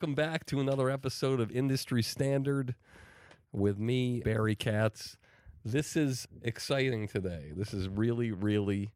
[0.00, 2.76] Welcome back to another episode of Industry Standard
[3.52, 5.16] with me, Barry Katz.
[5.64, 7.50] This is exciting today.
[7.56, 8.92] This is really, really,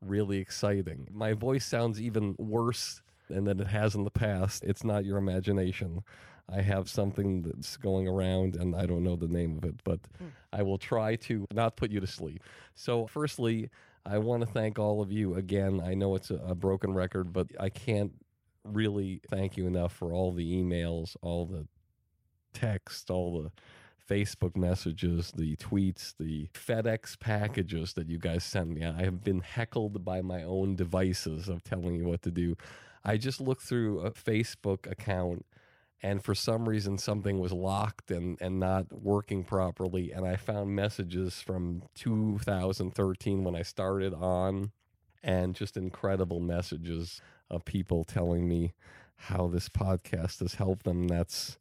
[0.00, 1.08] really exciting.
[1.12, 4.64] My voice sounds even worse than it has in the past.
[4.64, 6.02] It's not your imagination.
[6.48, 10.00] I have something that's going around and I don't know the name of it, but
[10.16, 10.28] hmm.
[10.54, 12.42] I will try to not put you to sleep.
[12.74, 13.68] So, firstly,
[14.06, 15.82] I want to thank all of you again.
[15.84, 18.12] I know it's a, a broken record, but I can't
[18.72, 21.66] really thank you enough for all the emails, all the
[22.52, 23.50] text, all the
[24.08, 28.84] Facebook messages, the tweets, the FedEx packages that you guys send me.
[28.84, 32.56] I have been heckled by my own devices of telling you what to do.
[33.04, 35.44] I just looked through a Facebook account
[36.02, 40.12] and for some reason something was locked and, and not working properly.
[40.12, 44.72] And I found messages from 2013 when I started on
[45.22, 47.20] and just incredible messages
[47.50, 48.74] of people telling me
[49.16, 51.08] how this podcast has helped them.
[51.08, 51.58] That's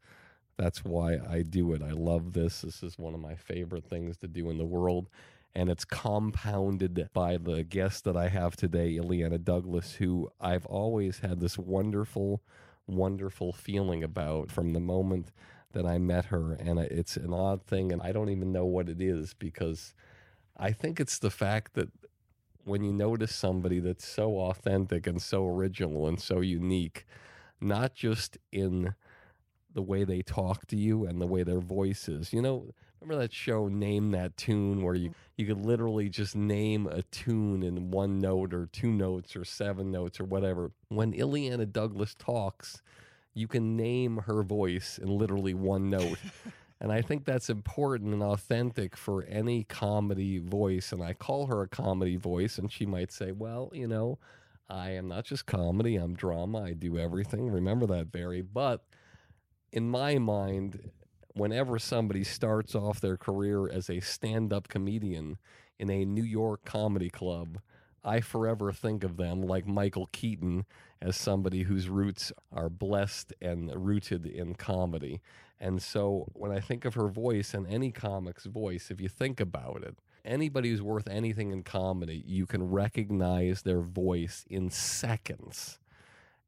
[0.57, 1.81] that's why I do it.
[1.81, 2.61] I love this.
[2.61, 5.09] This is one of my favorite things to do in the world.
[5.53, 11.19] And it's compounded by the guest that I have today, Illeana Douglas, who I've always
[11.19, 12.41] had this wonderful,
[12.87, 15.31] wonderful feeling about from the moment
[15.71, 16.53] that I met her.
[16.53, 19.93] And it's an odd thing, and I don't even know what it is because
[20.57, 21.89] I think it's the fact that
[22.65, 27.05] when you notice somebody that's so authentic and so original and so unique,
[27.61, 28.95] not just in
[29.73, 32.33] the way they talk to you and the way their voice is.
[32.33, 36.87] You know, remember that show Name That Tune where you you could literally just name
[36.87, 40.71] a tune in one note or two notes or seven notes or whatever.
[40.89, 42.81] When Illeana Douglas talks,
[43.33, 46.17] you can name her voice in literally one note.
[46.85, 50.91] And I think that's important and authentic for any comedy voice.
[50.91, 54.19] And I call her a comedy voice, and she might say, Well, you know,
[54.69, 57.49] I am not just comedy, I'm drama, I do everything.
[57.49, 58.43] Remember that, Barry.
[58.43, 58.85] But
[59.71, 60.91] in my mind,
[61.33, 65.39] whenever somebody starts off their career as a stand up comedian
[65.79, 67.57] in a New York comedy club,
[68.03, 70.65] I forever think of them like Michael Keaton
[71.01, 75.19] as somebody whose roots are blessed and rooted in comedy.
[75.65, 79.39] And so when I think of her voice and any comic's voice, if you think
[79.39, 85.79] about it, anybody who's worth anything in comedy, you can recognize their voice in seconds.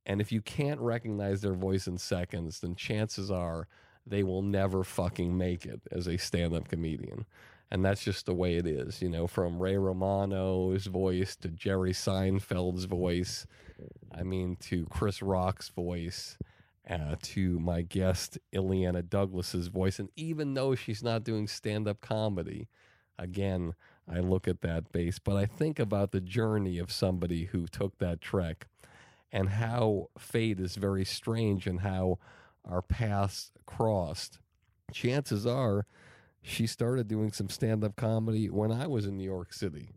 [0.06, 3.68] And if you can't recognize their voice in seconds, then chances are
[4.06, 7.26] they will never fucking make it as a stand up comedian.
[7.72, 11.92] And that's just the way it is, you know, from Ray Romano's voice to Jerry
[11.92, 13.48] Seinfeld's voice,
[14.14, 16.38] I mean, to Chris Rock's voice.
[16.90, 20.00] Uh, to my guest, Illeana Douglas's voice.
[20.00, 22.68] And even though she's not doing stand up comedy,
[23.18, 23.74] again,
[24.10, 27.98] I look at that base, but I think about the journey of somebody who took
[27.98, 28.68] that trek
[29.32, 32.20] and how fate is very strange and how
[32.64, 34.40] our paths crossed.
[34.94, 35.86] Chances are
[36.42, 39.90] she started doing some stand up comedy when I was in New York City,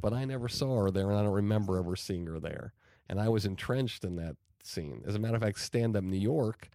[0.00, 2.72] but I never saw her there and I don't remember ever seeing her there.
[3.08, 5.02] And I was entrenched in that scene.
[5.06, 6.68] As a matter of fact, stand up New York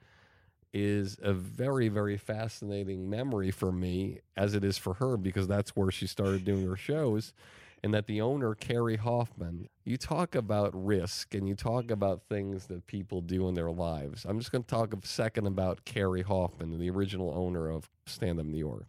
[0.73, 5.75] is a very, very fascinating memory for me, as it is for her, because that's
[5.75, 7.33] where she started doing her shows.
[7.83, 12.67] And that the owner, Cary Hoffman, you talk about risk and you talk about things
[12.67, 14.25] that people do in their lives.
[14.25, 18.39] I'm just going to talk a second about Cary Hoffman, the original owner of Stand
[18.39, 18.87] Up New York.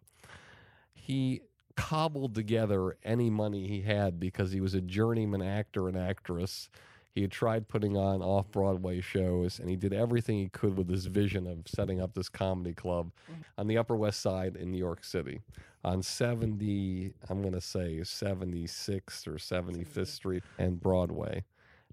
[0.94, 1.40] He
[1.76, 6.68] cobbled together any money he had because he was a journeyman actor and actress
[7.14, 10.88] he had tried putting on off Broadway shows, and he did everything he could with
[10.88, 13.42] his vision of setting up this comedy club mm-hmm.
[13.56, 15.40] on the Upper West Side in New York City
[15.84, 21.44] on 70, I'm going to say 76th or 75th Street and Broadway.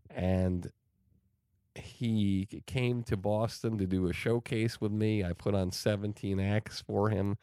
[0.09, 0.71] And
[1.75, 5.23] he came to Boston to do a showcase with me.
[5.23, 7.37] I put on 17 acts for him.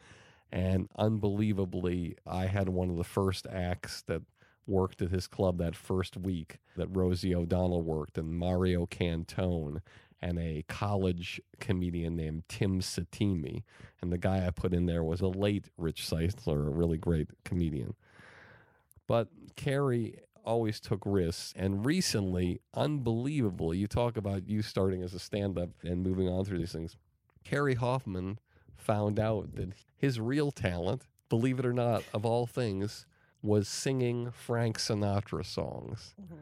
[0.51, 4.23] And unbelievably, I had one of the first acts that
[4.69, 9.81] worked at his club that first week that Rosie O'Donnell worked, and Mario Cantone,
[10.21, 13.63] and a college comedian named Tim Satimi.
[14.01, 17.29] And the guy I put in there was a late Rich Ceisler, a really great
[17.43, 17.95] comedian.
[19.07, 21.53] But Cary always took risks.
[21.55, 26.45] And recently, unbelievably, you talk about you starting as a stand up and moving on
[26.45, 26.97] through these things.
[27.43, 28.39] Cary Hoffman
[28.75, 33.05] found out that his real talent, believe it or not, of all things,
[33.41, 36.15] was singing Frank Sinatra songs.
[36.21, 36.35] Mm-hmm.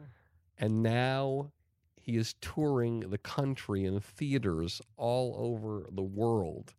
[0.58, 1.52] And now
[2.00, 6.74] he is touring the country in theaters all over the world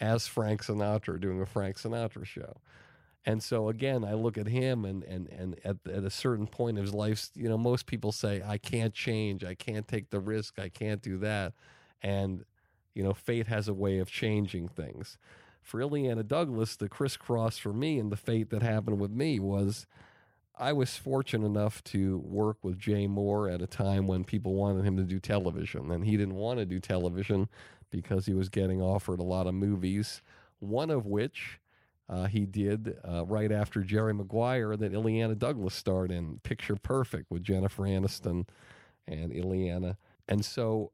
[0.00, 2.60] as Frank Sinatra doing a Frank Sinatra show.
[3.24, 6.78] And so again, I look at him and and and at at a certain point
[6.78, 10.18] of his life, you know, most people say I can't change, I can't take the
[10.18, 11.52] risk, I can't do that.
[12.02, 12.44] And
[12.94, 15.18] you know, fate has a way of changing things
[15.62, 19.86] for Illeana Douglas, the crisscross for me and the fate that happened with me was
[20.58, 24.84] I was fortunate enough to work with Jay Mohr at a time when people wanted
[24.84, 27.48] him to do television, and he didn't want to do television
[27.90, 30.20] because he was getting offered a lot of movies,
[30.58, 31.60] one of which
[32.08, 37.30] uh, he did uh, right after Jerry Maguire that Illeana Douglas starred in, Picture Perfect
[37.30, 38.46] with Jennifer Aniston
[39.06, 39.96] and Illeana.
[40.28, 40.92] And so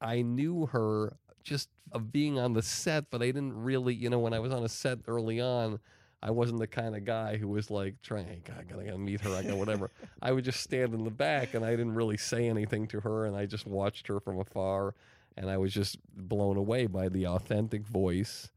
[0.00, 1.16] I knew her
[1.48, 4.52] just of being on the set, but I didn't really, you know, when I was
[4.52, 5.80] on a set early on,
[6.22, 9.20] I wasn't the kind of guy who was like trying, hey, God, I gotta, meet
[9.22, 9.90] her, I got whatever.
[10.22, 13.24] I would just stand in the back and I didn't really say anything to her
[13.24, 14.94] and I just watched her from afar
[15.36, 18.50] and I was just blown away by the authentic voice,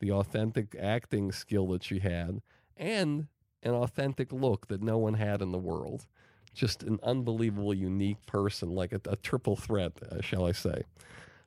[0.00, 2.42] the authentic acting skill that she had,
[2.76, 3.26] and
[3.62, 6.06] an authentic look that no one had in the world.
[6.54, 10.82] Just an unbelievable, unique person, like a, a triple threat, uh, shall I say.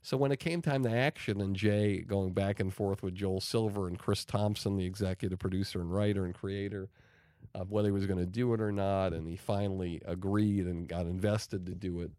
[0.04, 3.40] So when it came time to action and Jay going back and forth with Joel
[3.40, 6.90] Silver and Chris Thompson, the executive producer and writer and creator,
[7.54, 10.88] of whether he was going to do it or not, and he finally agreed and
[10.88, 12.12] got invested to do it.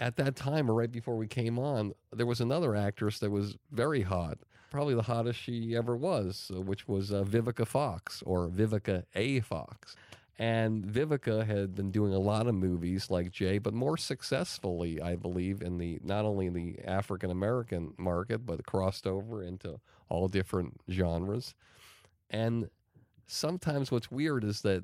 [0.00, 3.56] At that time, or right before we came on, there was another actress that was
[3.70, 4.38] very hot,
[4.70, 9.40] probably the hottest she ever was, which was uh, Vivica Fox or Vivica A.
[9.40, 9.96] Fox.
[10.36, 15.14] And Vivica had been doing a lot of movies like Jay, but more successfully, I
[15.14, 20.26] believe, in the not only in the African American market, but crossed over into all
[20.26, 21.54] different genres.
[22.30, 22.68] And
[23.26, 24.82] sometimes what's weird is that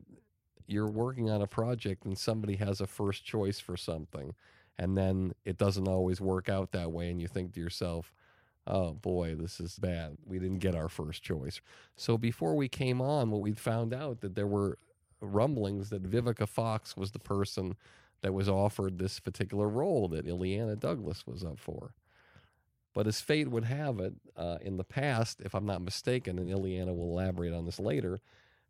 [0.68, 4.34] you're working on a project and somebody has a first choice for something,
[4.78, 8.12] and then it doesn't always work out that way, and you think to yourself,
[8.68, 10.16] oh boy, this is bad.
[10.24, 11.60] We didn't get our first choice.
[11.96, 14.78] So before we came on, what we found out that there were
[15.20, 17.76] rumblings that Vivica Fox was the person
[18.22, 21.94] that was offered this particular role that Illeana Douglas was up for.
[22.92, 26.50] But as fate would have it, uh, in the past, if I'm not mistaken, and
[26.50, 28.20] Illeana will elaborate on this later,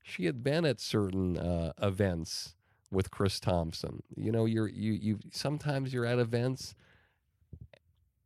[0.03, 2.55] she had been at certain uh, events
[2.91, 4.03] with Chris Thompson.
[4.15, 6.75] You know, you're you you sometimes you're at events,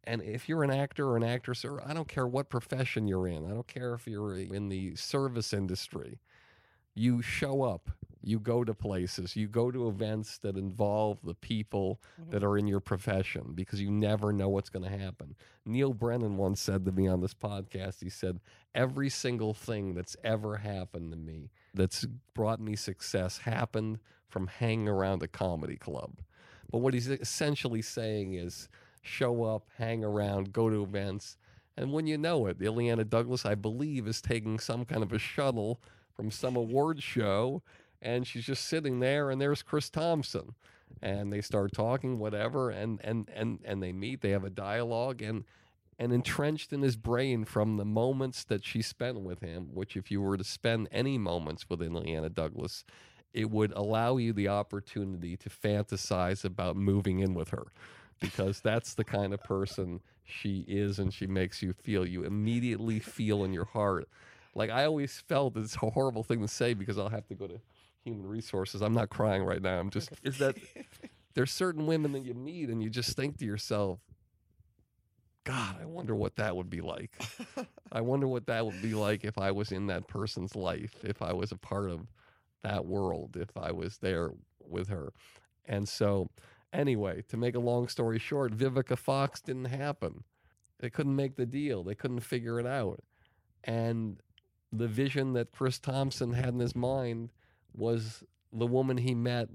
[0.05, 3.29] and if you're an actor or an actress, or I don't care what profession you're
[3.29, 6.19] in, I don't care if you're in the service industry,
[6.95, 7.91] you show up
[8.27, 12.31] you go to places, you go to events that involve the people mm-hmm.
[12.31, 15.35] that are in your profession because you never know what's going to happen.
[15.67, 18.41] Neal Brennan once said to me on this podcast, he said,
[18.75, 24.89] Every single thing that's ever happened to me that's brought me success happened from hanging
[24.89, 26.21] around a comedy club.
[26.71, 28.69] But what he's essentially saying is,
[29.03, 31.37] show up, hang around, go to events.
[31.77, 35.19] And when you know it, Illeana Douglas, I believe, is taking some kind of a
[35.19, 35.81] shuttle
[36.15, 37.63] from some award show,
[38.05, 40.55] and she's just sitting there, and there's Chris Thompson.
[41.03, 45.23] And they start talking, whatever, and and and and they meet, they have a dialogue,
[45.23, 45.45] and
[45.99, 50.11] and entrenched in his brain from the moments that she spent with him, which if
[50.11, 52.85] you were to spend any moments with Illeana Douglas,
[53.33, 57.67] it would allow you the opportunity to fantasize about moving in with her
[58.21, 62.07] because that's the kind of person she is and she makes you feel.
[62.07, 64.09] You immediately feel in your heart.
[64.55, 67.47] Like I always felt it's a horrible thing to say because I'll have to go
[67.47, 67.61] to
[68.05, 68.83] human resources.
[68.83, 69.79] I'm not crying right now.
[69.79, 70.57] I'm just is that
[71.35, 73.99] there's certain women that you meet and you just think to yourself,
[75.45, 77.13] God, I wonder what that would be like.
[77.93, 81.21] I wonder what that would be like if I was in that person's life, if
[81.21, 82.07] I was a part of
[82.63, 84.31] that world, if I was there
[84.61, 85.13] with her.
[85.67, 86.31] And so,
[86.73, 90.25] anyway, to make a long story short, Vivica Fox didn't happen.
[90.81, 93.01] They couldn't make the deal, they couldn't figure it out.
[93.63, 94.21] And
[94.73, 97.31] the vision that Chris Thompson had in his mind
[97.75, 99.49] was the woman he met,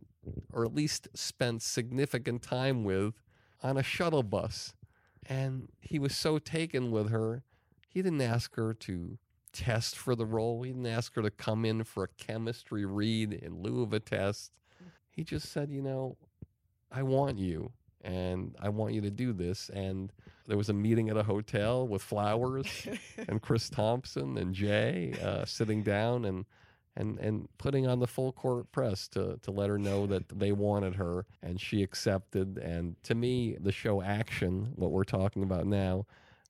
[0.52, 3.14] or at least spent significant time with,
[3.62, 4.74] on a shuttle bus
[5.30, 7.44] and he was so taken with her,
[7.88, 9.18] he didn't ask her to
[9.54, 10.64] test for the role.
[10.64, 14.00] He didn't ask her to come in for a chemistry read in lieu of a
[14.00, 14.52] test.
[15.12, 16.18] He just said, you know,
[16.92, 17.72] I want you
[18.02, 19.70] and I want you to do this.
[19.70, 20.12] And
[20.48, 22.88] there was a meeting at a hotel with flowers
[23.28, 26.46] and Chris Thompson and Jay uh, sitting down and
[27.00, 30.52] and and putting on the full court press to to let her know that they
[30.52, 32.58] wanted her and she accepted.
[32.60, 36.06] And to me the show action what we're talking about now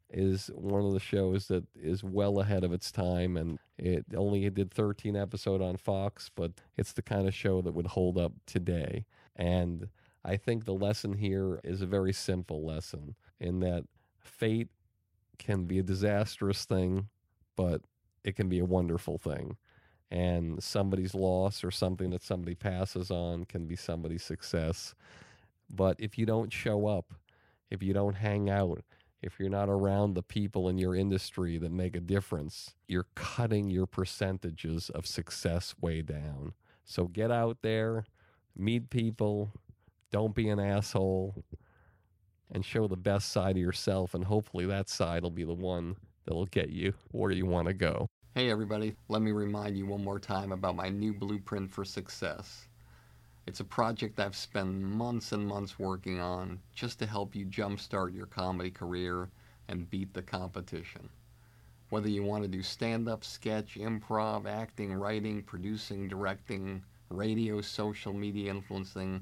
[0.10, 3.38] is one of the shows that is well ahead of its time.
[3.38, 7.74] And it only did 13 episode on Fox but it's the kind of show that
[7.74, 9.06] would hold up today.
[9.36, 9.88] And
[10.26, 13.86] I think the lesson here is a very simple lesson in that
[14.20, 14.70] fate
[15.38, 17.08] can be a disastrous thing
[17.56, 17.82] but
[18.24, 19.56] it can be a wonderful thing
[20.12, 24.96] and somebody's loss or something that somebody passes on can be somebody's success.
[25.70, 27.14] But if you don't show up,
[27.70, 28.84] if you don't hang out,
[29.22, 33.70] if you're not around the people in your industry that make a difference, you're cutting
[33.70, 36.54] your percentages of success way down.
[36.86, 38.06] So get out there,
[38.56, 39.52] meet people,
[40.12, 41.44] don't be an asshole,
[42.52, 44.14] and show the best side of yourself.
[44.16, 47.74] And hopefully that side will be the one that'll get you where you want to
[47.74, 48.10] go.
[48.40, 52.70] Hey everybody, let me remind you one more time about my new blueprint for success.
[53.46, 58.16] It's a project I've spent months and months working on just to help you jumpstart
[58.16, 59.28] your comedy career
[59.68, 61.10] and beat the competition.
[61.90, 68.14] Whether you want to do stand up, sketch, improv, acting, writing, producing, directing, radio, social
[68.14, 69.22] media influencing,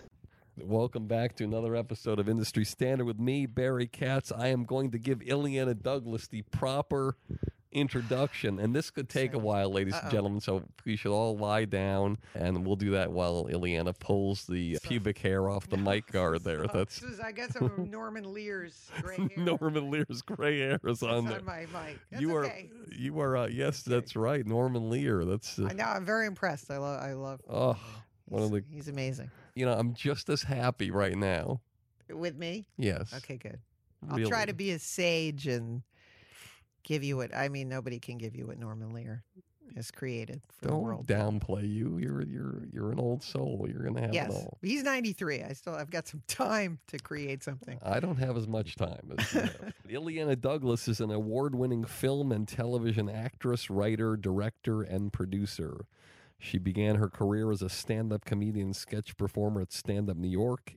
[0.57, 4.31] Welcome back to another episode of Industry Standard with me, Barry Katz.
[4.31, 7.15] I am going to give Illeana Douglas the proper
[7.71, 10.41] introduction, and this could take a while, ladies and gentlemen.
[10.41, 15.19] So we should all lie down, and we'll do that while Illeana pulls the pubic
[15.19, 16.67] hair off the mic guard there.
[16.67, 19.29] That's This is, I got some Norman Lear's gray hair.
[19.37, 21.39] Norman Lear's gray hair is on It's there.
[21.39, 21.97] on my mic.
[22.11, 22.69] That's you are, okay.
[22.91, 23.37] you are.
[23.37, 25.23] Uh, yes, that's right, Norman Lear.
[25.23, 25.85] That's uh, I know.
[25.85, 26.69] I'm very impressed.
[26.69, 27.01] I love.
[27.01, 27.39] I love.
[27.49, 27.77] oh,
[28.25, 28.63] one of the.
[28.69, 29.31] He's amazing.
[29.55, 31.61] You know, I'm just as happy right now.
[32.09, 32.67] With me.
[32.77, 33.13] Yes.
[33.17, 33.59] Okay, good.
[34.09, 35.83] I'll try to be a sage and
[36.83, 37.69] give you what I mean.
[37.69, 39.23] Nobody can give you what Norman Lear
[39.75, 41.07] has created for the Don't world.
[41.07, 41.97] downplay you.
[41.97, 43.67] You're you're you're an old soul.
[43.71, 44.57] You're gonna have yes, it all.
[44.61, 45.43] he's 93.
[45.43, 45.75] I still.
[45.75, 47.79] I've got some time to create something.
[47.83, 49.49] I don't have as much time as you.
[49.99, 55.85] Illeana Douglas is an award winning film and television actress, writer, director, and producer.
[56.43, 60.27] She began her career as a stand up comedian sketch performer at Stand Up New
[60.27, 60.73] York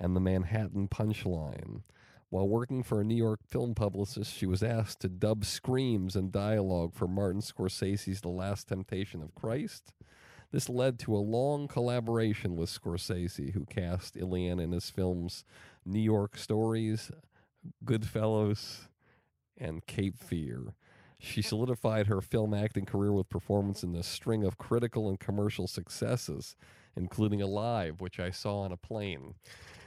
[0.00, 1.82] and the Manhattan Punchline.
[2.30, 6.32] While working for a New York film publicist, she was asked to dub screams and
[6.32, 9.92] dialogue for Martin Scorsese's The Last Temptation of Christ.
[10.50, 15.44] This led to a long collaboration with Scorsese, who cast Illeana in his films
[15.84, 17.10] New York Stories,
[17.84, 18.86] Goodfellas,
[19.58, 20.72] and Cape Fear.
[21.18, 25.66] She solidified her film acting career with performance in a string of critical and commercial
[25.66, 26.56] successes,
[26.94, 29.34] including Alive, which I saw on a plane.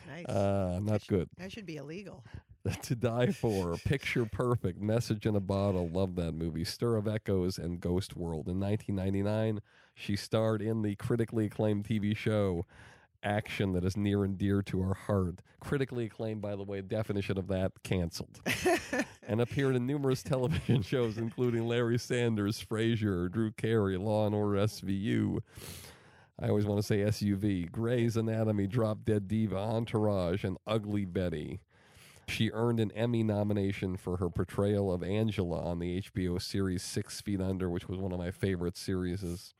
[0.07, 0.25] Nice.
[0.25, 1.29] Uh, not good.
[1.37, 2.23] that should be illegal.
[2.81, 7.57] to Die For, Picture Perfect, Message in a Bottle, love that movie, Stir of Echoes,
[7.57, 8.47] and Ghost World.
[8.47, 9.61] In 1999,
[9.95, 12.65] she starred in the critically acclaimed TV show
[13.23, 15.41] Action that is near and dear to our heart.
[15.59, 18.39] Critically acclaimed, by the way, definition of that canceled.
[19.27, 24.59] and appeared in numerous television shows, including Larry Sanders, Frasier, Drew Carey, Law and Order
[24.59, 25.39] SVU.
[26.41, 31.59] I always want to say SUV, Grey's Anatomy, Drop Dead Diva, Entourage, and Ugly Betty.
[32.29, 37.19] She earned an Emmy nomination for her portrayal of Angela on the HBO series Six
[37.21, 39.53] Feet Under, which was one of my favorite series.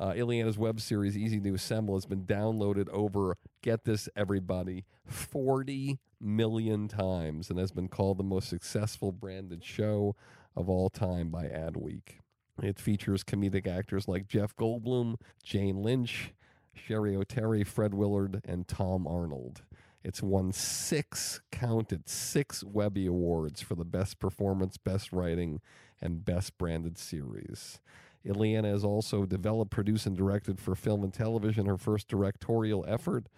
[0.00, 5.98] Uh, Illeana's web series, Easy to Assemble, has been downloaded over, get this, everybody, 40
[6.20, 10.14] million times and has been called the most successful branded show
[10.56, 12.20] of all time by Adweek.
[12.62, 16.32] It features comedic actors like Jeff Goldblum, Jane Lynch,
[16.76, 19.62] Cheri Oteri, Fred Willard, and Tom Arnold.
[20.04, 25.60] It's won six, counted six Webby Awards for the best performance, best writing,
[26.00, 27.80] and best branded series.
[28.26, 31.66] Illeana has also developed, produced, and directed for film and television.
[31.66, 33.28] Her first directorial effort,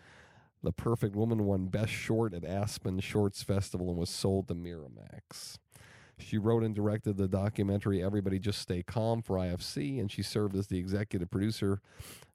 [0.63, 5.59] The Perfect Woman, won Best Short at Aspen Shorts Festival and was sold to Miramax.
[6.19, 10.57] She wrote and directed the documentary Everybody Just Stay Calm for IFC, and she served
[10.57, 11.81] as the executive producer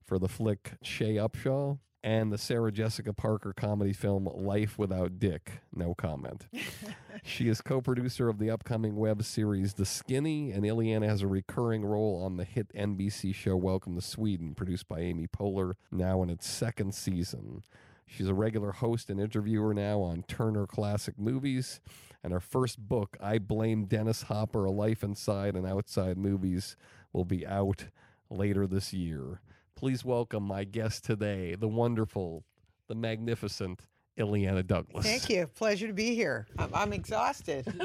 [0.04, 5.64] for the flick Shay Upshaw and the Sarah Jessica Parker comedy film Life Without Dick.
[5.76, 6.46] No comment.
[7.24, 11.28] she is co producer of the upcoming web series The Skinny, and Illeana has a
[11.28, 16.22] recurring role on the hit NBC show Welcome to Sweden, produced by Amy Poehler, now
[16.22, 17.64] in its second season.
[18.06, 21.82] She's a regular host and interviewer now on Turner Classic Movies.
[22.24, 26.78] And her first book, I Blame Dennis Hopper A Life Inside and Outside Movies,
[27.14, 27.86] will be out
[28.30, 29.42] later this year.
[29.76, 32.46] Please welcome my guest today, the wonderful,
[32.88, 33.82] the magnificent
[34.18, 35.06] Illeana Douglas.
[35.06, 35.48] Thank you.
[35.48, 36.48] Pleasure to be here.
[36.58, 37.66] I'm, I'm exhausted.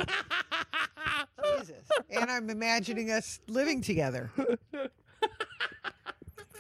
[1.59, 1.89] Jesus.
[2.09, 4.31] And I'm imagining us living together.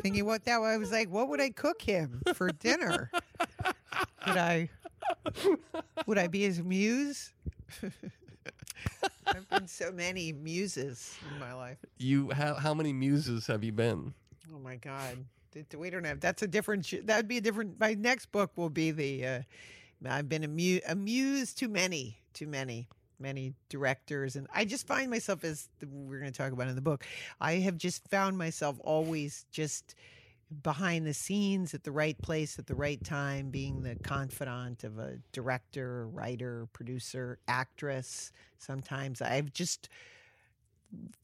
[0.02, 3.12] Thinking what that I was like, what would I cook him for dinner?
[4.26, 4.68] Would I
[6.06, 7.32] would I be his muse?
[9.26, 11.78] I've been so many muses in my life.
[11.98, 14.14] You how how many muses have you been?
[14.54, 15.24] Oh my God.
[15.76, 16.20] We don't have.
[16.20, 16.86] That's a different.
[16.86, 17.78] sh- That'd be a different.
[17.80, 19.26] My next book will be the.
[19.26, 19.40] Uh,
[20.06, 25.44] I've been amu- amused too many, too many, many directors, and I just find myself
[25.44, 27.04] as we're going to talk about in the book.
[27.40, 29.94] I have just found myself always just
[30.62, 34.98] behind the scenes at the right place at the right time, being the confidant of
[34.98, 38.32] a director, writer, producer, actress.
[38.58, 39.88] Sometimes I've just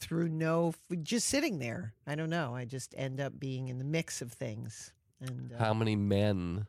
[0.01, 1.93] through no just sitting there.
[2.07, 2.55] I don't know.
[2.55, 6.67] I just end up being in the mix of things and uh, How many men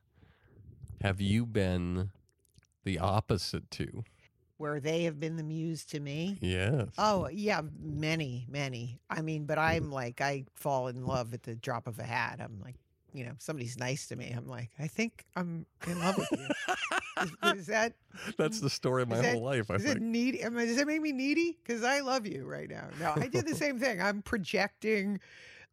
[1.02, 2.10] have you been
[2.84, 4.04] the opposite to?
[4.60, 6.36] where they have been the muse to me?
[6.42, 6.88] Yes.
[6.98, 9.00] oh yeah many many.
[9.08, 12.40] I mean but i'm like i fall in love at the drop of a hat.
[12.44, 12.74] I'm like
[13.14, 14.34] you know somebody's nice to me.
[14.36, 16.48] I'm like i think i'm in love with you
[17.24, 17.94] is, is that
[18.38, 20.02] That's the story of my that- whole life, I is it think.
[20.02, 20.42] needy?
[20.44, 21.58] Am I, does that make me needy?
[21.64, 22.88] Because I love you right now.
[23.00, 24.02] No, I did the same thing.
[24.02, 25.20] I'm projecting.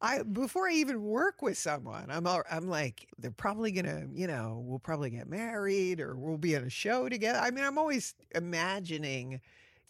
[0.02, 4.26] I before I even work with someone, I'm all, I'm like they're probably gonna, you
[4.26, 7.38] know, we'll probably get married or we'll be on a show together.
[7.38, 9.40] I mean, I'm always imagining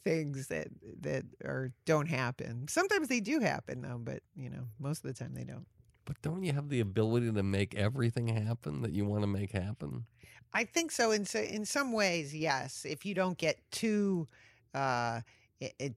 [0.04, 0.68] things that
[1.00, 2.68] that are don't happen.
[2.68, 5.66] Sometimes they do happen though, but you know, most of the time they don't.
[6.04, 9.52] But don't you have the ability to make everything happen that you want to make
[9.52, 10.04] happen?
[10.52, 11.10] I think so.
[11.10, 12.84] In so, in some ways, yes.
[12.88, 14.28] If you don't get too
[14.72, 15.20] uh,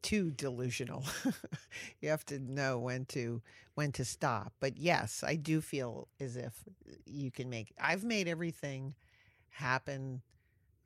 [0.01, 1.03] too delusional,
[2.01, 3.41] you have to know when to
[3.75, 4.53] when to stop.
[4.60, 6.63] But yes, I do feel as if
[7.05, 7.73] you can make.
[7.79, 8.95] I've made everything
[9.49, 10.21] happen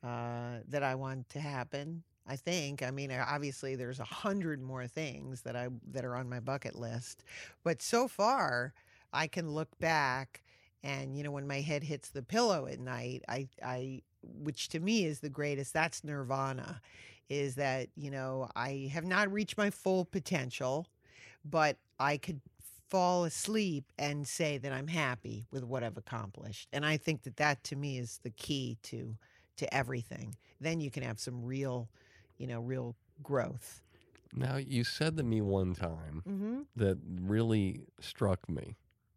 [0.04, 2.02] uh, that I want to happen.
[2.26, 2.82] I think.
[2.82, 6.40] I mean, uh, obviously, there's a hundred more things that I that are on my
[6.40, 7.24] bucket list,
[7.64, 8.74] but so far,
[9.12, 10.42] I can look back
[10.82, 14.80] and you know when my head hits the pillow at night i i which to
[14.80, 16.80] me is the greatest that's nirvana
[17.28, 20.86] is that you know i have not reached my full potential
[21.44, 22.40] but i could
[22.88, 27.36] fall asleep and say that i'm happy with what i've accomplished and i think that
[27.36, 29.16] that to me is the key to
[29.56, 31.88] to everything then you can have some real
[32.36, 33.82] you know real growth
[34.34, 36.60] Now, you said to me one time mm-hmm.
[36.76, 38.76] that really struck me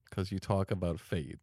[0.10, 1.39] because you talk about fate.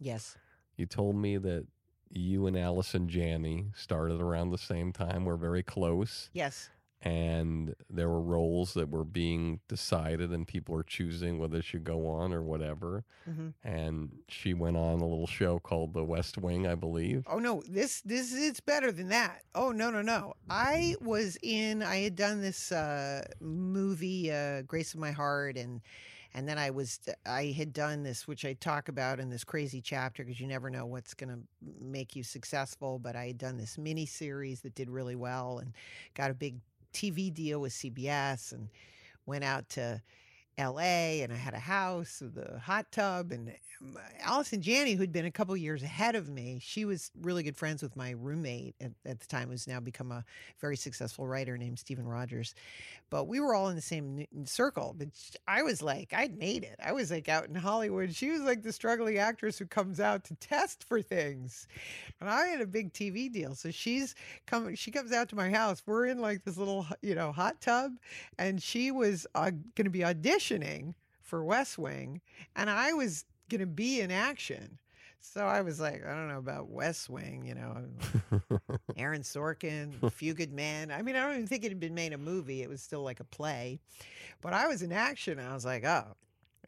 [0.00, 0.36] Yes
[0.76, 1.66] You told me that
[2.12, 5.24] you and Allison Janney started around the same time.
[5.24, 6.28] We're very close.
[6.32, 6.68] yes
[7.02, 12.06] And there were roles that were being decided, and people were choosing whether should go
[12.08, 13.04] on or whatever.
[13.28, 13.50] mm-hmm.
[13.64, 17.24] And she went on a little show called The West Wing, I believe.
[17.26, 19.42] Oh no, this this it's better than that.
[19.54, 20.34] Oh no no no.
[20.50, 25.80] I was in I had done this uh movie uh Grace of My Heart and
[26.34, 29.80] and then I was I had done this which I talk about in this crazy
[29.80, 31.38] chapter because you never know what's going to
[31.84, 35.72] make you successful, but I had done this mini series that did really well and
[36.14, 36.56] got a big
[36.92, 38.68] TV deal with CBS and
[39.26, 40.00] went out to
[40.58, 45.12] LA and I had a house with a hot tub and um, Allison Janney, who'd
[45.12, 48.74] been a couple years ahead of me, she was really good friends with my roommate
[48.80, 50.24] at, at the time, who's now become a
[50.60, 52.54] very successful writer named Stephen Rogers.
[53.08, 54.94] But we were all in the same circle.
[54.96, 55.08] But
[55.48, 56.76] I was like, I'd made it.
[56.84, 58.14] I was like out in Hollywood.
[58.14, 61.66] She was like the struggling actress who comes out to test for things.
[62.20, 63.54] And I had a big TV deal.
[63.54, 64.14] So she's
[64.46, 65.82] coming, she comes out to my house.
[65.86, 67.92] We're in like this little, you know, hot tub.
[68.38, 70.39] And she was uh, going to be auditioning
[71.22, 72.20] for West Wing.
[72.56, 74.78] And I was going to be in action.
[75.20, 78.60] So I was like, I don't know about West Wing, you know,
[78.96, 80.90] Aaron Sorkin, A Few Good Men.
[80.90, 82.62] I mean, I don't even think it had been made a movie.
[82.62, 83.80] It was still like a play.
[84.40, 85.38] But I was in action.
[85.38, 86.16] I was like, oh,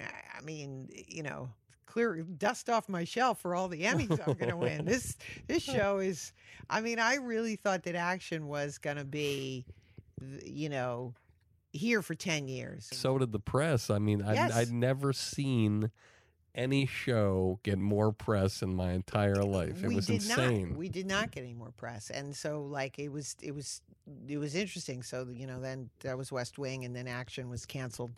[0.00, 1.48] I mean, you know,
[1.86, 4.84] clear dust off my shelf for all the Emmys I'm going to win.
[4.84, 6.32] This this show is.
[6.68, 9.64] I mean, I really thought that action was going to be,
[10.44, 11.14] you know,
[11.72, 12.88] here for ten years.
[12.92, 13.90] So did the press.
[13.90, 14.54] I mean, I'd, Yes.
[14.54, 15.90] I'd never seen
[16.54, 19.82] any show get more press in my entire uh, life.
[19.82, 20.68] It we was did insane.
[20.70, 20.78] not.
[20.78, 23.80] We did not get any more press, and so like it was, it was,
[24.28, 25.02] it was interesting.
[25.02, 28.12] So you know, then that was West Wing, and then Action was canceled.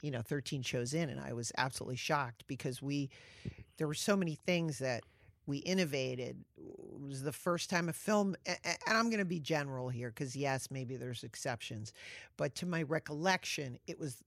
[0.00, 3.08] You know, thirteen shows in, and I was absolutely shocked because we,
[3.78, 5.02] there were so many things that
[5.46, 6.36] we innovated.
[6.56, 10.36] It was the first time a film, and I'm going to be general here because
[10.36, 11.92] yes, maybe there's exceptions,
[12.36, 14.22] but to my recollection, it was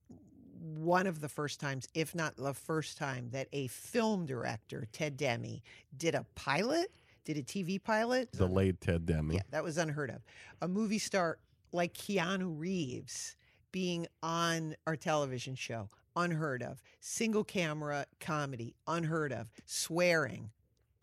[0.60, 5.16] one of the first times, if not the first time, that a film director, Ted
[5.16, 5.60] Demme,
[5.96, 6.90] did a pilot,
[7.24, 8.30] did a TV pilot.
[8.32, 9.32] the late Ted Demme.
[9.32, 10.22] Yeah, that was unheard of.
[10.62, 11.38] A movie star
[11.72, 13.36] like Keanu Reeves
[13.72, 16.82] being on our television show, unheard of.
[17.00, 19.48] Single camera comedy, unheard of.
[19.66, 20.50] Swearing,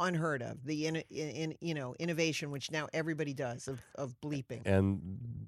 [0.03, 0.63] unheard of.
[0.65, 4.61] The in, in, in you know innovation, which now everybody does of of bleeping.
[4.65, 4.99] And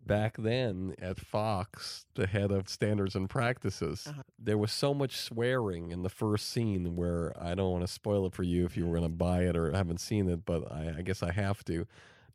[0.05, 4.23] back then at Fox, the head of standards and practices, Uh-huh.
[4.39, 8.25] there was so much swearing in the first scene where I don't want to spoil
[8.27, 10.71] it for you if you were going to buy it or haven't seen it, but
[10.71, 11.85] I, I guess I have to.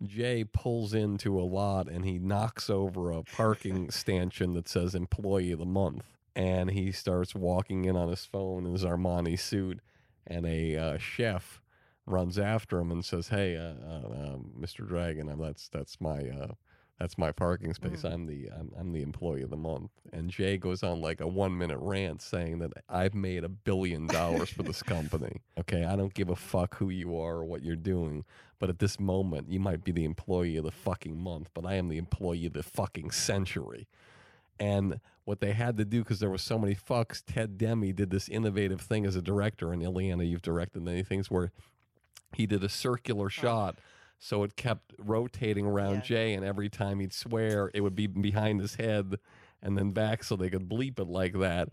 [0.02, 5.52] Jay pulls into a lot and he knocks over a parking stanchion that says employee
[5.52, 6.04] of the month.
[6.34, 9.80] And he starts walking in on his phone in his Armani suit.
[10.26, 11.60] And a uh, chef
[12.06, 14.86] runs after him and says, "Hey, uh, uh, uh, Mr.
[14.86, 16.52] Dragon, uh, that's that's my uh,
[16.98, 18.04] that's my parking space.
[18.04, 21.26] I'm the I'm, I'm the employee of the month." And Jay goes on like a
[21.26, 25.40] one minute rant saying that I've made a billion dollars for this company.
[25.58, 28.24] Okay, I don't give a fuck who you are or what you're doing,
[28.58, 31.74] but at this moment, you might be the employee of the fucking month, but I
[31.74, 33.88] am the employee of the fucking century.
[34.58, 38.10] And what they had to do, because there were so many fucks, Ted Demme did
[38.10, 39.72] this innovative thing as a director.
[39.72, 41.52] And Illeana, you've directed many things where
[42.34, 43.78] he did a circular shot.
[44.18, 46.00] So it kept rotating around Yeah.
[46.02, 49.18] Jay, and every time he'd swear, it would be behind his head
[49.62, 51.68] and then back so they could bleep it like that.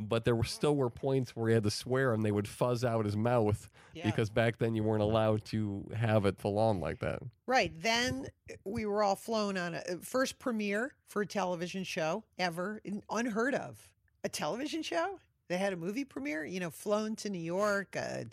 [0.00, 2.82] but there were still were points where he had to swear and they would fuzz
[2.82, 4.06] out his mouth Yeah.
[4.06, 7.20] because back then you weren't allowed to have it full on like that.
[7.46, 7.70] Right.
[7.78, 12.24] Then uh, we were all flown on a uh, first premiere for a television show
[12.38, 13.90] ever, unheard of.
[14.24, 15.18] A television show?
[15.48, 18.24] They had a movie premiere, you know, flown to New York, uh,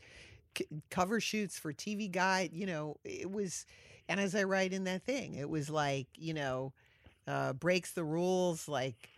[0.89, 3.65] cover shoots for TV Guide, you know, it was,
[4.07, 6.73] and as I write in that thing, it was like, you know,
[7.27, 9.09] uh, breaks the rules, like,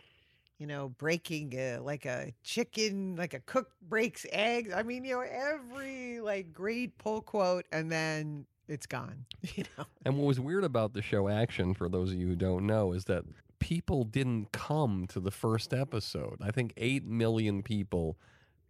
[0.58, 4.72] you know, breaking uh, like a chicken, like a cook breaks eggs.
[4.72, 9.24] I mean, you know, every like great pull quote, and then it's gone.
[9.56, 12.36] You know, And what was weird about the show Action, for those of you who
[12.36, 13.24] don't know, is that
[13.58, 16.36] people didn't come to the first episode.
[16.40, 18.16] I think 8 million people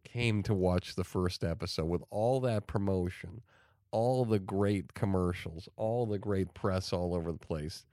[0.04, 3.42] came to watch the first episode with all that promotion,
[3.90, 7.84] all the great commercials, all the great press all over the place.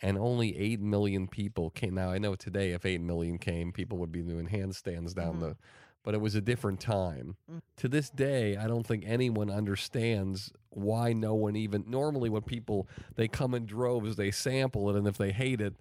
[0.00, 1.94] And only 8 million people came.
[1.94, 5.40] Now, I know today, if 8 million came, people would be doing handstands down Mhm.
[5.40, 5.56] the.
[6.04, 7.36] But it was a different time.
[7.50, 7.60] Mm.
[7.78, 11.84] To this day, I don't think anyone understands why no one even.
[11.88, 15.74] Normally, when people they come in droves, they sample it, and if they hate it,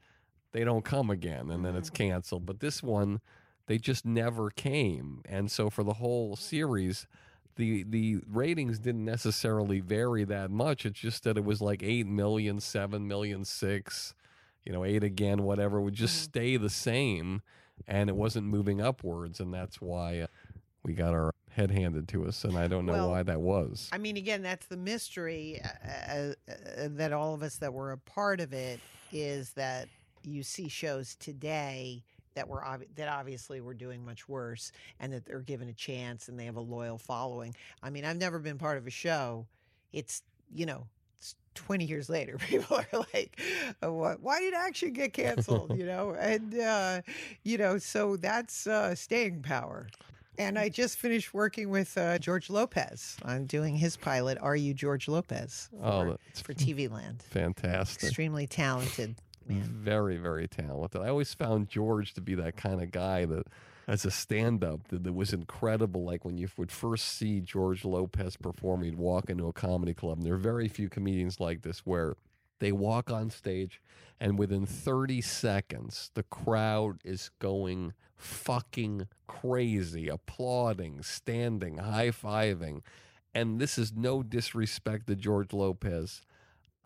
[0.54, 2.46] they don't come again, and then it's canceled.
[2.46, 3.22] But this one,
[3.68, 7.06] they just never came, and so for the whole series,
[7.56, 10.86] the the ratings didn't necessarily vary that much.
[10.86, 14.14] It's just that it was like eight million, seven million, six,
[14.66, 17.42] you know, eight again, whatever, would just stay the same,
[17.88, 20.28] and it wasn't moving upwards, and that's why uh,
[20.84, 23.90] we got our head handed to us, and I don't know Well, why that was.
[23.92, 27.92] I mean, again, that's the mystery uh, uh, uh, that all of us that were
[27.92, 28.80] a part of it
[29.12, 29.88] is that
[30.24, 32.04] you see shows today
[32.38, 36.28] that were obvi- that obviously were doing much worse, and that they're given a chance
[36.30, 37.56] and they have a loyal following.
[37.84, 39.46] I mean, I've never been part of a show.
[39.92, 40.22] It's
[40.54, 40.86] you know.
[41.18, 43.42] it's 20 years later, people are like,
[43.82, 47.02] "Uh, Why did Action get canceled?" You know, and uh,
[47.44, 49.88] you know, so that's uh, staying power.
[50.40, 53.18] And I just finished working with uh, George Lopez.
[53.26, 54.38] I'm doing his pilot.
[54.40, 55.68] Are you George Lopez?
[55.72, 57.24] For, Oh, for TV Land.
[57.28, 58.04] fantastic.
[58.04, 59.16] Extremely talented
[59.48, 59.64] man.
[59.64, 61.02] Very, very talented.
[61.02, 63.48] I always found George to be that kind of guy that,
[63.88, 66.04] as a stand up, that, that was incredible.
[66.04, 70.18] Like when you would first see George Lopez perform, you'd walk into a comedy club,
[70.18, 72.16] and there are very few comedians like this where
[72.60, 73.82] they walk on stage,
[74.20, 82.82] and within 30 seconds, the crowd is going fucking crazy, applauding, standing, high fiving.
[83.34, 86.22] And this is no disrespect to George Lopez.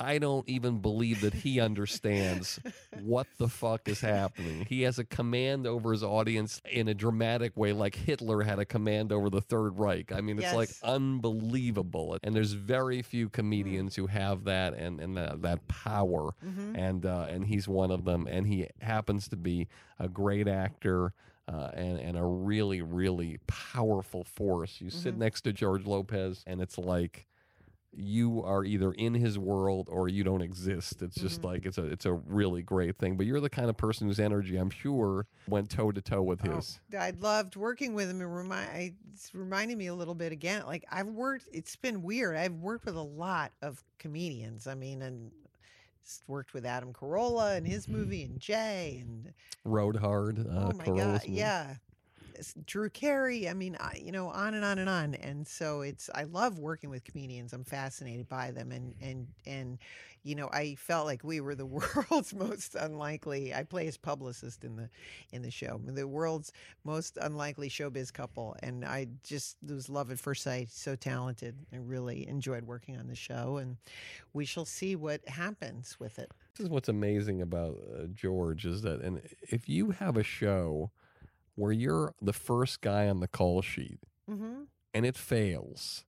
[0.01, 2.59] I don't even believe that he understands
[3.01, 4.65] what the fuck is happening.
[4.67, 8.65] He has a command over his audience in a dramatic way, like Hitler had a
[8.65, 10.11] command over the Third Reich.
[10.11, 12.17] I mean, it's like unbelievable.
[12.23, 16.31] And there's very few comedians who have that and, and that, that power.
[16.45, 16.77] Mhm.
[16.77, 18.27] And, uh, and he's one of them.
[18.29, 19.67] And he happens to be
[19.99, 21.13] a great actor.
[21.47, 24.79] Uh, and, and a really, really powerful force.
[24.79, 25.17] You sit Mhm.
[25.17, 27.25] next to George Lopez, and it's like
[27.93, 31.01] you are either in his world or you don't exist.
[31.01, 31.47] It's just Mm-hmm.
[31.47, 33.17] like it's a it's a really great thing.
[33.17, 36.39] But you're the kind of person whose energy, I'm sure, went toe to toe with
[36.47, 36.79] Oh, his.
[36.97, 38.21] I loved working with him.
[38.21, 40.63] It remind it's reminding me a little bit again.
[40.65, 41.47] Like I've worked.
[41.51, 42.37] It's been weird.
[42.37, 44.67] I've worked with a lot of comedians.
[44.67, 45.31] I mean, and
[46.27, 50.39] worked with Adam Carolla and his movie and Jay and Road Hard.
[50.39, 51.33] Uh, oh my god, movie.
[51.33, 51.75] yeah.
[52.65, 53.47] Drew Carey.
[53.47, 55.15] I mean, I, you know, on and on and on.
[55.15, 57.53] And so it's I love working with comedians.
[57.53, 59.77] I'm fascinated by them, and and and
[60.23, 61.65] you know, I felt like we were the
[62.11, 63.53] world's most unlikely.
[63.53, 64.89] I play as publicist in the
[65.31, 66.51] in the show, the world's
[66.83, 70.71] most unlikely showbiz couple, and I just was love at first sight.
[70.71, 71.55] So talented.
[71.73, 73.77] I really enjoyed working on the show, and
[74.33, 76.31] we shall see what happens with it.
[76.57, 80.91] This is what's amazing about uh, George is that, and if you have a show
[81.61, 84.63] where you're the first guy on the call sheet Mm-hmm.
[84.93, 86.05] and it fails,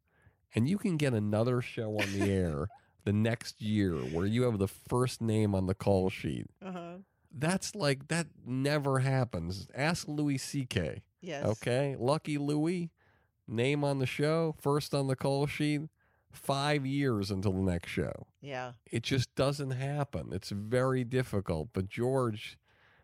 [0.55, 2.67] and you can get another show on the air
[3.05, 6.47] the next year where you have the first name on the call sheet.
[6.65, 6.93] Uh huh.
[7.35, 9.67] That's like that never happens.
[9.75, 11.01] Ask Louis C.K.
[11.19, 11.43] Yes.
[11.45, 12.91] Okay, Lucky Louie,
[13.47, 15.81] name on the show, first on the call sheet,
[16.31, 18.27] five years until the next show.
[18.41, 18.73] Yeah.
[18.91, 20.29] It just doesn't happen.
[20.31, 21.69] It's very difficult.
[21.73, 22.57] But George,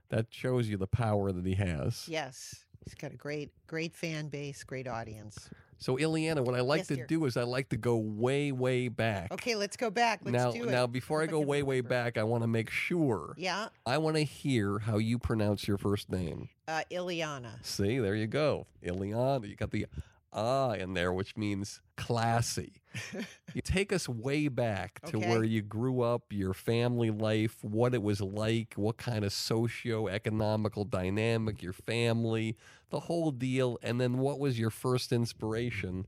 [0.09, 2.05] that shows you the power that he has.
[2.07, 2.65] Yes.
[2.83, 5.49] He's got a great, great fan base, great audience.
[5.77, 7.07] So, Illeana, what I like Yes, to dear.
[7.07, 9.31] do is I like to go way, way back.
[9.31, 10.19] Okay, let's go back.
[10.23, 10.71] Let's now, do it.
[10.71, 13.33] now, before I go way, way back, I want to make sure.
[13.37, 13.69] Yeah.
[13.85, 16.49] I want to hear how you pronounce your first name.
[16.67, 17.63] Uh, Illeana.
[17.65, 18.67] See, there you go.
[18.85, 19.47] Illeana.
[19.47, 19.85] You got the
[20.33, 22.73] ah in there, which means classy.
[23.53, 25.29] you take us way back to Okay.
[25.29, 30.85] where you grew up, your family life, what it was like, what kind of socio-economical
[30.85, 32.55] dynamic, your family,
[32.89, 36.05] the whole deal, and then what was your first inspiration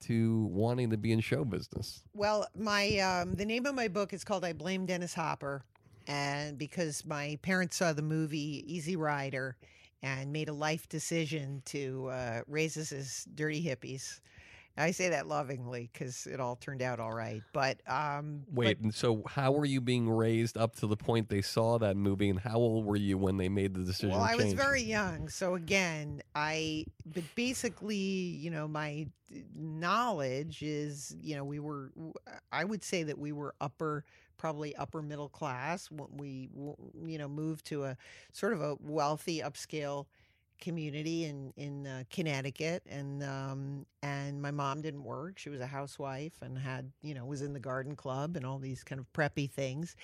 [0.00, 2.04] to wanting to be in show business?
[2.14, 5.62] Well, my um, the name of my book is called "I Blame Dennis Hopper,"
[6.06, 9.56] and because my parents saw the movie Easy Rider
[10.02, 14.20] and made a life decision to uh, raise us as dirty hippies.
[14.76, 17.42] I say that lovingly because it all turned out all right.
[17.52, 21.28] But um, but- Wait, and so how were you being raised up to the point
[21.28, 24.10] they saw that movie, and how old were you when they made the decision?
[24.10, 25.28] Well, I was very young.
[25.28, 29.06] So again, I but basically, you know, my
[29.54, 31.92] knowledge is, you know, we were
[32.50, 34.04] I would say that we were upper
[34.40, 36.48] probably upper middle class when we
[37.04, 37.94] you know moved to a
[38.32, 40.06] sort of a wealthy upscale
[40.58, 45.66] community in in uh, Connecticut and um and my mom didn't work she was a
[45.66, 49.12] housewife and had you know was in the garden club and all these kind of
[49.12, 49.94] preppy things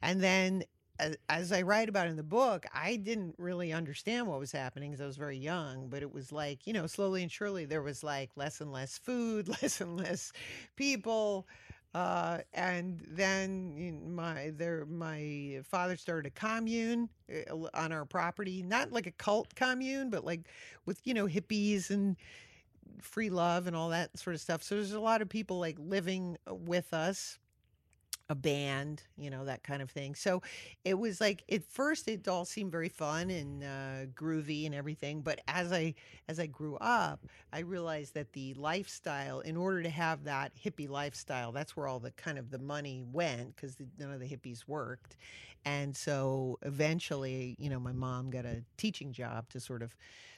[0.00, 0.62] and then
[1.00, 4.90] as, as I write about in the book, I didn't really understand what was happening
[4.90, 5.88] because I was very young.
[5.88, 8.98] But it was like, you know, slowly and surely there was like less and less
[8.98, 10.32] food, less and less
[10.76, 11.46] people.
[11.94, 18.92] Uh, and then my there my father started a commune uh, on our property, not
[18.92, 20.48] like a cult commune, but like
[20.86, 22.16] with you know hippies and
[23.00, 24.62] free love and all that sort of stuff.
[24.62, 27.38] So there's a lot of people like living uh, with us
[28.28, 30.14] a band, you know, that kind of thing.
[30.14, 30.42] So
[30.84, 35.20] it was like at first it all seemed very fun and uh, groovy and everything,
[35.20, 35.94] but as I
[36.28, 37.20] as I grew up,
[37.52, 42.00] I realized that the lifestyle, in order to have that hippie lifestyle, that's where all
[42.00, 45.16] the kind of the money went because none of the hippies worked,
[45.64, 49.94] and so eventually, you know, my mom got a teaching job to sort of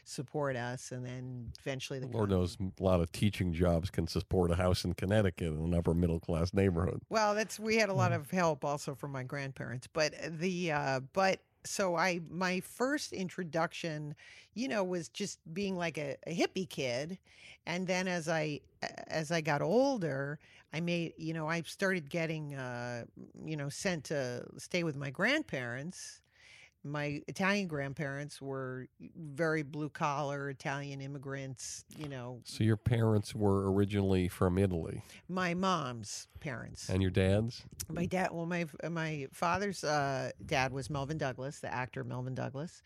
[0.08, 4.50] support us, and then eventually the Lord knows a lot of teaching jobs can support
[4.50, 7.00] a house in Connecticut in an upper middle class neighborhood.
[7.08, 11.00] Well, that's we had a lot of help also from my grandparents, but the uh,
[11.12, 14.14] but so I my first introduction,
[14.54, 17.18] you know, was just being like a, a hippie kid,
[17.66, 18.60] and then as I
[19.08, 20.38] as I got older,
[20.72, 23.04] I made you know I started getting uh,
[23.44, 26.20] you know sent to stay with my grandparents.
[26.86, 32.40] My Italian grandparents were very blue collar Italian immigrants, you know.
[32.44, 36.90] So your parents were originally from Italy, My mom's parents.
[36.90, 37.62] and your dad's?
[37.90, 42.82] My dad, well, my my father's uh, dad was Melvyn Douglas, the actor Melvyn Douglas,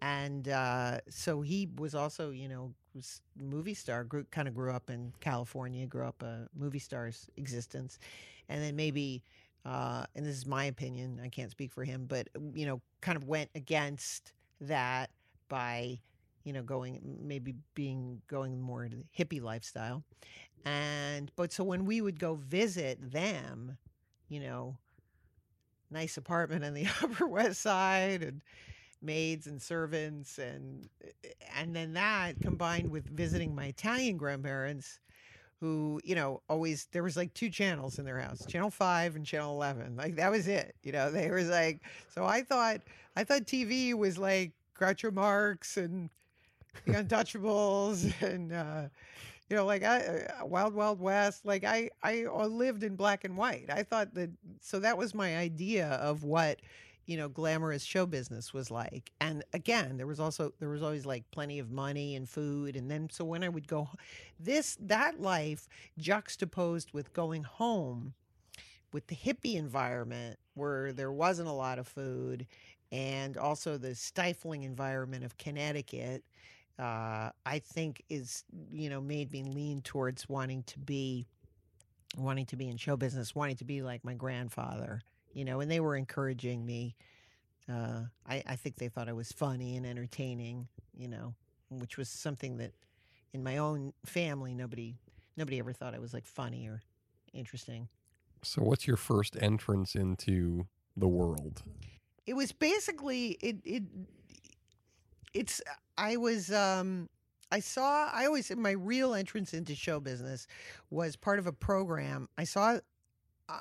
[0.00, 4.04] and uh, so he was also, you know, was movie star.
[4.04, 7.98] Grew kind of grew up in California, grew up a movie star's existence,
[8.48, 9.24] and then maybe,
[9.64, 13.16] uh, and this is my opinion, I can't speak for him, but you know, kind
[13.16, 15.10] of went against that
[15.48, 15.98] by,
[16.44, 20.02] you know, going maybe being going more into the hippie lifestyle,
[20.64, 23.76] and but so when we would go visit them
[24.32, 24.78] you know,
[25.90, 28.40] nice apartment on the Upper West Side and
[29.02, 30.88] maids and servants and
[31.56, 35.00] and then that combined with visiting my Italian grandparents
[35.62, 39.24] who, you know, always there was like two channels in their house, channel 5 and
[39.24, 39.94] channel 11.
[39.96, 40.74] Like that was it.
[40.82, 41.80] You know, they was like
[42.12, 42.80] so I thought
[43.16, 46.10] I thought TV was like Groucho Marx and
[46.84, 48.82] the Untouchables and uh
[49.48, 49.98] you know like I,
[50.40, 54.14] uh, wild wild west like i i uh, lived in black and white i thought
[54.14, 56.60] that so that was my idea of what
[57.06, 61.04] you know glamorous show business was like and again there was also there was always
[61.04, 63.88] like plenty of money and food and then so when i would go
[64.38, 68.14] this that life juxtaposed with going home
[68.92, 72.46] with the hippie environment where there wasn't a lot of food
[72.90, 76.22] and also the stifling environment of connecticut
[76.78, 81.26] uh, I think is you know made me lean towards wanting to be
[82.16, 85.00] wanting to be in show business, wanting to be like my grandfather,
[85.32, 86.96] you know, and they were encouraging me.
[87.68, 91.34] Uh, I, I think they thought I was funny and entertaining, you know,
[91.70, 92.72] which was something that
[93.32, 94.96] in my own family nobody
[95.36, 96.82] nobody ever thought I was like funny or
[97.32, 97.88] interesting.
[98.42, 100.66] So what's your first entrance into
[100.96, 101.62] the world?
[102.26, 103.82] it was basically it it
[105.34, 105.60] it's
[105.98, 107.08] i was um
[107.50, 110.46] i saw i always my real entrance into show business
[110.90, 112.78] was part of a program i saw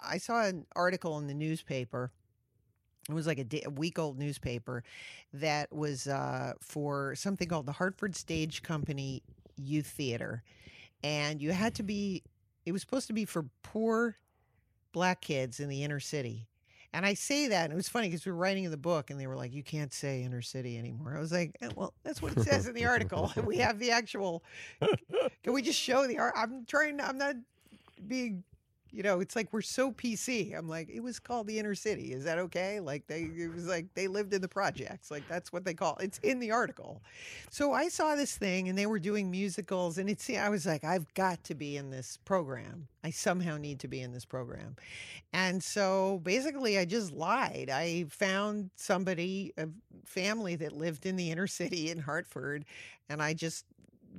[0.03, 2.11] i saw an article in the newspaper
[3.09, 4.83] it was like a, day, a week old newspaper
[5.33, 9.23] that was uh, for something called the hartford stage company
[9.57, 10.43] youth theater
[11.03, 12.23] and you had to be
[12.65, 14.17] it was supposed to be for poor
[14.93, 16.47] black kids in the inner city
[16.93, 19.11] And I say that, and it was funny because we were writing in the book,
[19.11, 21.93] and they were like, "You can't say inner city anymore." I was like, eh, "Well,
[22.03, 24.43] that's what it says in the article, we have the actual."
[25.43, 26.33] Can we just show the art?
[26.37, 26.99] I'm trying.
[27.01, 27.35] I'm not
[28.07, 28.43] being.
[28.91, 30.57] You know, it's like we're so PC.
[30.57, 32.13] I'm like, it was called the inner city.
[32.13, 32.79] Is that okay?
[32.79, 35.09] Like they, it was like they lived in the projects.
[35.09, 35.97] Like that's what they call.
[36.01, 37.01] It's in the article.
[37.49, 40.29] So I saw this thing, and they were doing musicals, and it's.
[40.29, 42.87] I was like, I've got to be in this program.
[43.03, 44.75] I somehow need to be in this program.
[45.33, 47.69] And so basically, I just lied.
[47.71, 49.67] I found somebody, a
[50.05, 52.65] family that lived in the inner city in Hartford,
[53.09, 53.65] and I just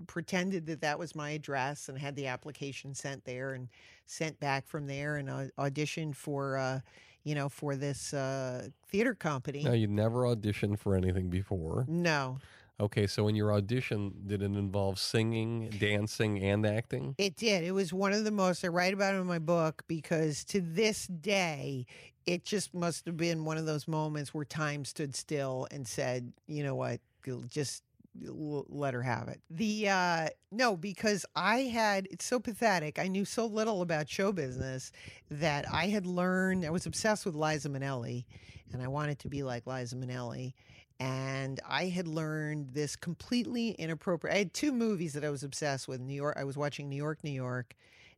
[0.06, 3.68] pretended that that was my address and had the application sent there and
[4.06, 6.80] sent back from there and uh, auditioned for, uh,
[7.24, 9.64] you know, for this uh, theater company.
[9.64, 11.84] Now, you never auditioned for anything before.
[11.88, 12.38] No,
[12.82, 17.14] Okay, so in your audition, did it involve singing, dancing, and acting?
[17.16, 17.62] It did.
[17.62, 20.60] It was one of the most, I write about it in my book because to
[20.60, 21.86] this day,
[22.26, 26.32] it just must have been one of those moments where time stood still and said,
[26.48, 27.00] you know what,
[27.48, 27.84] just
[28.14, 29.40] let her have it.
[29.50, 32.98] The, uh, no, because I had, it's so pathetic.
[32.98, 34.92] I knew so little about show business
[35.30, 38.24] that I had learned, I was obsessed with Liza Minnelli
[38.72, 40.54] and I wanted to be like Liza Minnelli
[41.02, 44.34] and I had learned this completely inappropriate.
[44.34, 46.00] I had two movies that I was obsessed with.
[46.00, 46.36] New York.
[46.38, 47.74] I was watching New York, New York,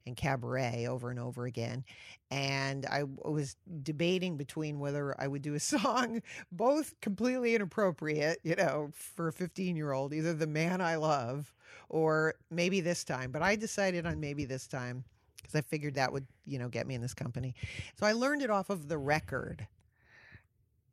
[0.07, 1.85] and Cabaret over and over again,
[2.31, 8.55] and I was debating between whether I would do a song, both completely inappropriate, you
[8.57, 11.55] know, for a fifteen-year-old, either "The Man I Love"
[11.89, 13.31] or maybe this time.
[13.31, 15.05] But I decided on maybe this time
[15.37, 17.55] because I figured that would, you know, get me in this company.
[17.99, 19.67] So I learned it off of the record.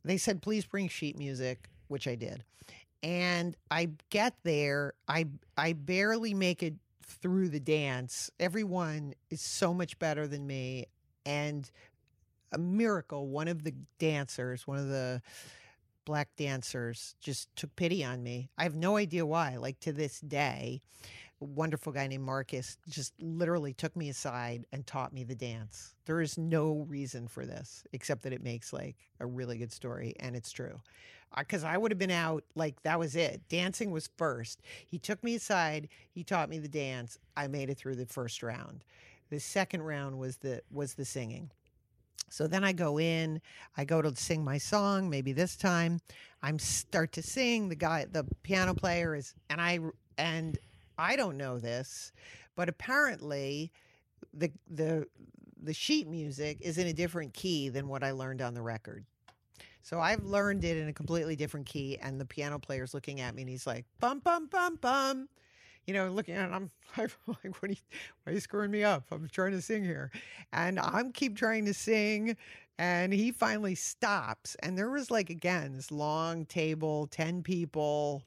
[0.03, 2.43] They said, please bring sheet music, which I did.
[3.03, 8.29] And I get there, I I barely make it through the dance.
[8.39, 10.87] Everyone is so much better than me.
[11.25, 11.69] And
[12.51, 15.21] a miracle, one of the dancers, one of the
[16.05, 18.49] black dancers just took pity on me.
[18.57, 19.57] I have no idea why.
[19.57, 20.81] Like to this day,
[21.45, 25.95] wonderful guy named Marcus just literally took me aside and taught me the dance.
[26.05, 30.13] There is no reason for this except that it makes like a really good story
[30.19, 30.79] and it's true.
[31.37, 33.41] Because I would have been out, like that was it.
[33.47, 34.61] Dancing was first.
[34.85, 35.87] He took me aside.
[36.11, 37.17] He taught me the dance.
[37.37, 38.83] I made it through the first round.
[39.29, 41.49] The second round was the was the singing.
[42.29, 43.41] So then I go in,
[43.77, 45.99] I go to sing my song, maybe this time
[46.41, 49.79] I'm start to sing, the guy the piano player is and I
[50.17, 50.57] and
[51.01, 52.11] I don't know this,
[52.55, 53.71] but apparently
[54.33, 55.07] the the
[55.63, 59.05] the sheet music is in a different key than what I learned on the record.
[59.81, 63.33] So I've learned it in a completely different key and the piano player's looking at
[63.33, 65.27] me and he's like bum bum bum bum
[65.87, 67.09] you know, looking at it, I'm, like,
[67.61, 67.75] what are you,
[68.23, 69.05] why are you screwing me up?
[69.11, 70.11] I'm trying to sing here.
[70.53, 72.37] And I'm keep trying to sing.
[72.77, 74.55] And he finally stops.
[74.61, 78.23] And there was like, again, this long table, 10 people.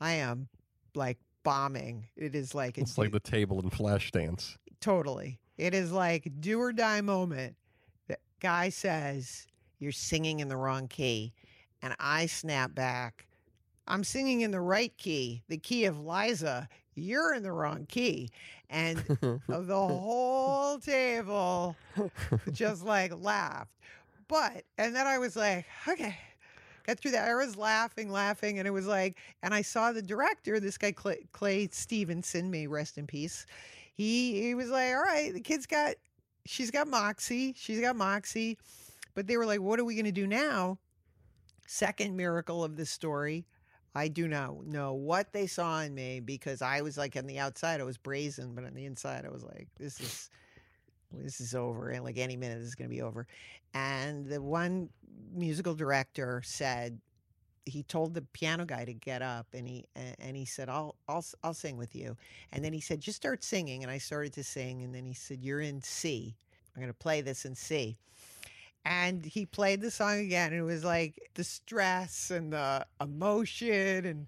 [0.00, 0.48] I am
[0.94, 2.08] like bombing.
[2.16, 4.56] It is like, It's like the table in Flashdance.
[4.80, 5.38] totally.
[5.56, 7.56] It is like do or die moment.
[8.08, 9.46] The guy says,
[9.78, 11.32] You're singing in the wrong key.
[11.82, 13.26] And I snap back.
[13.86, 16.68] I'm singing in the right key, the key of Liza.
[16.96, 18.30] You're in the wrong key.
[18.68, 18.98] And
[19.46, 21.76] the whole table
[22.52, 23.70] just like laughed.
[24.28, 26.16] But, and then I was like, okay,
[26.86, 27.28] got through that.
[27.28, 28.58] I was laughing, laughing.
[28.58, 32.66] And it was like, and I saw the director, this guy, Clay, Clay Stevenson, may
[32.66, 33.46] rest in peace.
[33.94, 35.94] He, he was like, all right, the kid's got,
[36.44, 37.54] she's got moxie.
[37.56, 38.58] She's got moxie.
[39.14, 40.78] But they were like, what are we going to do now?
[41.66, 43.46] Second miracle of this story.
[43.94, 47.38] I do not know what they saw in me because I was like on the
[47.38, 50.30] outside, I was brazen, but on the inside, I was like, this is
[51.12, 53.26] this is over and like any minute this is going to be over
[53.74, 54.88] and the one
[55.34, 56.98] musical director said
[57.66, 61.24] he told the piano guy to get up and he and he said I'll I'll
[61.42, 62.16] I'll sing with you
[62.52, 65.14] and then he said just start singing and I started to sing and then he
[65.14, 66.36] said you're in C.
[66.74, 67.96] I'm going to play this in C
[68.84, 74.06] and he played the song again and it was like the stress and the emotion
[74.06, 74.26] and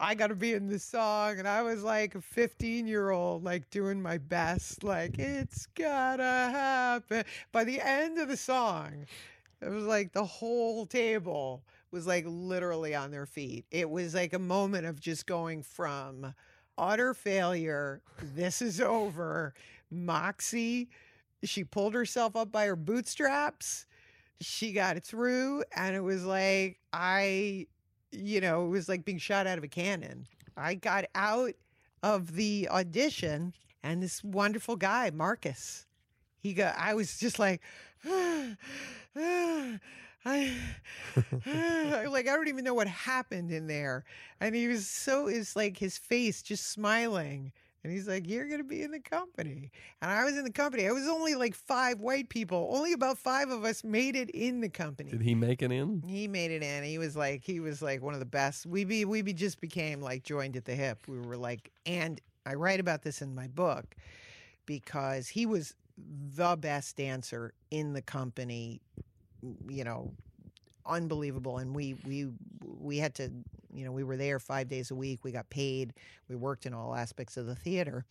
[0.00, 1.38] I got to be in this song.
[1.38, 6.22] And I was like a 15 year old, like doing my best, like, it's gotta
[6.22, 7.24] happen.
[7.52, 9.06] By the end of the song,
[9.60, 13.66] it was like the whole table was like literally on their feet.
[13.70, 16.34] It was like a moment of just going from
[16.78, 18.00] utter failure,
[18.34, 19.52] this is over,
[19.90, 20.88] Moxie.
[21.44, 23.86] She pulled herself up by her bootstraps.
[24.40, 25.64] She got it through.
[25.76, 27.66] And it was like, I
[28.12, 30.26] you know, it was like being shot out of a cannon.
[30.56, 31.52] I got out
[32.02, 35.86] of the audition, and this wonderful guy, Marcus,
[36.38, 36.74] he got.
[36.76, 37.60] I was just like,
[40.24, 40.52] I,
[42.06, 44.04] like I don't even know what happened in there,
[44.40, 47.52] and he was so is like his face just smiling.
[47.82, 49.70] And he's like, You're going to be in the company.
[50.02, 50.84] And I was in the company.
[50.84, 52.70] It was only like five white people.
[52.72, 55.10] Only about five of us made it in the company.
[55.10, 56.02] Did he make it in?
[56.06, 56.84] He made it in.
[56.84, 58.66] He was like, he was like one of the best.
[58.66, 60.98] We be, we be just became like joined at the hip.
[61.08, 63.94] We were like, and I write about this in my book
[64.66, 65.74] because he was
[66.36, 68.80] the best dancer in the company,
[69.68, 70.12] you know,
[70.86, 71.58] unbelievable.
[71.58, 72.28] And we, we,
[72.62, 73.30] we had to
[73.80, 75.24] you know, we were there five days a week.
[75.24, 75.94] We got paid.
[76.28, 78.04] We worked in all aspects of the theater.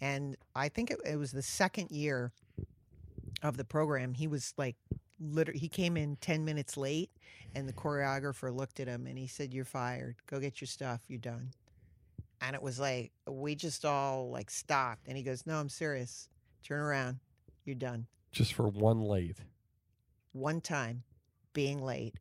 [0.00, 2.32] And I think it, it was the second year
[3.42, 4.14] of the program.
[4.14, 4.76] He was like,
[5.20, 7.10] literally, he came in 10 minutes late,
[7.54, 10.16] and the choreographer looked at him and he said, You're fired.
[10.26, 11.02] Go get your stuff.
[11.06, 11.50] You're done.
[12.40, 15.06] And it was like, we just all like stopped.
[15.06, 16.30] And he goes, No, I'm serious.
[16.66, 17.18] Turn around.
[17.66, 18.06] You're done.
[18.32, 19.36] Just for one late.
[20.32, 21.02] One time
[21.52, 22.14] being late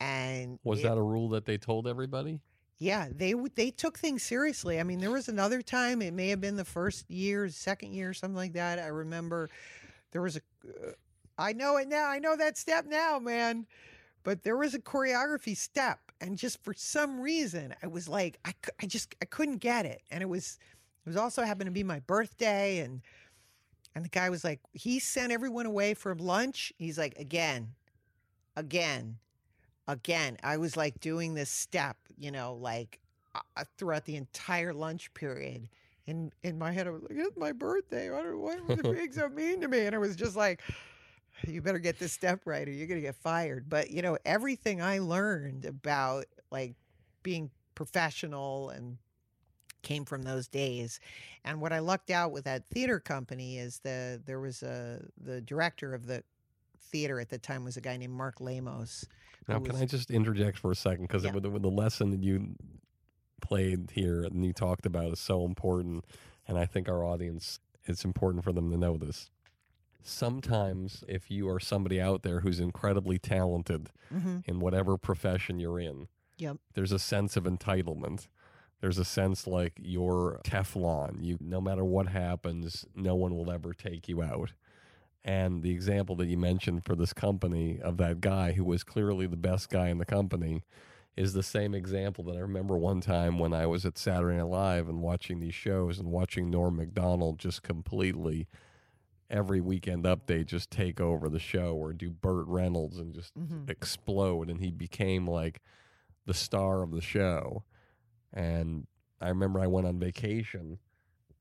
[0.00, 2.40] and was it, that a rule that they told everybody?
[2.78, 4.78] Yeah, they they took things seriously.
[4.78, 6.02] I mean, there was another time.
[6.02, 8.78] It may have been the first year, second year, something like that.
[8.78, 9.48] I remember
[10.12, 10.40] there was a.
[10.66, 10.92] Uh,
[11.38, 12.08] I know it now.
[12.08, 13.66] I know that step now, man.
[14.24, 18.54] But there was a choreography step, and just for some reason, I was like, I,
[18.82, 20.58] I just I couldn't get it, and it was
[21.06, 23.00] it was also happened to be my birthday, and
[23.94, 26.72] and the guy was like, he sent everyone away for lunch.
[26.76, 27.74] He's like, again,
[28.54, 29.16] again,
[29.88, 33.00] again, I was like doing this step, you know, like
[33.34, 35.68] uh, throughout the entire lunch period.
[36.06, 38.10] In in my head, I was like, "It's my birthday.
[38.10, 40.60] Why, why are they being so mean to me?" And it was just like,
[41.46, 44.80] "You better get this step right, or you're gonna get fired." But you know, everything
[44.80, 46.74] I learned about like
[47.22, 48.98] being professional and
[49.82, 51.00] came from those days.
[51.44, 55.40] And what I lucked out with that theater company is the there was a the
[55.40, 56.22] director of the
[56.86, 59.04] theater at the time was a guy named Mark Lamos.
[59.48, 61.04] Now, was, can I just interject for a second?
[61.04, 61.32] Because Yeah.
[61.32, 62.56] the- the lesson that you
[63.40, 66.04] played here and you talked about is so important.
[66.48, 69.30] And I think our audience, it's important for them to know this.
[70.02, 74.44] Sometimes, if you are somebody out there who's incredibly talented Mhm.
[74.46, 76.06] in whatever profession you're in,
[76.38, 76.58] Yep.
[76.74, 78.28] there's a sense of entitlement.
[78.80, 81.24] There's a sense like you're Teflon.
[81.24, 84.52] You, no matter what happens, no one will ever take you out.
[85.26, 89.26] And the example that you mentioned for this company of that guy who was clearly
[89.26, 90.62] the best guy in the company
[91.16, 94.44] is the same example that I remember one time when I was at Saturday Night
[94.46, 98.46] Live and watching these shows and watching Norm MacDonald just completely
[99.28, 103.68] every weekend update just take over the show or do Burt Reynolds and just Mhm.
[103.68, 105.60] explode and he became like
[106.24, 107.64] the star of the show.
[108.32, 108.86] And
[109.20, 110.78] I remember I went on vacation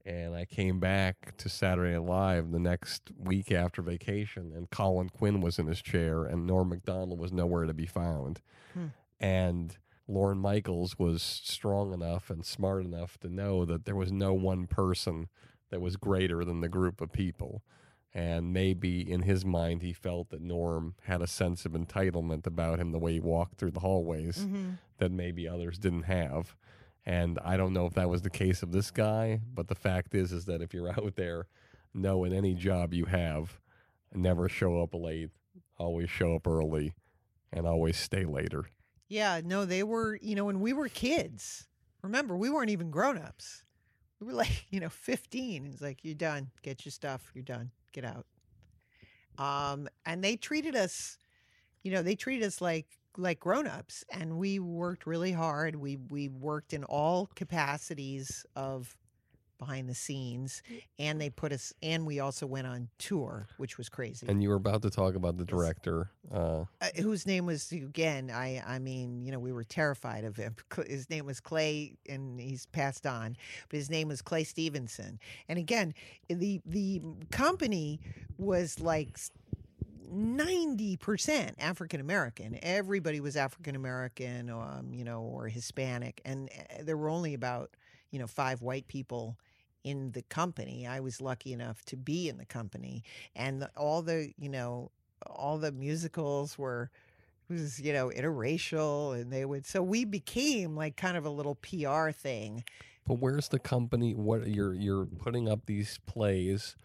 [0.06, 5.10] and I came back to Saturday Night Live the next week after vacation, and Colin
[5.10, 8.42] Quinn was in his chair, and Norm MacDonald was nowhere to be found.
[8.74, 8.88] Hmm.
[9.20, 9.78] And
[10.08, 14.68] Lorne Michaels was strong enough and smart enough to know that there was no one
[14.68, 15.28] person
[15.72, 17.64] that was greater than the group of people.
[18.14, 22.80] And maybe in his mind, he felt that Norm had a sense of entitlement about
[22.80, 24.78] him the way he walked through the hallways Mhm.
[25.00, 26.56] that maybe others didn't have.
[27.06, 30.16] And I don't know if that was the case of this guy, but the fact
[30.16, 31.48] is is that if you're out there,
[31.94, 33.60] know in any job you have,
[34.14, 35.30] never show up late,
[35.78, 36.94] always show up early,
[37.54, 38.66] and always stay later.
[39.08, 41.68] Yeah, no, they were, you know, when we were kids,
[42.02, 43.64] remember, we weren't even grown ups.
[44.20, 45.66] We were like, you know, 15.
[45.66, 46.50] It's like, you're done.
[46.64, 47.32] Get your stuff.
[47.34, 47.72] You're done.
[47.94, 48.26] Get out.
[49.38, 51.18] Um, and they treated us,
[51.84, 52.88] you know, they treated us like
[53.18, 55.76] like grown-ups and we worked really hard.
[55.76, 58.96] We we worked in all capacities of
[59.58, 60.62] behind the scenes
[61.00, 64.28] and they put us and we also went on tour, which was crazy.
[64.28, 66.10] And you were about to talk about the director.
[66.30, 70.36] Uh, uh, whose name was again i i mean you know we were terrified of
[70.36, 70.56] him
[70.88, 73.38] his name was clay and he's passed on
[73.70, 75.94] but his name was clay stevenson and again
[76.28, 77.00] the the
[77.30, 78.00] company
[78.40, 79.30] was like s-
[80.14, 82.58] 90% African American.
[82.62, 86.22] Everybody was African American, um, you know, or Hispanic.
[86.26, 87.72] And uh, there were only about,
[88.12, 89.38] you know, five white people
[89.84, 90.88] in the company.
[90.88, 93.04] I was lucky enough to be in the company.
[93.36, 94.92] And the, all the, you know,
[95.26, 96.90] all the musicals were
[97.48, 101.54] was you know interracial and they would so we became like kind of a little
[101.54, 102.64] PR thing
[103.08, 104.14] but where's the company?
[104.14, 106.76] What you're you're putting up these plays?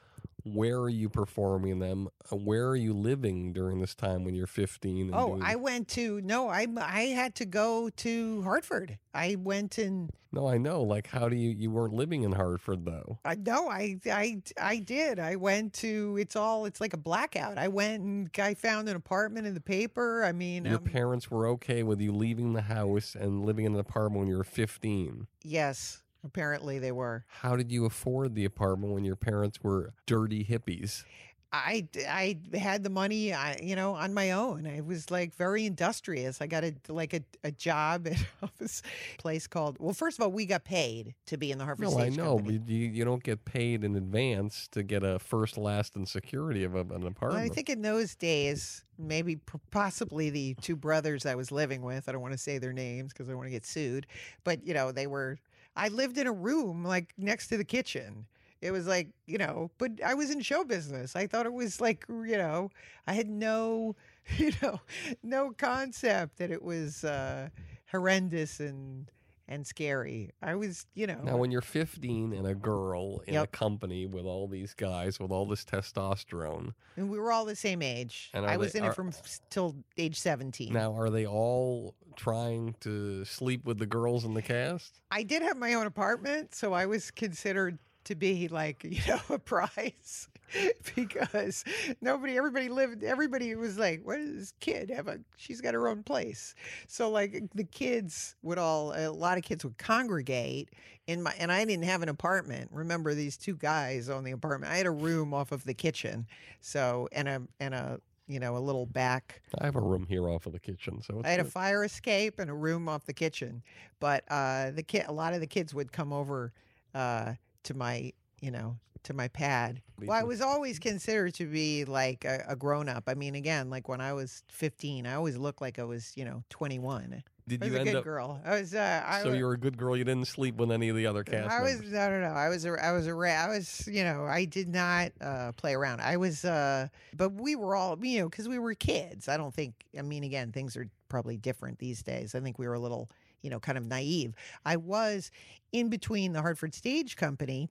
[0.45, 2.09] Where are you performing them?
[2.33, 5.07] Uh, Where are you living during this time when you're 15?
[5.09, 8.99] And Oh, doing- I went to no, I I had to go to Hartford.
[9.13, 10.83] I went and no, I know.
[10.85, 11.51] Like, how do you?
[11.51, 13.19] You weren't living in Hartford though.
[13.25, 15.19] I no, I I I did.
[15.19, 16.17] I went to.
[16.21, 16.67] It's all.
[16.67, 17.59] It's like a blackout.
[17.59, 20.23] I went and I found an apartment in the paper.
[20.25, 23.75] I mean, Your um, parents were okay with you leaving the house and living in
[23.75, 25.27] an apartment when you were 15.
[25.43, 27.25] yes, apparently they were.
[27.29, 31.05] How did you afford the apartment when your parents were dirty hippies?
[31.53, 34.69] I, I had the money, I, you know, on my own.
[34.69, 36.41] I was like very industrious.
[36.41, 38.07] I got a like a, a job
[38.43, 38.83] at this
[39.19, 39.77] place called.
[39.81, 41.89] Well, first of all, we got paid to be in the Hartford.
[41.91, 42.59] No, I know, Company.
[42.59, 46.63] but you, you don't get paid in advance to get a first, last, and security
[46.63, 47.51] of a, an Well, apartment.
[47.51, 49.41] I think in those days, maybe
[49.73, 52.09] possibly the two brothers I was living with.
[52.09, 54.07] I don't want to say their names because I want to get sued.
[54.45, 55.37] But you know, they were.
[55.77, 58.27] I lived in a room like next to the kitchen.
[58.61, 61.17] It was like you know, but I was in show business.
[61.17, 62.71] I thought it was like you know,
[63.07, 63.97] I had no,
[64.37, 64.81] you know,
[65.23, 67.49] no concept that it was uh,
[67.91, 69.11] horrendous and
[69.51, 70.31] and scary.
[70.41, 74.25] I was, you know, Now, when you're 15 and a girl in a company with
[74.25, 78.31] all these guys with all this testosterone, and we were all the same age.
[78.33, 79.13] And I was they- in are- it from
[79.51, 80.73] till age seventeen.
[80.73, 85.01] now are they all trying to sleep with the girls in the cast?
[85.11, 89.21] I did have my own apartment, so I was considered to be like, you know,
[89.31, 90.29] a prize
[90.95, 91.65] because
[92.01, 95.89] nobody, everybody lived, everybody was like, what does this kid have a, she's got her
[95.89, 96.55] own place.
[96.87, 100.71] So like the kids would all, a lot of kids would congregate
[101.07, 102.71] in my, and I didn't have an apartment.
[102.73, 104.73] Remember these two guys own the apartment.
[104.73, 106.27] I had a room off of the kitchen.
[106.61, 110.29] So, and a, and a, you know, a little back I have a room here
[110.29, 113.05] off of the kitchen, so it's I had a fire escape and a room off
[113.05, 113.61] the kitchen,
[113.99, 116.53] but uh, the kid, a lot of the kids would come over
[116.95, 117.35] uh,
[117.65, 119.83] to my, you know, to my pad.
[119.99, 123.05] Well, I was always considered to be like a, a grown up.
[123.07, 126.25] I mean, again, like when I was 15, I always looked like I was, you
[126.25, 127.23] know, 21.
[127.49, 128.05] Did I was you a end good up?
[128.05, 128.41] girl.
[128.45, 128.75] I was.
[128.75, 129.97] Uh, I, so you were a good girl.
[129.97, 131.81] You didn't sleep with any of the other cast I was.
[131.81, 131.95] members.
[131.95, 132.29] I don't know.
[132.29, 132.65] I was.
[132.65, 133.11] A, I was a.
[133.11, 133.89] I was.
[133.89, 134.25] You know.
[134.25, 136.01] I did not uh, play around.
[136.01, 136.45] I was.
[136.45, 136.87] Uh,
[137.17, 137.99] but we were all.
[138.01, 139.29] You know, because we were kids.
[139.29, 139.75] I don't think.
[139.99, 142.37] I mean, again, things are probably different these days.
[142.37, 143.11] I think we were a little.
[143.43, 144.35] You know, kind of naive.
[144.67, 145.31] I was
[145.73, 147.71] in between the Hartford Stage Company,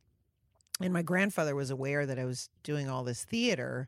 [0.82, 3.88] and my grandfather was aware that I was doing all this theater.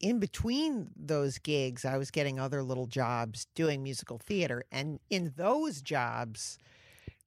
[0.00, 5.32] In between those gigs, I was getting other little jobs doing musical theater, and in
[5.36, 6.58] those jobs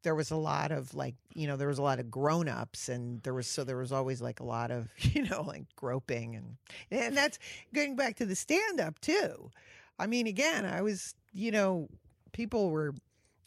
[0.03, 3.21] there was a lot of like you know there was a lot of grown-ups and
[3.23, 6.55] there was so there was always like a lot of you know like groping and
[6.91, 7.37] and that's
[7.73, 9.51] going back to the stand-up too
[9.99, 11.89] i mean again i was you know
[12.31, 12.93] people were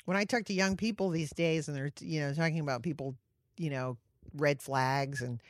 [0.05, 3.15] when i talk to young people these days and they're you know talking about people
[3.57, 3.97] you know
[4.35, 5.43] red flags and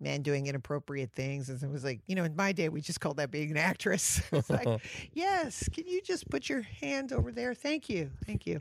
[0.00, 3.00] men doing inappropriate things and it was like you know in my day we just
[3.00, 4.20] called that being an actress.
[4.32, 4.68] It's like
[5.12, 7.54] yes can you just put your hand over there?
[7.54, 8.60] Thank you thank you.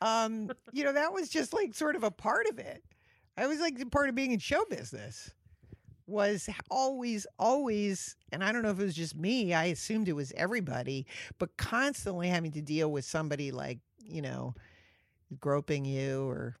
[0.00, 2.82] Um you know that was just like sort of a part of it.
[3.36, 5.32] I was like the part of being in show business
[6.06, 10.12] was always always and i don't know if it was just me i assumed it
[10.12, 11.06] was everybody
[11.38, 14.54] but constantly having to deal with somebody like you know
[15.40, 16.56] groping you or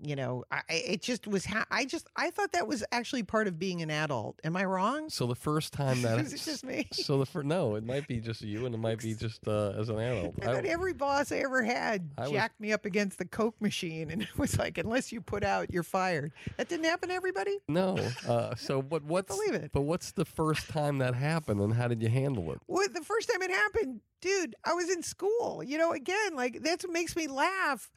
[0.00, 3.46] you know I, it just was ha- i just i thought that was actually part
[3.48, 6.64] of being an adult am i wrong So the first time that Is it just
[6.64, 6.86] me?
[6.92, 9.70] So the fir- no, it might be just you, and it might be just uh,
[9.78, 10.34] as an adult.
[10.42, 13.60] I thought every boss I ever had I was- jacked me up against the Coke
[13.60, 16.32] machine, and it was like, unless you put out, you're fired.
[16.56, 17.58] That didn't happen to everybody.
[17.68, 17.96] no.
[18.28, 19.70] Uh, so, but what's believe it.
[19.72, 22.58] But what's the first time that happened, and how did you handle it?
[22.66, 25.62] Well, the first time it happened, dude, I was in school.
[25.64, 27.90] You know, again, like that's what makes me laugh.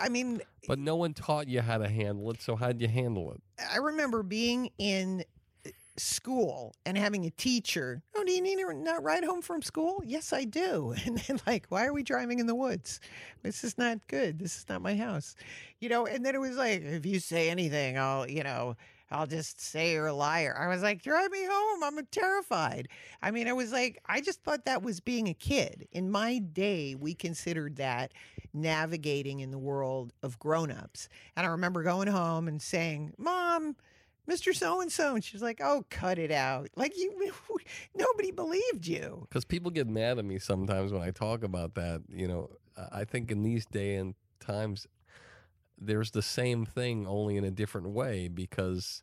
[0.00, 2.40] I mean, But no one taught you how to handle it.
[2.42, 3.42] So how did you handle it?
[3.70, 5.24] I remember being in
[5.66, 8.02] uh, school and having a teacher.
[8.14, 10.02] Oh, do you need to not ride home from school?
[10.04, 10.94] Yes, I do.
[11.06, 13.00] And then like, why are we driving in the woods?
[13.42, 14.38] This is not good.
[14.38, 15.34] This is not my house.
[15.80, 18.76] You know, and then it was like, if you say anything, I'll, you know,
[19.12, 20.56] I'll just say you're a liar.
[20.58, 21.82] I was like, drive me home.
[21.84, 22.88] I'm terrified.
[23.22, 25.86] I mean, I was like, I just thought that was being a kid.
[25.92, 28.12] In my day, we considered that
[28.54, 31.08] navigating in the world of grown-ups.
[31.36, 33.76] And I remember going home and saying, Mom,
[34.28, 34.54] Mr.
[34.54, 35.14] So and so.
[35.14, 36.68] And she's like, oh, cut it out.
[36.76, 37.32] Like, you,
[37.94, 39.26] nobody believed you.
[39.28, 42.02] Because people get mad at me sometimes when I talk about that.
[42.08, 44.86] You know, I I think in these day and times,
[45.86, 48.28] there's the same thing, only in a different way.
[48.28, 49.02] Because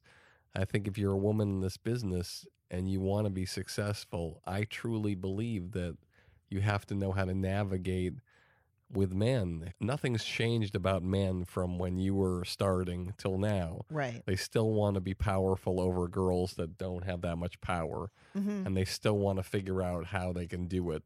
[0.56, 4.42] I think if you're a woman in this business and you want to be successful,
[4.46, 5.98] I truly believe that
[6.50, 8.14] you have to know how to navigate
[8.92, 9.74] with men.
[9.80, 13.82] Nothing's changed about men from when you were starting till now.
[13.92, 14.24] Right.
[14.26, 18.66] They still want to be powerful over girls that don't have that much power, Mhm.
[18.66, 21.04] and they still want to figure out how they can do it.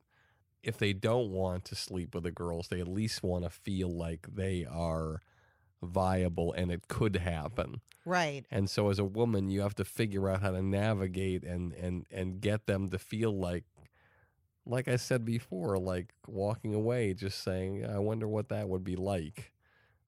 [0.64, 3.90] If they don't want to sleep with the girls, they at least want to feel
[3.90, 5.22] like they are
[5.84, 7.82] viable and it could happen.
[8.06, 8.46] Right.
[8.52, 12.06] And so as a woman, you have to figure out how to navigate and and
[12.12, 13.64] and get them to feel like
[14.66, 18.96] like I said before, like walking away just saying, I wonder what that would be
[18.96, 19.52] like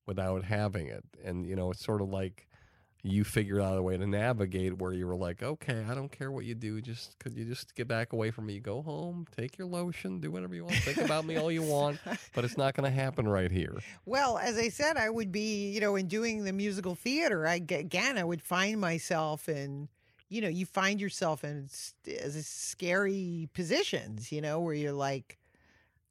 [0.06, 1.04] without having it.
[1.24, 2.48] And you know, it's sort of like
[3.06, 6.32] you figured out a way to navigate where you were like, okay, I don't care
[6.32, 6.82] what you do.
[6.82, 8.60] Just could you just get back away from me?
[8.60, 12.00] Go home, take your lotion, do whatever you want, think about me all you want,
[12.34, 13.78] but it's not going to happen right here.
[14.06, 17.56] Well, as I said, I would be, you know, in doing the musical theater, I
[17.56, 19.88] again, I would find myself in,
[20.30, 21.70] you know, you find yourself in
[22.08, 25.38] as scary positions, you know, where you're like,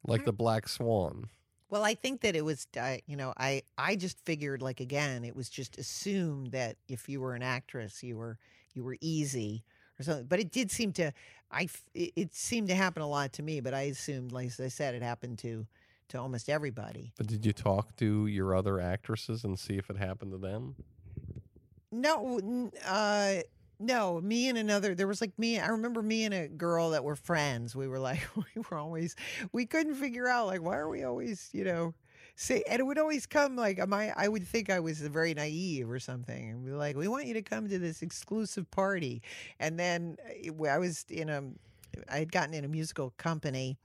[0.07, 0.25] Like hmm.
[0.27, 1.29] the black swan.
[1.69, 5.23] Well, I think that it was, uh, you know, I I just figured like again,
[5.23, 8.37] it was just assumed that if you were an actress, you were
[8.73, 9.63] you were easy
[9.99, 10.25] or something.
[10.25, 11.11] But it did seem to,
[11.51, 13.61] I it, it seemed to happen a lot to me.
[13.61, 15.65] But I assumed, like as I said, it happened to
[16.09, 17.13] to almost everybody.
[17.17, 20.75] But did you talk to your other actresses and see if it happened to them?
[21.91, 23.35] No, uh,
[23.79, 24.21] no.
[24.21, 24.95] Me and another.
[24.95, 25.59] There was like me.
[25.59, 27.75] I remember me and a girl that were friends.
[27.75, 29.15] We were like, we were always.
[29.51, 31.93] We couldn't figure out like why are we always, you know,
[32.35, 32.63] say.
[32.69, 34.13] And it would always come like, am I?
[34.15, 37.33] I would think I was very naive or something, and be like, we want you
[37.35, 39.21] to come to this exclusive party,
[39.59, 40.17] and then
[40.47, 41.43] uh, I was in a.
[42.09, 43.77] I had gotten in a musical company,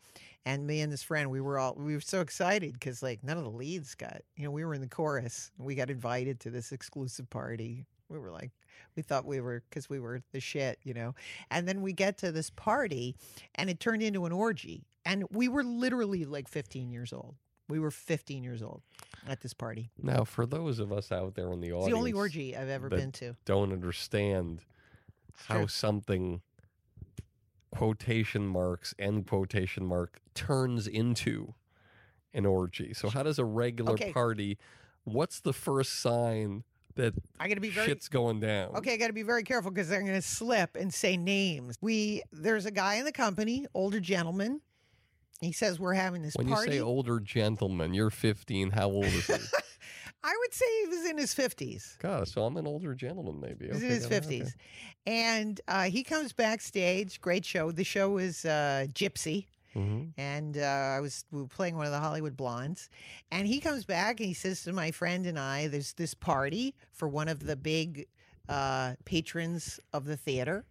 [0.45, 3.37] and me and this friend, we were all we were so excited because like none
[3.37, 6.51] of the leads got, you know, we were in the chorus, we got invited to
[6.51, 7.87] this exclusive party.
[8.11, 8.51] We were like,
[8.97, 11.15] we thought we were because we were the shit, you know.
[11.51, 13.15] And then we get to this party,
[13.55, 17.37] and it turned into an orgy, and we were literally like 15 years old.
[17.69, 18.83] We were 15 years old
[19.29, 19.91] at this party.
[20.03, 22.69] Now, for those of us out there in the audience It's the only orgy I've
[22.69, 23.37] ever been to.
[23.45, 24.65] don't understand
[25.47, 26.41] how something
[27.71, 31.55] quotation marks end quotation mark turns into
[32.35, 32.93] an orgy.
[32.93, 34.13] So, how does a regular Okay.
[34.13, 34.59] party?
[35.05, 36.65] What's the first sign
[37.01, 38.77] that I got to be very shit's going down?
[38.77, 41.77] Okay, I got to be very careful because I'm going to slip and say names.
[41.81, 44.61] We there's a guy in the company, older gentleman.
[45.41, 46.71] He says we're having this When party.
[46.73, 48.71] you say older gentleman, you're 15.
[48.71, 49.35] How old is he?
[50.23, 51.99] I would say he was in his 50s.
[51.99, 53.69] God, so I'm an older gentleman, maybe.
[53.73, 54.41] He's in his got it, okay.
[54.41, 54.53] 50s.
[55.07, 57.23] And uh, he comes backstage.
[57.23, 57.73] Great show.
[57.73, 59.47] The show is uh, Gypsy.
[59.75, 60.13] Mhm.
[60.17, 60.61] And uh,
[60.97, 62.89] I was we playing one of the Hollywood Blondes.
[63.31, 66.75] And he comes back and he says to my friend and I, there's this party
[66.93, 68.07] for one of the big
[68.49, 70.65] uh, patrons of the theater.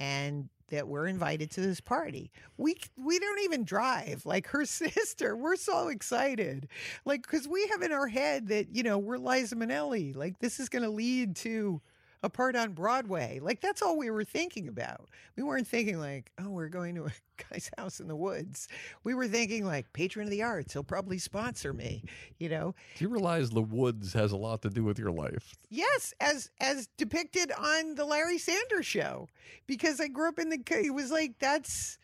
[0.00, 2.32] And that we're invited to this party.
[2.56, 4.24] We we don't even drive.
[4.24, 6.68] Like her sister, we're so excited.
[7.04, 10.16] Like because we have in our head that you know we're Liza Minnelli.
[10.16, 11.80] Like this is going to lead to
[12.24, 13.38] a part on Broadway.
[13.42, 15.10] Like that's all we were thinking about.
[15.36, 17.10] We weren't thinking like, oh, we're going to a
[17.50, 18.66] guy's house in the woods.
[19.04, 20.72] We were thinking like patron of the arts.
[20.72, 22.02] He'll probably sponsor me.
[22.38, 25.54] You know, Do you realize the woods has a lot to do with your life?
[25.68, 29.28] Yes, as as depicted on the Larry Sanders show,
[29.66, 30.58] because I grew up in the.
[30.70, 31.98] It was like that's.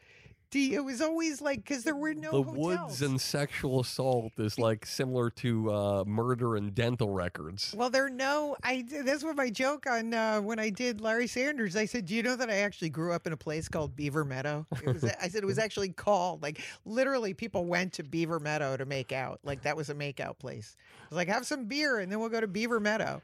[0.51, 2.57] The- It was always like because there were no the hotels.
[2.59, 7.75] woods and sexual assault is like similar to uh, murder and dental records.
[7.77, 8.57] Well, there are no.
[8.63, 11.77] I that's what my joke on uh, when I did Larry Sanders.
[11.77, 14.25] I said, "Do you know that I actually grew up in a place called Beaver
[14.25, 18.41] Meadow?" It was, I said it was actually called like literally people went to Beaver
[18.41, 19.41] Meadow to make out.
[19.45, 20.77] Like that was a makeout place.
[21.03, 23.23] I was like, "Have some beer and then we'll go to Beaver Meadow."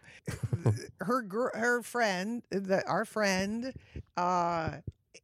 [1.00, 3.72] her gr- her friend, the, our friend.
[4.16, 4.76] Uh,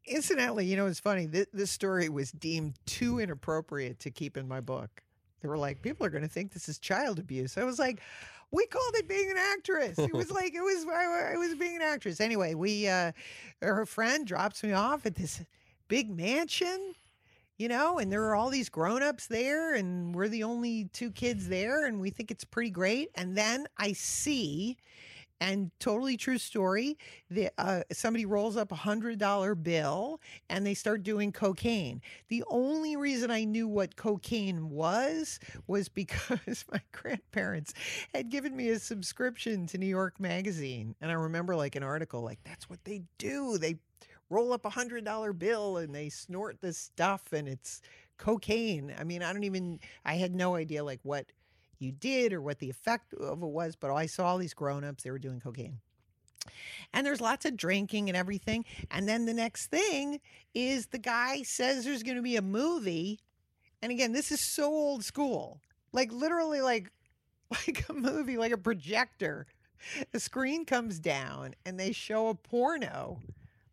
[0.07, 1.27] Incidentally, you know, it's funny.
[1.27, 5.03] This, this story was deemed too inappropriate to keep in my book.
[5.41, 7.59] They were like, people are going to think this is child abuse.
[7.59, 8.01] I was like,
[8.53, 9.99] we called it being an actress.
[9.99, 12.21] It was like it was I, I was being an actress.
[12.21, 13.13] Anyway, we uh,
[13.61, 15.43] her friend drops me off at this
[15.89, 16.95] big mansion,
[17.57, 21.49] you know, and there are all these grown-ups there, and we're the only two kids
[21.49, 23.09] there, and we think it's pretty great.
[23.15, 24.77] And then I see
[25.43, 26.97] and totally true story.
[27.29, 32.01] The, uh, somebody rolls up a hundred dollar bill and they start doing cocaine.
[32.29, 37.75] The only reason I knew what cocaine was was because my grandparents
[38.15, 42.23] had given me a subscription to New York Magazine, and I remember like an article
[42.23, 43.59] like that's what they do.
[43.59, 43.79] They
[44.31, 47.83] roll up a hundred dollar bill and they snort this stuff, and it's
[48.17, 48.95] cocaine.
[48.97, 49.81] I mean, I don't even.
[50.05, 51.27] I had no idea like what
[51.83, 55.03] you did or what the effect of it was, but I saw all these grown-ups,
[55.03, 55.79] they were doing cocaine.
[56.93, 58.65] And there's lots of drinking and everything.
[58.91, 60.21] And then the next thing
[60.55, 63.21] is the guy says there's going to be a movie.
[63.81, 65.61] And again, this is so old school.
[65.93, 66.91] like literally like
[67.51, 69.47] like a movie, like a projector.
[70.13, 73.21] The screen comes down and they show a porno,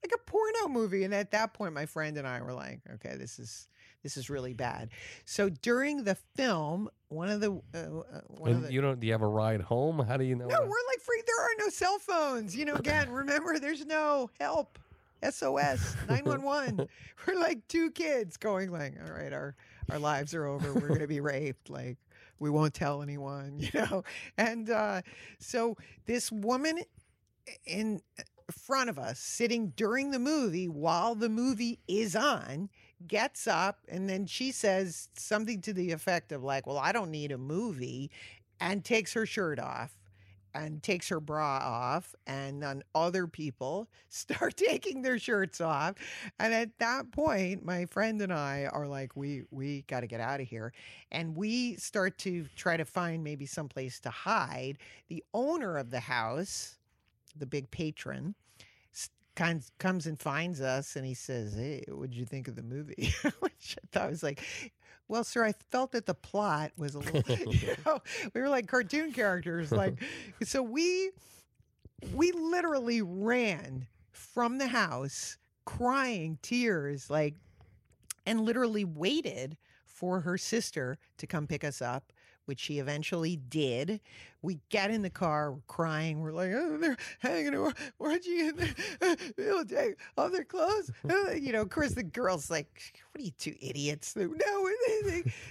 [0.03, 1.03] like a porno movie.
[1.03, 3.67] And at that point, my friend and I were like, okay, this is
[4.03, 4.89] this is really bad.
[5.25, 8.99] So during the film, one of the uh, uh, one of the you don't.
[8.99, 9.99] Do you have a ride home?
[9.99, 10.47] How do you know?
[10.47, 11.21] no, we're like free.
[11.25, 12.55] There are no cell phones.
[12.55, 14.79] You know, again, remember, there's no help.
[15.21, 16.87] SOS 911.
[17.27, 19.53] We're like two kids going like, all right, our
[19.91, 20.73] our lives are over.
[20.73, 21.69] We're gonna be raped.
[21.69, 21.97] Like
[22.39, 24.03] we won't tell anyone, you know.
[24.37, 25.01] And uh,
[25.39, 25.75] so
[26.05, 26.79] this woman
[27.65, 28.01] in
[28.51, 32.69] front of us, sitting during the movie while the movie is on,
[33.07, 37.11] gets up and then she says something to the effect of like, "Well, I don't
[37.11, 38.11] need a movie,"
[38.59, 39.99] and takes her shirt off
[40.53, 45.95] and takes her bra off and then other people start taking their shirts off
[46.39, 50.19] and at that point my friend and i are like we we got to get
[50.19, 50.73] out of here
[51.11, 54.77] and we start to try to find maybe some place to hide.
[55.07, 56.77] The owner of the house
[57.35, 58.35] the big patron
[59.39, 63.13] comes comes and finds us and he says hey what'd you think of the movie?
[63.39, 64.43] Which i thought was like
[65.07, 67.23] well sir i felt that the plot was a little
[67.53, 67.99] you know
[68.33, 69.95] we were like cartoon characters like
[70.43, 71.11] so we
[72.13, 77.35] we literally ran from the house crying tears like
[78.25, 82.11] and literally waited for her sister to come pick us up
[82.49, 84.01] which she eventually did.
[84.41, 87.71] We get in the car, we're crying, we're like, oh, they're hanging over.
[87.99, 89.95] Where'd you get there?
[90.17, 90.89] All their clothes.
[91.09, 94.15] Uh, You know, of course, the girl's like, what are you two idiots?
[94.15, 94.69] No,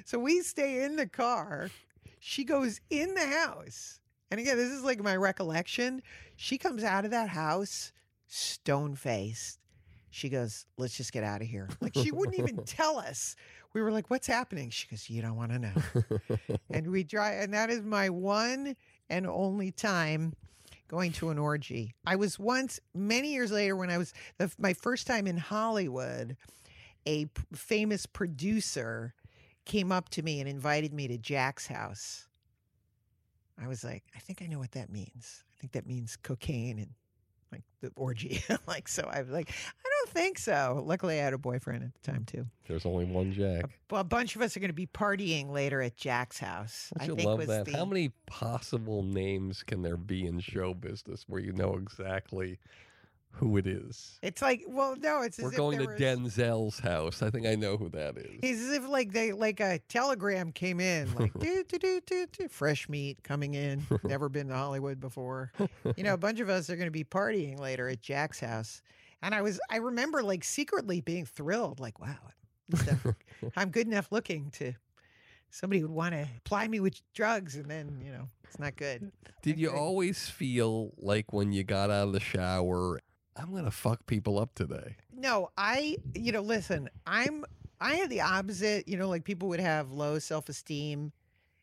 [0.05, 1.71] so we stay in the car.
[2.19, 4.01] She goes in the house.
[4.33, 6.03] And again, this is like my recollection.
[6.35, 7.93] She comes out of that house
[8.27, 9.61] stone faced.
[10.19, 11.69] She goes, let's just get out of here.
[11.81, 13.37] Like she wouldn't even tell us.
[13.73, 14.71] We were like, what's happening?
[14.71, 16.39] She goes, you don't want to know.
[16.71, 18.75] and we drive, and that is my one
[19.09, 20.35] and only time
[20.89, 21.95] going to an orgy.
[22.05, 26.37] I was once, many years later, when I was the, my first time in Hollywood,
[27.07, 29.15] a p- famous producer
[29.67, 32.27] came up to me and invited me to Jack's house.
[33.63, 35.45] I was like, I think I know what that means.
[35.53, 36.91] I think that means cocaine and
[37.53, 38.43] like the orgy.
[38.67, 40.83] like, so I was like, I don't think so.
[40.87, 42.47] Luckily, I had a boyfriend at the time too.
[42.67, 43.65] There's only one Jack.
[43.91, 46.93] Well, a bunch of us are going to be partying later at Jack's house.
[46.99, 47.65] Don't I you think love was that?
[47.65, 52.59] the How many possible names can there be in show business where you know exactly
[53.39, 54.19] who it is?
[54.23, 57.23] It's like, well, no, it's We're going to was- Denzel's house.
[57.23, 58.41] I think I know who that is.
[58.43, 62.27] It's as if like they like a telegram came in, like do do do do
[62.27, 63.87] do fresh meat coming in.
[64.05, 65.53] Never been to Hollywood before.
[65.97, 68.83] You know, a bunch of us are going to be partying later at Jack's house,
[69.23, 72.17] and I was I remember like secretly being thrilled, like wow,
[72.77, 73.15] I'm-
[73.57, 74.73] I'm good enough looking to
[75.51, 79.11] somebody would want to ply me with drugs, and then you know it's not good.
[79.43, 83.01] Did you always feel like when you got out of the shower,
[83.39, 84.97] I'm going to fuck people up today?
[85.17, 87.45] No, I, you know, listen, I'm,
[87.81, 88.89] I had the opposite.
[88.89, 91.13] You know, like people would have low self esteem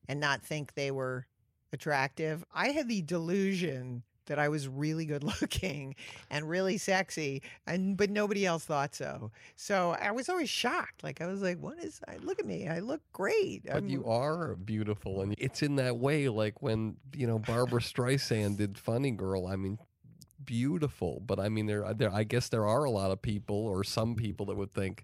[0.07, 1.25] and not think they were
[1.73, 2.43] attractive.
[2.53, 5.95] I had the delusion that I was really good looking
[6.31, 9.31] and really sexy, and but nobody else thought so.
[9.55, 11.03] So I was always shocked.
[11.03, 11.99] Like I was like, "What is?
[12.07, 12.67] I look at me.
[12.67, 16.95] I look great." But I'm- you are beautiful, and it's in that way, like when
[17.15, 19.77] you know Barbra Streisand did "Funny Girl." I mean,
[20.45, 21.21] beautiful.
[21.25, 22.11] But I mean, there, uh, there.
[22.13, 25.03] I guess there are a lot of people, or some people, that would think,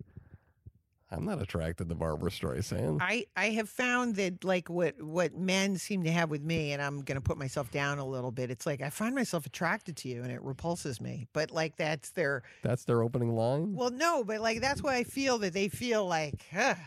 [1.10, 5.78] "I'm not attracted to Barbra Streisand." I, I have found that like what what men
[5.78, 8.50] seem to have with me, and I'm gonna put myself down a little bit.
[8.50, 11.28] It's like I find myself attracted to you, and it repulses me.
[11.34, 13.74] But like that's their That's their opening line.
[13.76, 16.78] well, no, but like that's why I feel that they feel like "Ugh,"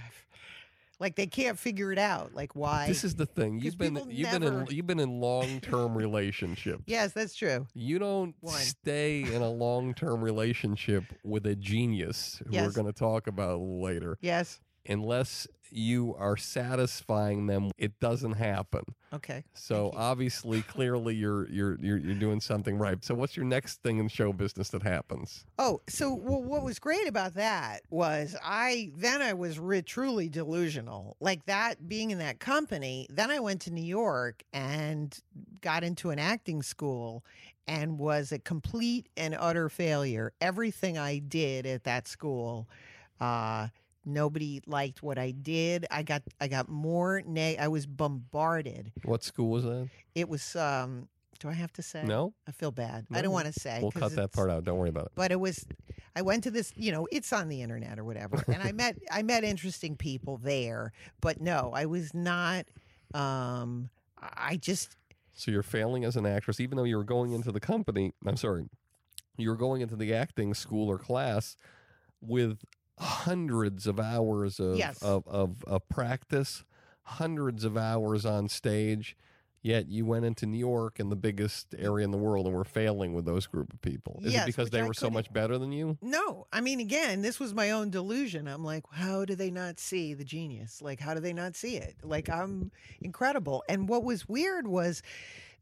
[1.01, 2.35] like they can't figure it out.
[2.35, 2.87] Like why?
[2.87, 3.59] This is the thing.
[3.59, 6.83] You've been you've been in you've been in long term relationships.
[6.87, 7.67] yes, that's true.
[7.75, 8.55] You don't One.
[8.59, 13.59] stay in a long term relationship with a genius who we're going to talk about
[13.61, 14.61] later Yes.
[14.89, 17.71] unless you are satisfying them.
[17.77, 18.83] It doesn't happen.
[19.13, 19.45] Okay.
[19.55, 23.05] So obviously, clearly, you're you're you're you're doing something right.
[23.05, 25.45] So what's your next thing in show business that happens?
[25.59, 30.29] Oh, so well, what was great about that was I then I was re- truly
[30.29, 31.17] delusional.
[31.21, 35.17] Like that being in that company, then I went to New York and
[35.61, 37.25] got into an acting school
[37.67, 40.33] and was a complete and utter failure.
[40.41, 42.69] Everything I did at that school
[43.21, 43.69] uh
[44.05, 45.87] nobody liked what I did.
[45.91, 48.93] I got I got more neg- I was bombarded.
[49.05, 49.89] What school was that?
[50.15, 51.09] It was um
[51.41, 52.05] do I have to say?
[52.05, 52.33] No?
[52.49, 53.07] I feel bad.
[53.13, 53.81] I don't want to say.
[53.83, 54.65] We'll cut that part out.
[54.65, 55.13] Don't worry about it.
[55.15, 55.67] but it was
[56.17, 58.97] i went to this you know it's on the internet or whatever and i met
[59.11, 62.67] i met interesting people there but no i was not
[63.15, 63.91] Um,
[64.21, 64.97] I just
[65.35, 68.13] So you're failing as an actress, even though you were going into the company.
[68.25, 68.65] I'm sorry,
[69.37, 71.57] you were going into the acting school or class
[72.21, 72.59] with
[72.99, 75.03] hundreds of hours of Yes.
[75.03, 76.65] of, of, of practice,
[77.05, 79.17] hundreds of hours on stage.
[79.63, 82.67] Yet you went into New York and the biggest area in the world and were
[82.67, 84.21] failing with those group of people.
[84.23, 85.97] Is Yes, it because they I were so much better than you?
[86.03, 88.47] No, I mean, again, this was my own delusion.
[88.47, 90.83] I'm like, how do they not see the genius?
[90.83, 91.97] Like, how do they not see it?
[92.03, 93.65] Like, I'm incredible.
[93.67, 95.03] And what was weird was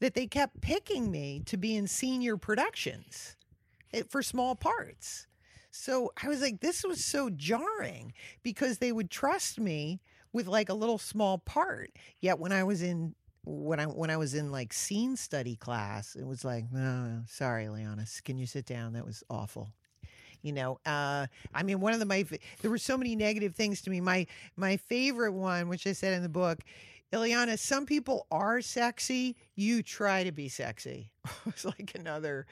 [0.01, 3.37] that they kept picking me to be in senior productions
[3.95, 5.29] eh, for small parts.
[5.73, 8.13] So I was like, this was so jarring
[8.43, 10.01] because they would trust me
[10.33, 11.91] with like a little small part.
[12.21, 13.15] Yet when I was in
[13.45, 17.69] when I when I was in like scene study class, it was like, no, sorry,
[17.69, 18.93] Leona, can you sit down?
[18.93, 19.71] That was awful
[20.45, 22.25] you know uh i mean one of the my
[22.61, 26.13] there were so many negative things to me my my favorite one which i said
[26.15, 26.59] in the book
[27.13, 29.37] Illeana, some people are sexy.
[29.55, 31.11] You try to be sexy.
[31.25, 32.47] it was like another.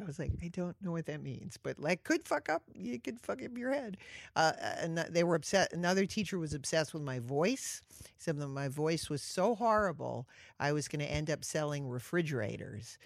[0.00, 2.62] I was like, I don't know what that means, but like, could fuck up.
[2.74, 3.96] You could fuck up your head.
[4.36, 5.72] Uh, and they were upset.
[5.72, 7.82] Another teacher was obsessed with my voice.
[8.18, 10.28] Said that my voice was so horrible,
[10.58, 12.98] I was going to end up selling refrigerators.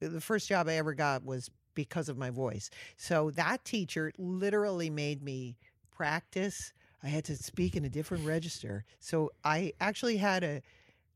[0.00, 2.70] The first job I ever got was because of my voice.
[2.96, 5.56] So that teacher literally made me
[5.90, 6.72] practice.
[7.02, 8.84] I had to speak in a different register.
[9.00, 10.62] So I actually had a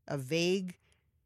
[0.07, 0.75] a vague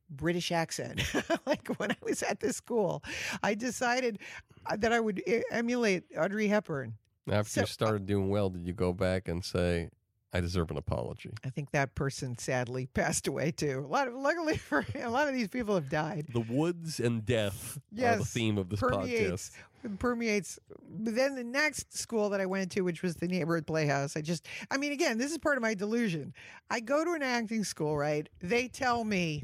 [0.10, 1.02] British accent.
[1.46, 3.04] like when I was at this school,
[3.44, 4.20] I decided
[4.66, 6.96] uh, that I would e- emulate Audrey Hepburn.
[7.30, 9.90] After So, uh you started doing well, did you go back and say,
[10.34, 11.34] I deserve an apology?
[11.46, 13.84] I think that person sadly passed away too.
[13.86, 16.28] A lot of luckily for a lot of these people have died.
[16.32, 19.52] The woods and death are the theme of this permeates
[19.84, 20.00] podcast.
[20.00, 20.60] permeates.
[20.90, 24.22] But then the next school that I went to, which was the neighborhood playhouse, I
[24.22, 26.34] just, I mean, again, this is part of my delusion.
[26.70, 28.28] I go to an acting school, right?
[28.42, 29.44] They tell me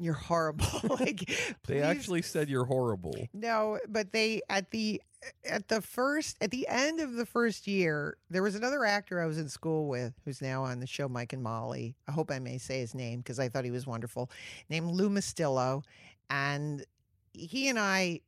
[0.00, 0.66] you're horrible.
[1.00, 1.30] like
[1.66, 3.28] They actually said you're horrible.
[3.32, 5.02] no, but they at the
[5.44, 9.26] at the first at the end of the first year, there was another actor I
[9.26, 11.96] was in school with who's now on the show Mike and Molly.
[12.06, 14.30] I hope I may say his name because I thought he was wonderful.
[14.70, 15.82] Named Lou Mustillo,
[16.30, 16.84] and
[17.32, 18.20] he and I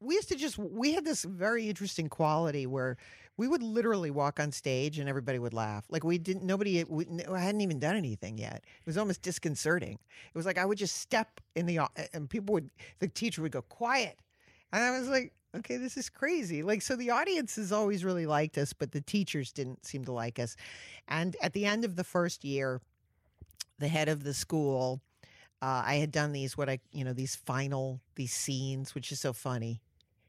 [0.00, 2.96] we used to just we had this very interesting quality where
[3.36, 5.84] we would literally walk on stage and everybody would laugh.
[5.90, 8.64] Like we didn't nobody we, I hadn't even done anything yet.
[8.64, 9.94] It was almost disconcerting.
[9.94, 11.80] It was like i would just step in the
[12.12, 14.18] and people would the teacher would go quiet.
[14.72, 16.62] And i was like okay this is crazy.
[16.62, 20.12] Like so the audience has always really liked us but the teachers didn't seem to
[20.12, 20.56] like us.
[21.08, 22.80] And at the end of the first year
[23.78, 25.00] the head of the school
[25.62, 29.20] uh, i had done these what i you know these final these scenes which is
[29.20, 29.80] so funny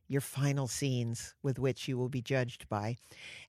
[0.07, 2.95] your final scenes with which you will be judged by.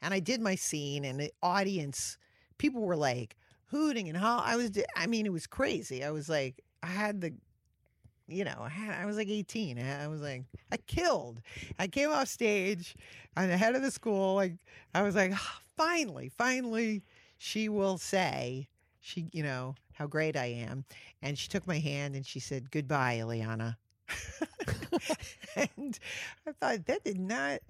[0.03, 2.19] And I did my scene, and the audience,
[2.59, 3.37] people were like
[3.67, 4.71] hooting and how I was.
[4.97, 6.05] I mean, it was crazy.
[6.05, 7.33] I was like, I had the,
[8.27, 8.67] you know,
[9.01, 9.79] I, was like 18.
[9.79, 11.41] I was like, I killed.
[11.79, 12.95] I came off stage,
[13.37, 14.35] I'm the head of the school.
[14.35, 14.57] Like,
[14.95, 17.03] I was like, "Ah, finally, finally,
[17.39, 18.69] she will say,
[19.01, 20.85] she, you know, how great I am.
[21.23, 23.77] And she took my hand and she said, goodbye, Illeana.
[25.57, 25.99] and
[26.47, 27.61] I thought that did not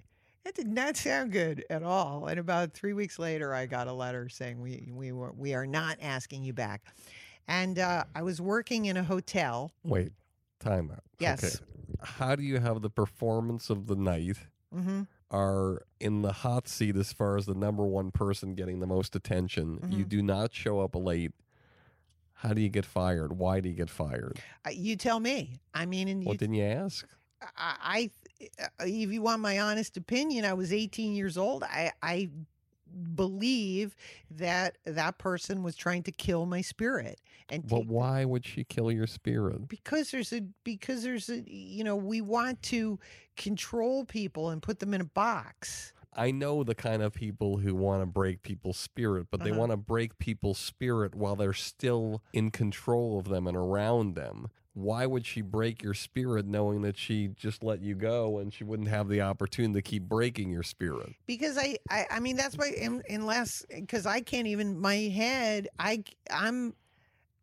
[0.45, 2.27] that did not sound good at all.
[2.27, 5.67] And about three weeks later, I got a letter saying we we were we are
[5.67, 6.83] not asking you back.
[7.47, 9.71] And uh, I was working in a hotel.
[9.83, 10.11] Wait,
[10.59, 11.03] time out.
[11.19, 11.43] Yes.
[11.43, 11.65] Okay.
[12.01, 14.37] How do you have the performance of the night
[14.73, 18.87] hmm are in the hot seat as far as the number one person getting the
[18.87, 19.79] most attention?
[19.89, 20.09] You Mhm.
[20.09, 21.33] do not show up late.
[22.39, 23.37] How do you get fired?
[23.37, 24.39] Why do you get fired?
[24.65, 25.59] Uh, you tell me.
[25.73, 27.05] I mean, and you, What didn't you ask?
[27.57, 28.09] I,
[28.39, 28.47] I,
[28.85, 31.63] if you want my honest opinion, I was 18 years old.
[31.63, 32.29] I, I
[33.13, 33.93] believe
[34.31, 37.19] that that person was trying to kill my spirit
[37.49, 39.67] and But why would she kill your spirit?
[39.67, 42.99] because there's a because there's a you know we want to
[43.37, 47.75] control people and put them in a box I know the kind of people who
[47.75, 49.59] want to break people's spirit, but they Uh-huh.
[49.59, 54.47] want to break people's spirit while they're still in control of them and around them.
[54.73, 58.63] Why would she break your spirit knowing that she just let you go and she
[58.63, 61.13] wouldn't have the opportunity to keep breaking your spirit?
[61.27, 62.73] because I I, I mean that's why
[63.09, 66.75] unless because I can't even my head I I'm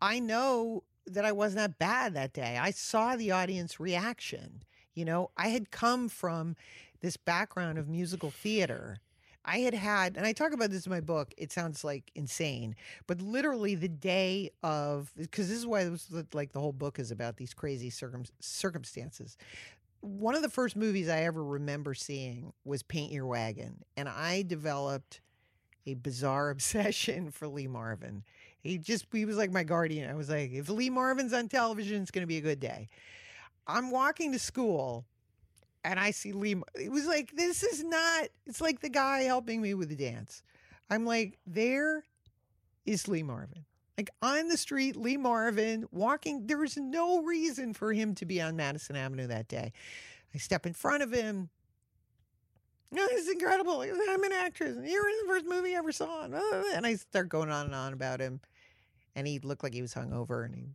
[0.01, 2.59] I know that I was not bad that day.
[2.59, 4.63] I saw the audience reaction.
[4.95, 6.57] You know, I had come from
[7.01, 8.99] this background of musical theater.
[9.45, 11.33] I had had, and I talk about this in my book.
[11.37, 12.75] It sounds like insane,
[13.07, 17.13] but literally the day of, because this is why was like the whole book is
[17.13, 19.37] about these crazy circum, circumstances.
[20.01, 24.43] One of the first movies I ever remember seeing was Paint Your Wagon, and I
[24.43, 25.21] developed
[25.87, 28.25] a bizarre obsession for Lee Marvin.
[28.59, 30.11] He just he was like my guardian.
[30.11, 32.89] I was like, if Lee Marvin's on television, it's going to be a good day.
[33.69, 35.05] I'm walking to school
[35.87, 36.57] and I see Lee.
[36.75, 40.43] It was like, this is not, it's like the guy helping me with the dance.
[40.91, 42.05] I'm like, there
[42.85, 43.65] is Lee Marvin.
[43.97, 46.47] Like on the street, Lee Marvin walking.
[46.47, 49.73] There was no reason for him to be on Madison Avenue that day.
[50.35, 51.49] I step in front of him.
[52.91, 53.81] No, this is incredible.
[53.81, 54.77] I'm an actress.
[54.77, 56.25] You were in the first movie I ever saw.
[56.25, 58.41] And I start going on and on about him.
[59.15, 60.75] And he looked like he was hungover and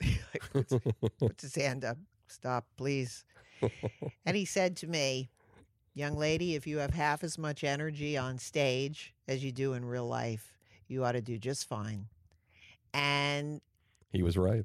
[0.00, 0.74] he like, puts,
[1.18, 1.96] puts his hand up.
[2.28, 3.24] Stop, please.
[4.26, 5.30] And he said to me,
[5.94, 9.84] Young lady, if you have half as much energy on stage as you do in
[9.84, 10.56] real life,
[10.88, 12.06] you ought to do just fine.
[12.94, 13.60] And
[14.10, 14.64] he was right.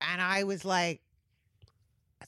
[0.00, 1.00] And I was like,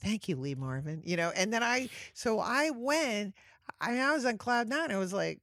[0.00, 1.02] thank you, Lee Marvin.
[1.04, 3.34] You know, and then I, so I went,
[3.80, 4.90] I, I was on cloud nine.
[4.90, 5.40] I was like,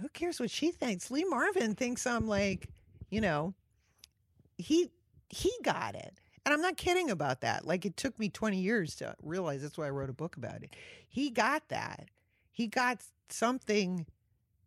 [0.00, 1.10] who cares what she thinks?
[1.10, 2.68] Lee Marvin thinks I'm like,
[3.08, 3.54] you know,
[4.58, 4.90] he,
[5.30, 6.18] he got it.
[6.46, 7.66] And I'm not kidding about that.
[7.66, 10.62] Like it took me 20 years to realize that's why I wrote a book about
[10.62, 10.76] it.
[11.08, 12.08] He got that.
[12.52, 14.06] He got something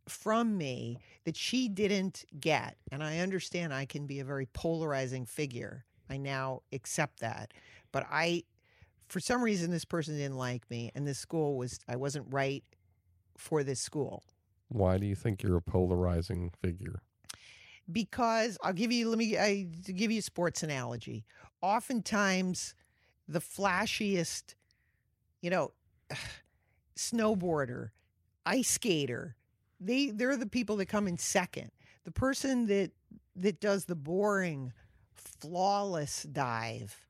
[0.06, 2.76] from me that she didn't get.
[2.92, 5.86] And I understand I can be a very polarizing figure.
[6.10, 7.54] I now accept that.
[7.94, 8.44] But I,
[9.08, 12.64] for some reason, this person didn't like me, and this school was, I wasn't right
[13.38, 14.24] for this school.
[14.68, 17.02] Why do you think you're a polarizing figure?
[17.92, 21.26] Because I'll give you, let me I, give you a sports analogy.
[21.62, 22.74] Oftentimes,
[23.28, 24.56] the flashiest,
[25.42, 25.72] you know,
[26.96, 27.90] snowboarder,
[28.46, 29.36] ice skater,
[29.80, 31.72] they they're the people that come in second.
[32.04, 32.92] The person that
[33.36, 34.74] that does the boring,
[35.14, 37.08] flawless dive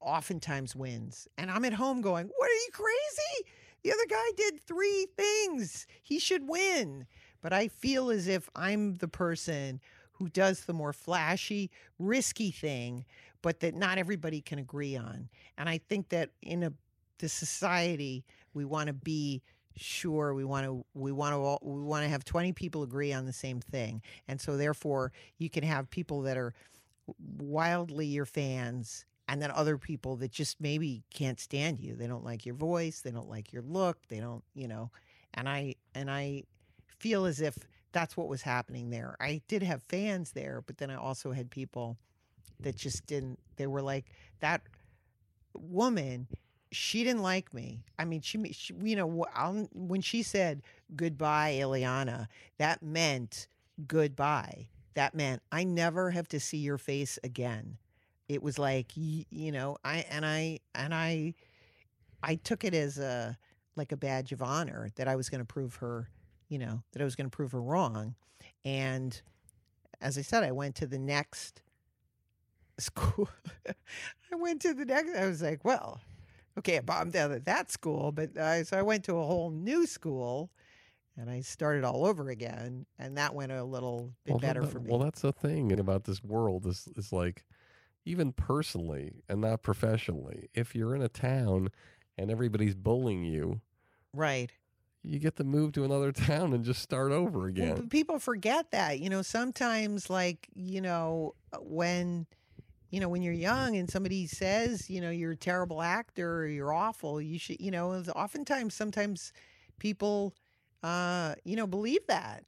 [0.00, 1.26] oftentimes wins.
[1.36, 3.50] And I'm at home going, "What are you crazy?
[3.82, 5.86] The other guy did three things.
[6.02, 7.06] He should win."
[7.40, 9.80] But I feel as if I'm the person
[10.12, 13.04] who does the more flashy, risky thing,
[13.48, 15.26] but that not everybody can agree on.
[15.56, 16.72] And I think that in a
[17.18, 18.22] the society
[18.52, 19.40] we want to be
[19.74, 23.24] sure we want to we want to we want to have 20 people agree on
[23.24, 26.52] the same thing and so therefore you can have people that are
[27.38, 32.24] wildly your fans and then other people that just maybe can't stand you they don't
[32.24, 34.90] like your voice they don't like your look they don't you know
[35.32, 36.42] and i and i
[36.98, 37.56] feel as if
[37.92, 41.50] that's what was happening there i did have fans there but then i also had
[41.50, 41.96] people
[42.60, 44.06] that just didn't they were like
[44.40, 44.62] that
[45.54, 46.26] woman
[46.70, 47.84] she didn't like me.
[47.98, 50.62] I mean, she, she you know, I'll, when she said
[50.94, 52.26] goodbye, Illeana,
[52.58, 53.48] that meant
[53.86, 54.68] goodbye.
[54.94, 57.78] That meant I never have to see your face again.
[58.28, 61.34] It was like, you, you know, I and I and I,
[62.22, 63.38] I took it as a
[63.76, 66.10] like a badge of honor that I was going to prove her,
[66.48, 68.16] you know, that I was going to prove her wrong.
[68.64, 69.18] And
[70.00, 71.62] as I said, I went to the next
[72.80, 73.28] school.
[74.32, 75.16] I went to the next.
[75.16, 76.00] I was like, well,
[76.58, 79.50] okay, I bombed out at that school, but uh, so I went to a whole
[79.50, 80.50] new school
[81.16, 84.70] and I started all over again, and that went a little bit well, better that,
[84.70, 84.88] for me.
[84.88, 87.44] Well, that's the thing about this world is is like,
[88.04, 91.70] even personally and not professionally, if you're in a town
[92.16, 93.60] and everybody's bullying you,
[94.14, 94.50] right?
[95.02, 97.74] You get to move to another town and just start over again.
[97.74, 99.22] Well, people forget that, you know.
[99.22, 102.26] Sometimes, like you know, when
[102.90, 106.46] you know, when you're young and somebody says, you know, you're a terrible actor or
[106.46, 109.32] you're awful, you should, you know, oftentimes, sometimes
[109.78, 110.34] people,
[110.82, 112.44] uh, you know, believe that.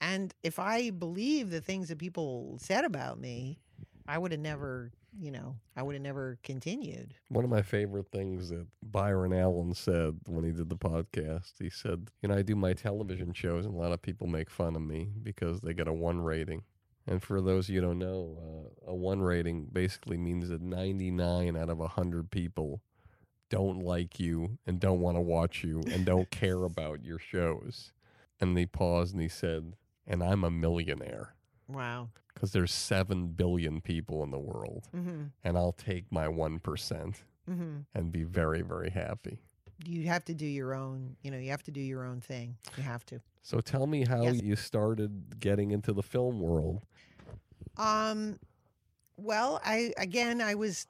[0.00, 3.58] And if I believe the things that people said about me,
[4.06, 7.14] I would have never, you know, I would have never continued.
[7.28, 11.70] One of my favorite things that Byron Allen said when he did the podcast, he
[11.70, 14.76] said, you know, I do my television shows and a lot of people make fun
[14.76, 16.62] of me because they get a one rating.
[17.08, 18.36] And for those of you who don't know,
[18.86, 22.82] uh, a one rating basically means that 99 out of 100 people
[23.48, 27.92] don't like you and don't want to watch you and don't care about your shows.
[28.40, 29.74] And he paused and he said,
[30.06, 31.34] and I'm a millionaire.
[31.66, 32.10] Wow.
[32.32, 34.84] Because there's 7 billion people in the world.
[34.94, 35.24] Mm-hmm.
[35.42, 37.78] And I'll take my one mm-hmm.
[37.94, 39.40] and be very, very happy.
[39.86, 42.56] You have to do your own, you know, you have to do your own thing.
[42.76, 43.20] You have to.
[43.42, 44.42] So tell me how Yes.
[44.42, 46.84] you started getting into the film world.
[47.78, 48.38] Um,
[49.16, 50.86] well, I again, I was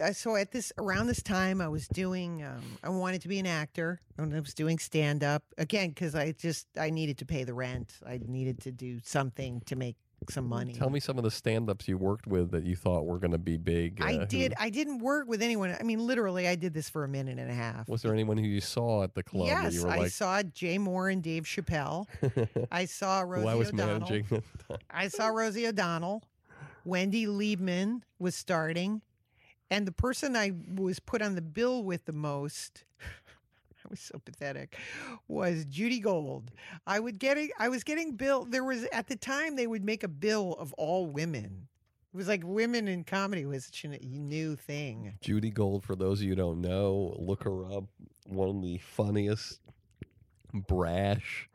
[0.00, 2.42] uh, so at this around this time, I was doing.
[2.42, 6.14] Um, I wanted to be an actor, and I was doing stand up again because
[6.14, 7.94] I just I needed to pay the rent.
[8.06, 9.96] I needed to do something to make
[10.30, 10.72] some money.
[10.72, 13.38] Tell me some of the stand-ups you worked with that you thought were going to
[13.38, 14.00] be big.
[14.02, 14.54] I uh, who- did.
[14.58, 15.76] I didn't work with anyone.
[15.78, 17.88] I mean, literally, I did this for a minute and a half.
[17.88, 20.78] Was there anyone who you saw at the club yes, you were I saw Jay
[20.78, 22.06] Mohr and Dave Chappelle.
[22.72, 24.00] I saw Rosie who I was O'Donnell.
[24.00, 24.42] managing?
[24.90, 26.22] I saw Rosie O'Donnell.
[26.84, 29.02] Wendy Liebman was starting.
[29.70, 33.04] And the person I was put on the bill with the most, I
[33.92, 34.76] was so pathetic,
[35.28, 36.50] was Judy Gold.
[36.86, 40.02] I would getting I was getting bill there was at the time they would make
[40.02, 41.68] a bill of all women.
[42.12, 45.14] It was like women in comedy was such a new thing.
[45.22, 47.84] Judy Gold, for those of you who don't know, look her up.
[48.26, 49.60] One of the funniest,
[50.52, 51.48] brash,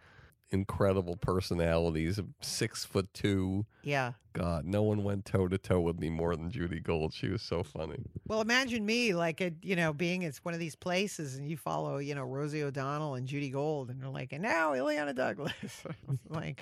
[0.51, 2.19] incredible personalities.
[2.41, 3.65] Six foot two.
[3.83, 4.13] Yeah.
[4.33, 7.13] God, no one went toe to toe with me more than Judy Gold.
[7.13, 8.03] She was so funny.
[8.27, 11.57] Well, imagine me like at you know being at one of these places and you
[11.57, 15.53] follow you know Rosie O'Donnell and Judy Gold and they're like, and now Illeana Douglas.
[16.29, 16.61] like,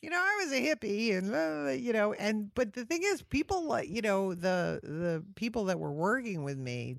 [0.00, 3.22] you know, I was a hippie and uh, you know, and but the thing is,
[3.22, 6.96] people like you know the the people that were working with me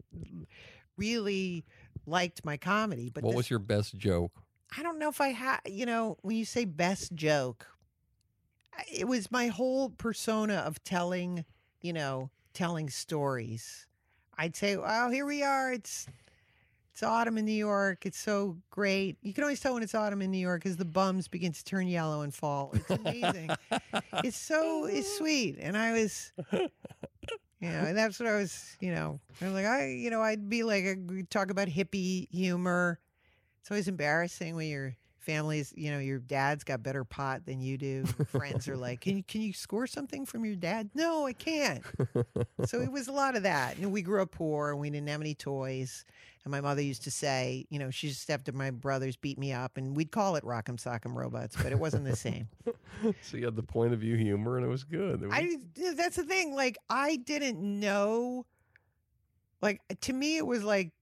[0.98, 1.66] really
[2.06, 3.10] liked my comedy.
[3.10, 4.32] But what this- was your best joke?
[4.78, 7.68] I don't know if I had, you know, when you say best joke,
[8.92, 11.46] it was my whole persona of telling,
[11.82, 13.86] you know, telling stories.
[14.38, 15.74] I'd say, "Oh, here we are.
[15.74, 16.08] It's
[16.94, 18.06] it's autumn in New York.
[18.06, 19.18] It's so great.
[19.22, 21.64] You can always tell when it's autumn in New York because the bums begin to
[21.64, 22.72] turn yellow and fall.
[22.74, 23.52] It's amazing.
[24.24, 26.70] it's so it's sweet." And I was, you
[27.70, 30.50] know, and that's what I was, you know, I was like, I, you know, I'd
[30.50, 33.00] be like, I'd talk about hippie humor.
[33.62, 37.78] It's always embarrassing when your family's, you know, your dad's got better pot than you
[37.78, 38.06] do.
[38.28, 41.84] Friends are like, "Can you can you score something from your dad?" No, I can't.
[42.66, 43.78] so it was a lot of that.
[43.78, 46.06] And we grew up poor and we didn't have any toys.
[46.44, 49.54] And my mother used to say, you know, she just after my brothers beat me
[49.54, 52.48] up, and we'd call it Rock'em Sock'em Robots, but it wasn't the same.
[53.22, 55.22] so you had the point of view humor, and it was good.
[55.22, 55.58] It was- I
[55.96, 56.56] that's the thing.
[56.56, 58.48] Like I didn't know.
[59.62, 60.94] Like to me, it was like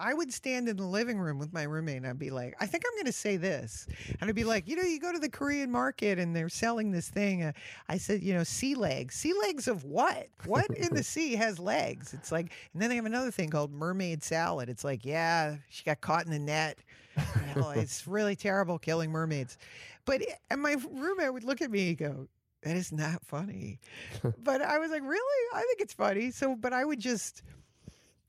[0.00, 2.66] I would stand in the living room with my roommate, and I'd be like, "I
[2.66, 3.86] think I'm going to say this,"
[4.20, 6.92] and I'd be like, "You know, you go to the Korean market and they're selling
[6.92, 7.52] this thing." Uh,
[7.88, 9.16] I said, "You know, sea legs.
[9.16, 10.28] Sea legs of what?
[10.44, 13.72] What in the sea has legs?" It's like, and then they have another thing called
[13.72, 14.68] mermaid salad.
[14.68, 16.78] It's like, yeah, she got caught in the net.
[17.16, 19.58] You know, it's really terrible killing mermaids.
[20.04, 22.28] But and my roommate would look at me and go,
[22.62, 23.80] that is not funny.
[24.42, 25.48] but I was like, really?
[25.54, 26.30] I think it's funny.
[26.30, 27.42] So, but I would just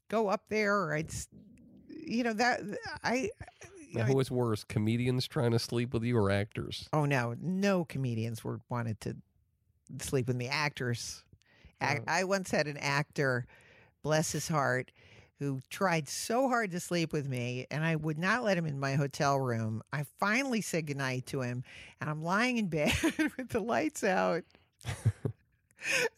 [0.10, 1.12] go up there, or I'd,
[2.10, 2.62] you know, that
[3.04, 3.30] I.
[3.94, 6.90] now, who was worse, comedians trying to sleep with you or actors?
[6.92, 9.16] Oh no, no comedians were wanted to
[10.00, 10.48] sleep with me.
[10.48, 11.24] Actors.
[11.82, 13.46] Ac- I once had an actor,
[14.04, 14.92] bless his heart,
[15.40, 18.80] who tried so hard to sleep with me, and I would not let him in
[18.80, 19.82] my hotel room.
[19.94, 21.64] I finally said goodnight to him,
[22.02, 22.94] and I'm lying in bed
[23.38, 24.44] with the lights out,
[24.86, 24.96] and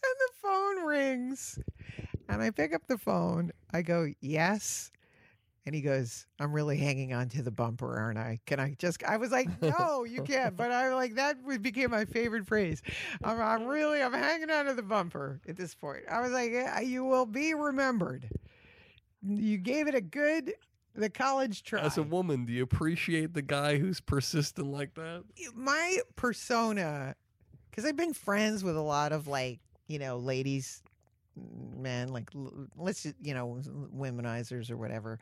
[0.01, 1.59] the phone rings,
[2.27, 3.51] and I pick up the phone.
[3.71, 4.91] I go, "Yes."
[5.65, 8.39] And he goes, I'm really hanging on to the bumper, aren't I?
[8.47, 10.57] Can I just, I was like, no, you can't.
[10.57, 12.81] But I like, that became my favorite phrase.
[13.23, 16.03] I'm, I'm really, I'm hanging on to the bumper at this point.
[16.09, 18.27] I was like, yeah, you will be remembered.
[19.23, 20.53] You gave it a good,
[20.95, 21.81] the college try.
[21.81, 25.23] As a woman, do you appreciate the guy who's persistent like that?
[25.53, 27.15] my persona,
[27.69, 30.81] because I've been friends with a lot of like, you know, ladies,
[31.77, 32.29] men, like
[32.77, 33.61] let's just, you know,
[33.95, 35.19] womenizers or whatever.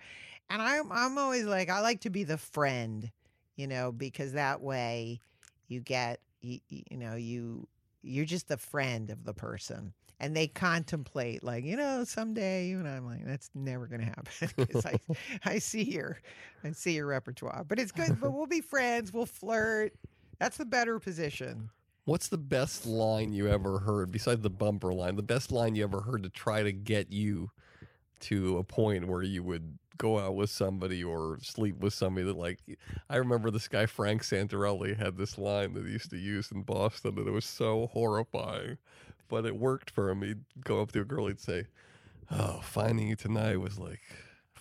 [0.49, 3.09] And I'm I'm always like I like to be the friend,
[3.55, 5.21] you know, because that way
[5.67, 7.67] you get you, you know you
[8.01, 9.93] you're just the friend of the person.
[10.21, 14.07] And they contemplate, like you know, someday you and I'm like, that's never going to
[14.07, 14.99] happen because I,
[15.45, 16.19] I see your,
[16.61, 17.63] I see your repertoire.
[17.65, 18.19] But it's good.
[18.19, 19.13] But we'll be friends.
[19.13, 19.93] We'll flirt.
[20.37, 21.69] That's the better position.
[22.09, 25.15] What's the best line you ever heard besides the bumper line?
[25.15, 27.51] The best line you ever heard to try to get you
[28.21, 32.35] to a point where you would go out with somebody or sleep with somebody that
[32.35, 32.57] like
[33.11, 36.63] I remember this guy Frank Santarelli had this line that he used to use in
[36.63, 38.79] Boston and it was so horrifying.
[39.27, 40.23] But it worked for him.
[40.23, 41.67] He'd go up to a girl, he'd say,
[42.31, 44.01] Oh, finding you tonight was like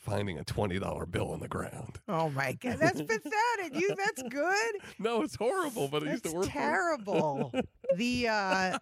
[0.09, 1.99] finding a twenty dollar bill on the ground.
[2.09, 3.75] Oh my god, that's pathetic.
[3.75, 4.75] You, that's good.
[4.99, 6.47] No, it's horrible, but it used to work.
[6.49, 7.53] terrible.
[7.97, 8.79] the uh,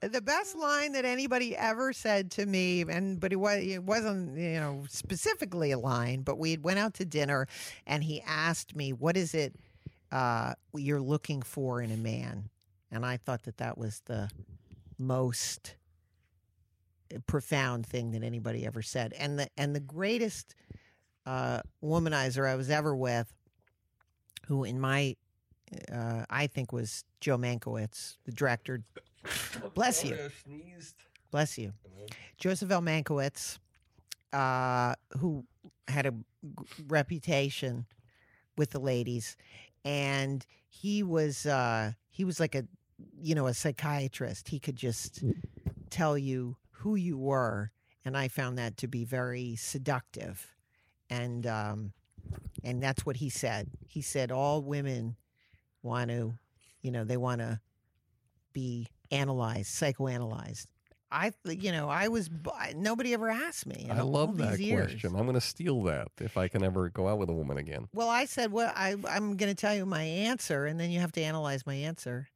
[0.00, 4.36] the best line that anybody ever said to me, and but it was it wasn't
[4.38, 7.46] you know specifically a line, but we went out to dinner,
[7.86, 9.54] and he asked me, "What is it
[10.10, 12.48] uh, you're looking for in a man?"
[12.90, 14.30] And I thought that that was the
[14.98, 15.74] most
[17.20, 20.54] profound thing that anybody ever said, and the and the greatest
[21.26, 23.32] uh, womanizer I was ever with,
[24.46, 25.16] who in my
[25.92, 28.82] uh, I think was Joe Mankiewicz, the director.
[29.74, 30.16] Bless you.
[31.30, 31.72] Bless you.
[32.38, 32.82] Joseph L.
[32.82, 33.58] Mankiewicz,
[34.32, 35.44] uh, who
[35.88, 36.18] had a g-
[36.86, 37.86] reputation
[38.56, 39.36] with the ladies,
[39.84, 42.64] and he was uh, he was like a
[43.20, 44.48] you know a psychiatrist.
[44.48, 45.24] He could just
[45.90, 47.70] tell you who you were,
[48.04, 50.52] and I found that to be very seductive,
[51.08, 51.92] and um,
[52.62, 53.68] and that's what he said.
[53.88, 55.16] He said all women
[55.82, 56.34] want to,
[56.82, 57.58] you know, they want to
[58.52, 60.66] be analyzed, psychoanalyzed.
[61.10, 62.28] I, you know, I was
[62.76, 63.88] nobody ever asked me.
[63.90, 64.90] I love that years.
[64.90, 65.16] question.
[65.16, 67.88] I'm going to steal that if I can ever go out with a woman again.
[67.94, 71.00] Well, I said, well, I, I'm going to tell you my answer, and then you
[71.00, 72.28] have to analyze my answer.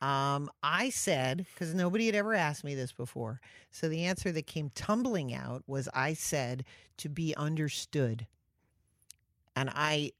[0.00, 3.40] Um, I said, because nobody had ever asked me this before.
[3.70, 6.64] So the answer that came tumbling out was I said
[6.98, 8.26] to be understood.
[9.54, 10.12] And I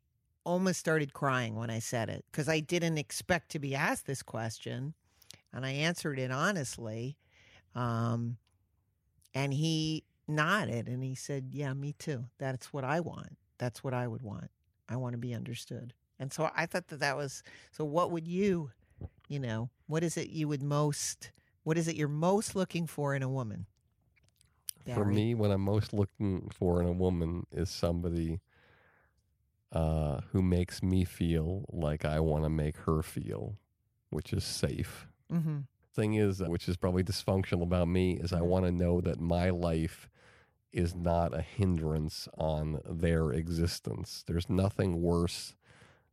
[0.44, 4.22] almost started crying when I said it because I didn't expect to be asked this
[4.22, 4.94] question.
[5.52, 7.16] And I answered it honestly.
[7.74, 8.36] Um,
[9.34, 12.24] and he nodded and he said, Yeah, me too.
[12.38, 13.36] That's what I want.
[13.58, 14.50] That's what I would want.
[14.88, 15.94] I want to be understood.
[16.18, 17.42] And so I thought that that was
[17.72, 17.84] so.
[17.84, 18.70] What would you,
[19.30, 21.30] you know, what is it you would most,
[21.62, 23.64] what is it you're most looking for in a woman?
[24.92, 28.40] For me, what I'm most looking for in a woman is somebody
[29.70, 33.54] uh, who makes me feel like I want to make her feel,
[34.08, 35.06] which is safe.
[35.30, 35.68] Mhm.
[35.94, 39.20] Thing is, uh, which is probably dysfunctional about me, is I want to know that
[39.20, 40.10] my life
[40.72, 44.24] is not a hindrance on their existence.
[44.26, 45.54] There's nothing worse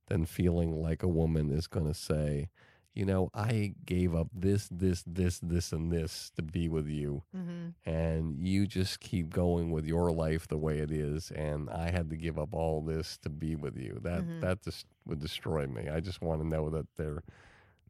[0.06, 2.50] than feeling like a woman is going to say,
[2.98, 7.22] you know, I gave up this, this, this, this, and this to be with you
[7.36, 7.74] Mhm.
[7.86, 12.10] and you just keep going with your life the way it is and i had
[12.10, 14.42] to give up all this to be with you that Mhm.
[14.42, 17.22] that just would destroy me i just want to know that they're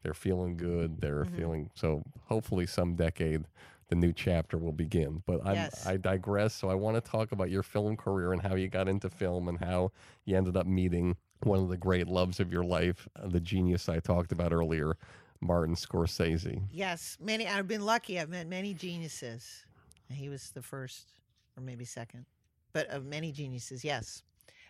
[0.03, 1.35] they're feeling good they're Mhm.
[1.37, 3.45] feeling so hopefully some decade
[3.89, 5.85] the new chapter will begin but I'm, Yes.
[5.87, 8.87] i digress so i want to talk about your film career and how you got
[8.87, 9.91] into film and how
[10.25, 13.87] you ended up meeting one of the great loves of your life uh, the genius
[13.89, 14.97] i talked about earlier
[15.39, 17.47] martin scorsese Yes, many.
[17.47, 18.19] I've been lucky.
[18.19, 19.65] I've met many geniuses.
[20.09, 21.05] He was the first,
[21.55, 22.25] or maybe second,
[22.73, 23.83] but of many geniuses.
[23.85, 24.23] Yes.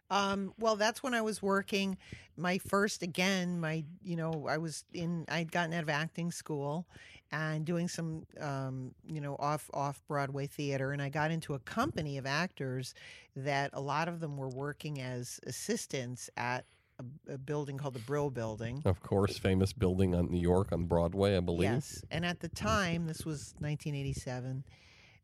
[0.09, 1.97] Um, well, that's when I was working.
[2.37, 5.25] My first, again, my you know, I was in.
[5.27, 6.85] I'd gotten out of acting school,
[7.31, 11.59] and doing some, um, you know, off off Broadway theater, and I got into a
[11.59, 12.93] company of actors
[13.35, 16.65] that a lot of them were working as assistants at
[16.99, 18.81] a, a building called the Brill Building.
[18.85, 21.69] Of course, famous building on New York on Broadway, I believe.
[21.69, 24.63] Yes, and at the time, this was 1987.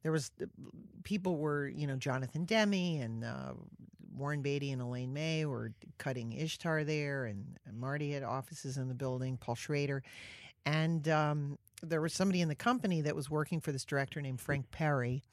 [0.04, 0.32] There was
[1.04, 3.54] people were you know Jonathan Demme and uh,
[4.15, 8.94] Warren Beatty and Elaine May were cutting Ishtar there, and, Marty had offices in the
[8.94, 9.38] building.
[9.38, 10.03] Paul Schrader,
[10.65, 14.40] and um, there was somebody in the company that was working for this director named
[14.40, 15.23] Frank Perry,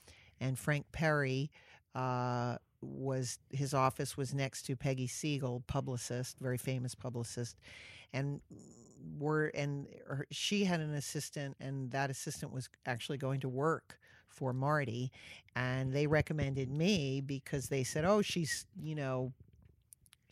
[0.40, 1.50] and Frank Perry.
[1.94, 7.58] Uh, was his office was next to Peggy Siegel, publicist, very famous publicist,
[8.12, 8.40] and
[9.18, 13.99] were and her, she had an assistant, and that assistant was actually going to work
[14.30, 15.12] for Marty,
[15.54, 19.32] and they recommended me because they said, "Oh, she's you know."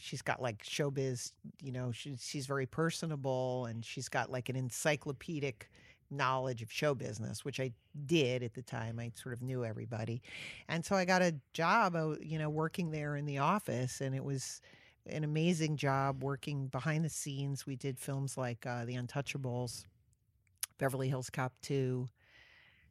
[0.00, 4.54] She's got like showbiz, you know, she's she's very personable and she's got like an
[4.54, 5.68] encyclopedic
[6.10, 7.72] knowledge of show business, which I
[8.06, 8.98] did at the time.
[8.98, 10.22] I sort of knew everybody.
[10.68, 14.14] And so I got a job, uh, you know, working there in the office, and
[14.14, 14.60] it was
[15.06, 17.66] an amazing job working behind the scenes.
[17.66, 19.84] We did films like uh, The Untouchables,
[20.78, 22.08] Beverly Hills Cop 2,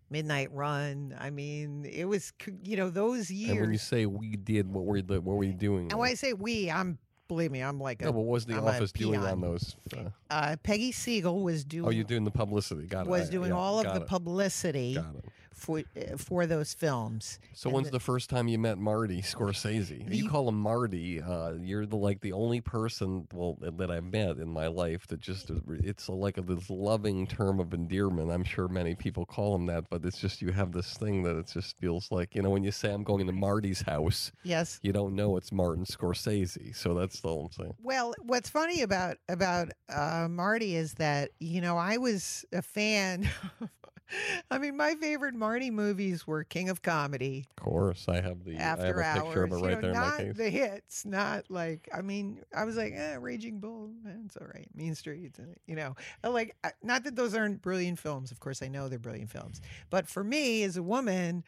[0.10, 1.16] Midnight Run.
[1.20, 3.52] I mean, it was, you know, those years.
[3.52, 5.90] And when you say we did, what were what were you doing?
[5.92, 6.98] And when I say we, I'm,
[7.28, 8.06] believe me, I'm like a.
[8.06, 9.76] no, but what was the I'm office doing on those?
[9.96, 11.88] Uh, Uh, Peggy Siegel was doing.
[11.88, 12.88] oh, you're doing the publicity.
[12.88, 13.10] Got it.
[13.10, 14.08] was doing yeah, all of the it.
[14.08, 15.26] publicity Got it.
[15.58, 17.40] For uh, for those films.
[17.54, 20.00] So And when's the- the first time you met Marty Scorsese?
[20.14, 21.22] You The- call him Marty.
[21.22, 25.20] Uh, you're the like the only person well that I've met in my life that
[25.20, 25.52] just
[25.84, 28.32] it's a, like a, this loving term of endearment.
[28.32, 31.36] I'm sure many people call him that, but it's just you have this thing that
[31.38, 34.80] it just feels like you know when you say I'm going to Marty's house, Yes.
[34.84, 36.76] you don't know it's Martin Scorsese.
[36.76, 37.74] So that's all I'm saying.
[37.82, 43.30] Well, what's funny about about uh, Marty is that you know I was a fan.
[44.52, 48.56] I mean, my favorite Marty movies were King of Comedy, Of course, I have the
[48.58, 49.62] After I have a picture Hours.
[49.62, 50.38] of it you know, there in my not case.
[50.38, 54.48] the hits, not like I mean, I was like, eh, Raging Bull, eh, it's all
[54.48, 54.68] right.
[54.74, 58.32] Mean Streets, you know, like not that those aren't brilliant films.
[58.32, 61.44] Of course, I know they're brilliant films, but for me as a woman.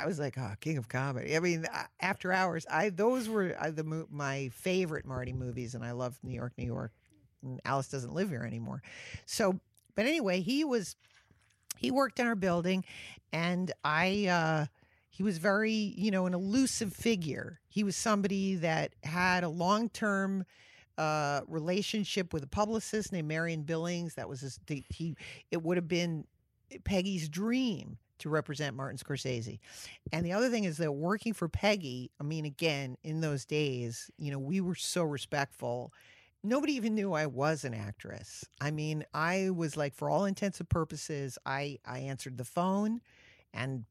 [0.00, 1.36] I was like, oh, King of Comedy.
[1.36, 1.66] I mean,
[2.00, 2.64] After Hours.
[2.70, 6.90] I those were the my favorite Marty movies, and I love New York, New York,
[7.42, 8.80] and Alice doesn't live here anymore.
[9.26, 9.60] So,
[9.94, 10.96] but anyway, he was
[11.76, 12.84] he worked in our building,
[13.32, 14.26] and I.
[14.26, 14.66] uh
[15.16, 17.60] he was very, you know, an elusive figure.
[17.68, 20.44] He was somebody that had a long term
[20.98, 24.14] uh, relationship with a publicist named Marion Billings.
[24.14, 25.16] That was his, he.
[25.52, 26.26] It would have been
[26.82, 29.60] Peggy's dream to represent Martin Scorsese.
[30.12, 34.10] And the other thing is that working for Peggy, I mean, again, in those days,
[34.18, 35.92] you know, we were so respectful.
[36.46, 38.44] Nobody even knew I was an actress.
[38.60, 43.00] I mean, I was like, for all intents and purposes, I I answered the phone,
[43.54, 43.86] and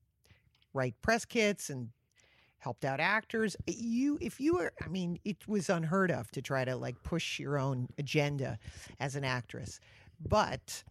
[0.73, 1.89] write press kits and
[2.59, 3.55] helped out actors.
[3.67, 7.39] You, if you were, I mean, it was unheard of to try to like push
[7.39, 8.59] your own agenda
[8.99, 9.79] as an actress.
[10.25, 10.83] But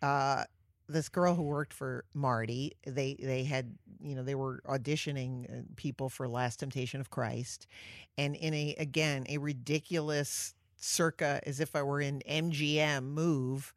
[0.00, 0.44] uh,
[0.88, 5.62] this girl who worked for Marty, they they had, you know, they were auditioning uh,
[5.76, 7.66] people for Last Temptation of Christ,
[8.16, 10.54] and in a again a ridiculous
[10.84, 13.74] circa as if I were in MGM move,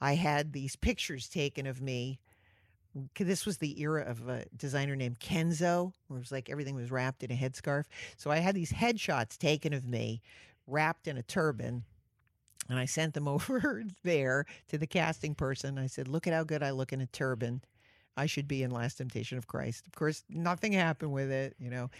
[0.00, 2.20] I had these pictures taken of me
[3.18, 6.90] this was the era of a designer named Kenzo, where it was like everything was
[6.90, 7.84] wrapped in a headscarf.
[8.16, 10.22] So I had these headshots taken of me
[10.66, 11.84] wrapped in a turban.
[12.68, 15.78] And I sent them over there to the casting person.
[15.78, 17.62] I said, Look at how good I look in a turban.
[18.16, 19.86] I should be in Last Temptation of Christ.
[19.88, 21.90] Of course, nothing happened with it, you know.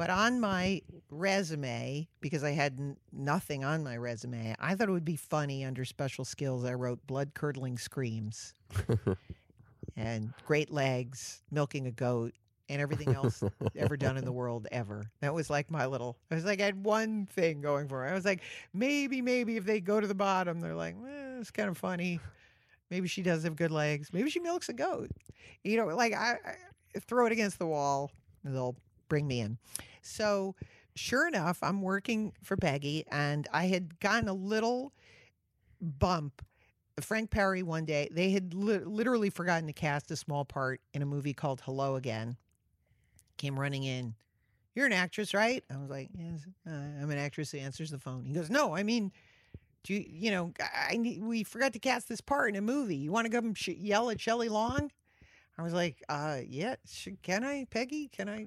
[0.00, 4.92] But on my resume, because I had n- nothing on my resume, I thought it
[4.92, 6.64] would be funny under special skills.
[6.64, 8.54] I wrote blood curdling screams
[9.98, 12.32] and great legs, milking a goat,
[12.70, 13.44] and everything else
[13.76, 15.04] ever done in the world ever.
[15.20, 16.16] That was like my little.
[16.30, 18.10] I was like, I had one thing going for it.
[18.10, 18.40] I was like,
[18.72, 22.20] maybe, maybe if they go to the bottom, they're like, eh, it's kind of funny.
[22.90, 24.14] Maybe she does have good legs.
[24.14, 25.10] Maybe she milks a goat.
[25.62, 26.38] You know, like I,
[26.96, 28.10] I throw it against the wall,
[28.44, 28.76] and they'll
[29.10, 29.58] bring me in.
[30.02, 30.54] So,
[30.94, 34.92] sure enough, I'm working for Peggy, and I had gotten a little
[35.80, 36.42] bump
[37.00, 41.02] Frank Perry one day, they had li- literally forgotten to cast a small part in
[41.02, 42.36] a movie called Hello Again.
[43.36, 44.14] Came running in.
[44.74, 45.64] You're an actress, right?
[45.72, 48.24] I was like, yes, uh, I'm an actress who answers the phone.
[48.24, 49.12] He goes, no, I mean,
[49.82, 50.52] do you, you know,
[50.88, 52.96] I, need, we forgot to cast this part in a movie.
[52.96, 54.90] You want to come sh- yell at Shelley Long?
[55.58, 58.08] I was like, uh, yeah, sh- can I, Peggy?
[58.08, 58.46] Can I?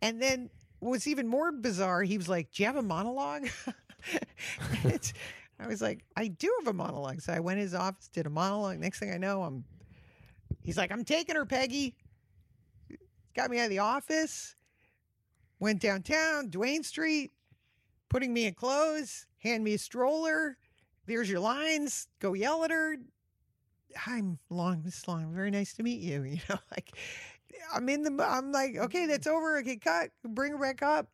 [0.00, 0.50] And then
[0.80, 3.48] what's even more bizarre, he was like, do you have a monologue?
[5.60, 7.20] I was like, I do have a monologue.
[7.20, 8.78] So I went to his office, did a monologue.
[8.78, 9.64] Next thing I know, I'm
[10.62, 11.94] he's like, I'm taking her, Peggy.
[13.36, 14.56] Got me out of the office,
[15.60, 17.30] went downtown, Duane Street,
[18.08, 20.56] putting me in clothes, hand me a stroller.
[21.06, 22.08] There's your lines.
[22.20, 22.96] Go yell at her.
[24.06, 25.32] I'm long, Miss Long.
[25.32, 26.22] Very nice to meet you.
[26.30, 26.90] You know, like
[27.74, 29.58] I'm in the I'm like, okay, that's over.
[29.58, 30.10] Okay, cut.
[30.24, 31.08] Bring her back up.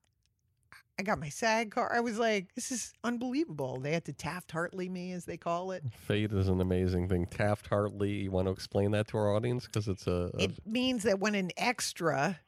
[0.98, 1.92] I got my SAG car.
[1.94, 3.78] I was like, this is unbelievable.
[3.80, 5.82] They had to Taft Hartley me, as they call it.
[6.06, 7.26] Fate is an amazing thing.
[7.26, 9.66] Taft Hartley, you want to explain that to our audience?
[9.66, 10.44] Because it's a, a.
[10.44, 12.40] It means that when an extra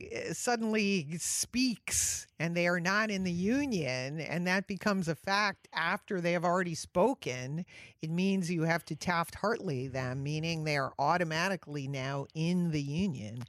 [0.00, 5.66] Eh, suddenly speaks and they are not in the union, and that becomes a fact
[5.72, 7.64] after they have already spoken,
[8.00, 12.80] it means you have to Taft Hartley them, meaning they are automatically now in the
[12.82, 13.42] union.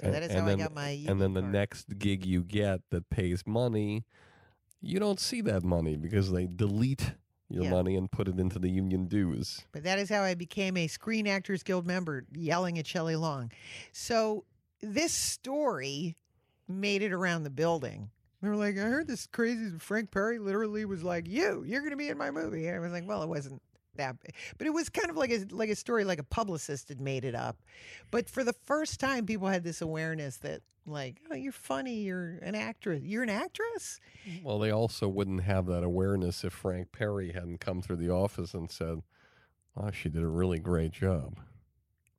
[0.00, 1.04] So that is how then, I got my.
[1.08, 1.52] And then the card.
[1.52, 4.04] next gig you get that pays money,
[4.80, 7.14] you don't see that money because they delete
[7.48, 7.70] your Yeah.
[7.70, 9.64] money and put it into the union dues.
[9.72, 13.50] But that is how I became a Screen Actors Guild member, yelling at Shelley Long.
[13.92, 14.44] So
[14.80, 16.16] this story
[16.68, 18.10] made it around the building.
[18.42, 21.90] They were like, I heard this crazy Frank Perry literally was like, "You, you're going
[21.92, 23.62] to be in my movie." And I was like, "Well, it wasn't
[23.96, 24.34] that, big.
[24.58, 27.24] but it was kind of like a like a story like a publicist had made
[27.24, 27.56] it up."
[28.10, 32.38] But for the first time, people had this awareness that, like, oh, you're funny, you're
[32.42, 34.00] an actress, you're an actress.
[34.44, 38.52] Well, they also wouldn't have that awareness if Frank Perry hadn't come through the office
[38.52, 39.02] and said,
[39.76, 41.38] "Oh, she did a really great job."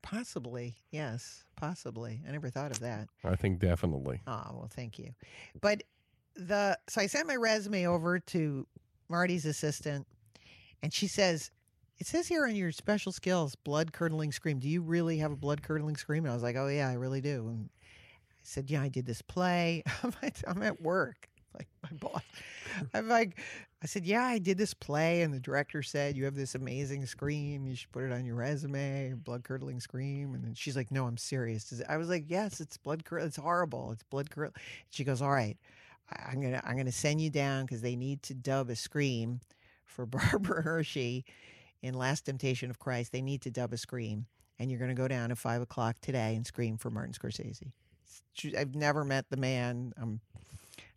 [0.10, 2.22] Possibly, yes, possibly.
[2.26, 3.10] I never thought of that.
[3.26, 4.22] I think definitely.
[4.26, 5.14] Oh, well, thank you.
[5.60, 5.84] But
[6.34, 8.66] the so I sent my resume over to
[9.10, 10.08] Marty's assistant
[10.82, 11.52] and she says,
[11.98, 14.60] It says here on your special skills, blood curdling scream.
[14.60, 16.24] Do you really have a blood curdling scream?
[16.24, 17.50] And I was like, Oh yeah, I really do.
[17.50, 19.84] And I said, Yeah, I did this play.
[20.04, 21.28] I'm at, I'm at work.
[21.54, 22.24] Like my boss.
[22.94, 23.38] I'm like
[23.82, 27.06] I said, Yeah, I did this play, and the director said you have this amazing
[27.06, 27.68] scream.
[27.68, 30.34] You should put it on your resume, blood curdling scream.
[30.34, 31.82] And then she's like, No, I'm serious.
[31.88, 33.28] I was like, Yes, it's blood curdling.
[33.28, 33.92] It's horrible.
[33.92, 34.56] It's blood curdling.
[34.90, 35.58] She goes, All right,
[36.12, 39.42] I'm gonna I'm gonna send you down because they need to dub a scream
[39.86, 41.26] for Barbara Hershey
[41.82, 43.12] in Last Temptation of Christ.
[43.12, 44.26] They need to dub a scream,
[44.60, 47.72] and you're gonna go down at five o'clock today and scream for Martin Scorsese.
[48.58, 49.94] I've never met the man.
[50.02, 50.22] I'm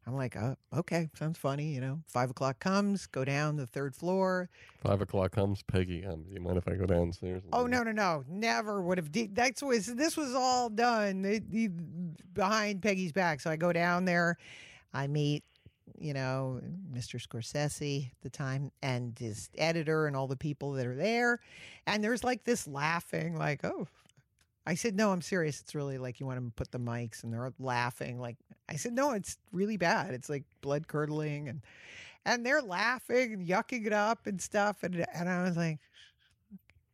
[0.06, 1.66] I'm like, oh, okay, sounds funny.
[1.74, 4.48] You know, five o'clock comes, go down the third floor.
[4.82, 6.04] Five o'clock comes, Peggy.
[6.04, 7.42] Um, do you mind if I go downstairs?
[7.52, 9.12] Oh no, no, no, never would have.
[9.12, 13.40] De- that's was this was all done it- behind Peggy's back.
[13.40, 14.38] So I go down there,
[14.94, 15.44] I meet,
[15.98, 16.60] you know,
[16.92, 17.20] Mr.
[17.24, 21.40] Scorsese at the time and his editor and all the people that are there,
[21.86, 23.86] and there's like this laughing, like, oh.
[24.66, 25.60] I said, no, I'm serious.
[25.60, 28.20] It's really like you want to put the mics and they're laughing.
[28.20, 28.36] Like
[28.68, 30.12] I said, no, it's really bad.
[30.12, 31.62] It's like blood curdling and
[32.26, 34.82] and they're laughing and yucking it up and stuff.
[34.82, 35.78] And and I was like,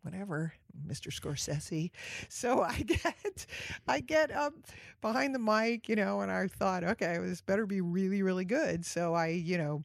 [0.03, 0.55] whatever,
[0.87, 1.09] Mr.
[1.09, 1.91] Scorsese.
[2.29, 3.47] So I get
[3.89, 4.55] I get up
[5.01, 8.87] behind the mic, you know, and I thought, okay, this better be really, really good.
[8.87, 9.85] So I, you know,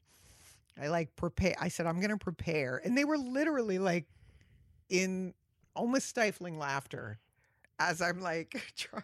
[0.80, 2.80] I like prepare I said, I'm gonna prepare.
[2.84, 4.06] And they were literally like
[4.88, 5.34] in
[5.74, 7.18] almost stifling laughter
[7.90, 9.02] as I'm like trying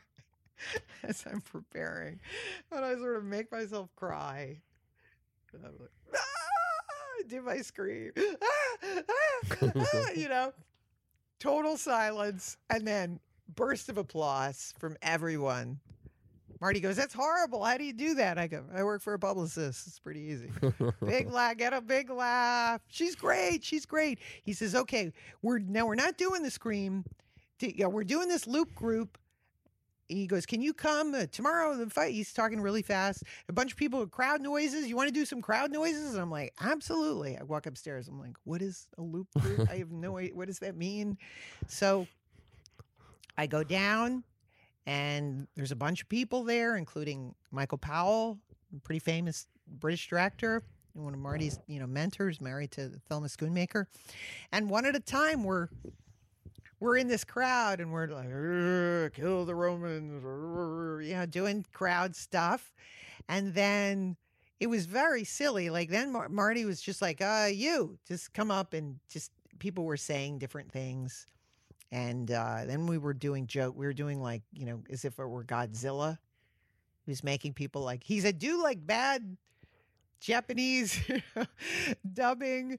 [1.02, 2.20] as I'm preparing.
[2.72, 4.60] And I sort of make myself cry.
[5.52, 7.24] And I'm like, ah!
[7.28, 8.12] Do my scream.
[8.16, 10.52] Ah, ah, ah, you know,
[11.38, 12.56] total silence.
[12.70, 13.20] And then
[13.54, 15.80] burst of applause from everyone.
[16.60, 17.62] Marty goes, That's horrible.
[17.64, 18.38] How do you do that?
[18.38, 19.86] I go, I work for a publicist.
[19.86, 20.50] It's pretty easy.
[21.04, 22.80] big laugh, get a big laugh.
[22.88, 23.62] She's great.
[23.62, 24.18] She's great.
[24.42, 27.04] He says, Okay, we're now we're not doing the scream.
[27.60, 29.18] Yeah, we're doing this loop group.
[30.08, 32.14] He goes, "Can you come uh, tomorrow?" The fight.
[32.14, 33.24] He's talking really fast.
[33.48, 34.86] A bunch of people, with crowd noises.
[34.86, 36.14] You want to do some crowd noises?
[36.14, 38.08] And I'm like, "Absolutely." I walk upstairs.
[38.08, 39.68] I'm like, "What is a loop group?
[39.70, 40.34] I have no idea.
[40.34, 41.18] What does that mean?"
[41.66, 42.06] So
[43.36, 44.24] I go down,
[44.86, 48.38] and there's a bunch of people there, including Michael Powell,
[48.84, 50.62] pretty famous British director,
[50.94, 53.86] one of Marty's, you know, mentors, married to Thelma Schoonmaker.
[54.52, 55.68] And one at a time, we're
[56.80, 60.22] we're in this crowd, and we're like, "Kill the Romans,"
[61.06, 62.72] you know, doing crowd stuff,
[63.28, 64.16] and then.
[64.60, 65.70] It was very silly.
[65.70, 69.30] Like then Mar- Marty was just like, uh, you just come up and just
[69.60, 71.28] people were saying different things
[71.90, 73.74] and uh, then we were doing joke.
[73.76, 76.18] We were doing like you know as if it were Godzilla.
[77.04, 79.36] He was making people like he's a do like bad
[80.20, 81.00] Japanese
[82.12, 82.78] dubbing,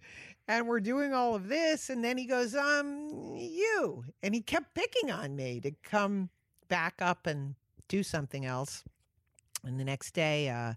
[0.49, 4.73] and we're doing all of this, and then he goes um you, and he kept
[4.73, 6.29] picking on me to come
[6.67, 7.55] back up and
[7.87, 8.83] do something else.
[9.63, 10.73] And the next day, uh,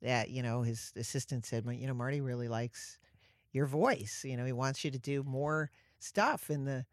[0.00, 2.98] that you know his assistant said, "Well, you know Marty really likes
[3.52, 4.24] your voice.
[4.24, 5.70] You know he wants you to do more
[6.00, 6.86] stuff in the."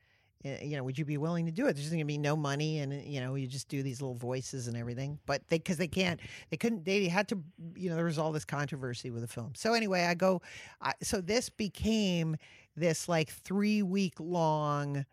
[0.45, 1.74] Uh, you know, would you be willing to do it?
[1.74, 4.15] There's going to be no money, and uh, you know, you just do these little
[4.15, 5.20] voices and everything.
[5.26, 7.40] But they, because they can't, they couldn't, they had to,
[7.76, 9.53] you know, there was all this controversy with the film.
[9.56, 10.41] So anyway, I go,
[10.82, 12.36] I, so this became
[12.76, 15.06] this like three week long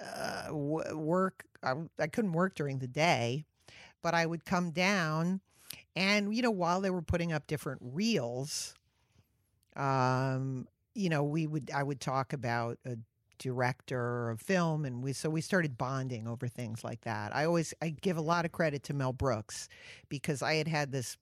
[0.00, 1.44] uh, work.
[1.62, 3.44] I, I couldn't work during the day,
[4.02, 5.40] but I would come down,
[5.94, 8.74] and you know, while they were putting up different reels,
[9.76, 12.96] um, you know, we would, I would talk about a
[13.42, 17.34] director of film and we so we started bonding over things like that.
[17.34, 19.68] I always i give a lot of credit to mel brooks
[20.08, 21.16] because i had had this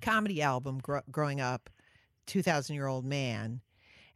[0.00, 1.70] comedy album gr- growing up
[2.26, 3.60] 2000 year old man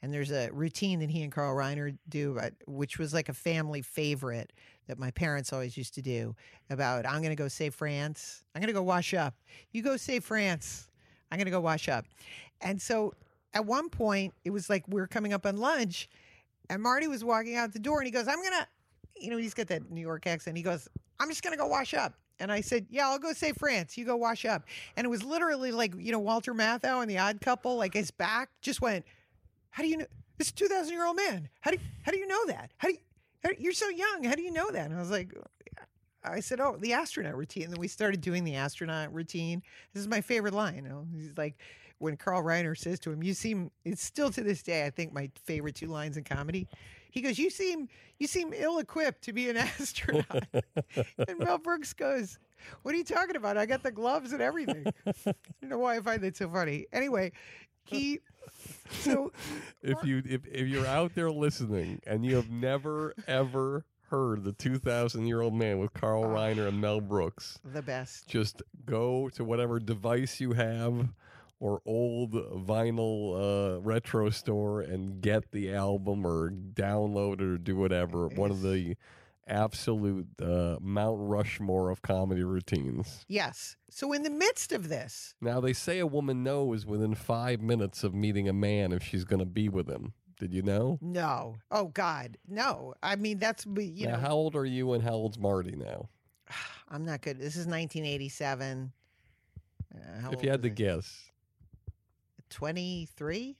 [0.02, 3.34] and there's a routine that he and carl reiner do uh, which was like a
[3.34, 4.52] family favorite
[4.86, 6.34] that my parents always used to do
[6.70, 8.44] about i'm going to go save france.
[8.55, 9.34] I'm going to go wash up.
[9.72, 10.88] You go save france.
[11.30, 12.06] I'm going to go wash up.
[12.60, 13.14] And so
[13.52, 16.09] at one point it was like we were coming up on lunch
[16.70, 18.66] and Marty was walking out the door and he goes, I'm going to,
[19.16, 20.56] you know, he's got that New York accent.
[20.56, 20.88] He goes,
[21.18, 22.14] I'm just going to go wash up.
[22.38, 23.97] And I said, Yeah, I'll go save France.
[23.97, 24.64] You go wash up.
[24.97, 28.10] And it was literally like, you know, Walter Matthau and the odd couple, like his
[28.10, 29.06] back just went,
[29.70, 30.06] How do you know?
[30.36, 31.48] This 2,000 year old man.
[31.60, 32.70] How do, you, how do you know that?
[32.76, 34.24] How do you, you're so young.
[34.24, 34.86] How do you know that?
[34.86, 35.32] And I was like,
[36.24, 39.62] I said, "Oh, the astronaut routine." And then we started doing the astronaut routine.
[39.94, 40.74] This is my favorite line.
[40.76, 41.56] You know, he's like,
[41.98, 45.12] when Carl Reiner says to him, "You seem." It's still to this day, I think,
[45.12, 46.68] my favorite two lines in comedy.
[47.10, 50.47] He goes, "You seem, you seem ill-equipped to be an astronaut."
[51.28, 52.39] and Mel Brooks goes,
[52.82, 53.56] "What are you talking about?
[53.56, 55.12] I got the gloves and everything." I
[55.60, 56.86] don't know why I find that so funny.
[56.93, 57.32] Anyway,
[57.85, 58.20] he.
[58.90, 59.32] So
[59.82, 64.52] if you if, if you're out there listening and you have never ever heard the
[64.52, 66.28] 2000 year old man with Carl ah.
[66.28, 68.28] Reiner and Mel Brooks, the best.
[68.28, 71.09] just go to whatever device you have
[71.59, 77.77] or old vinyl uh, retro store and get the album or download it or do
[77.77, 78.28] whatever.
[78.28, 78.97] One of the
[79.49, 83.24] absolute uh, Mount Rushmore of comedy routines.
[83.28, 83.77] Yes.
[83.91, 88.05] So in the midst of this, Now, they say a woman knows within five minutes
[88.05, 90.12] of meeting a man if she's going to be with him.
[90.39, 90.99] Did you know?
[91.01, 91.57] no.
[91.70, 92.93] Oh God, no.
[93.03, 94.19] I mean, that's you now, know.
[94.19, 96.11] how old are you and how old's Marty now?
[96.91, 97.39] I'm not good.
[97.39, 98.93] This is 1987.
[99.95, 100.73] Uh, if you had to I?
[100.73, 101.31] guess.
[102.51, 103.56] 23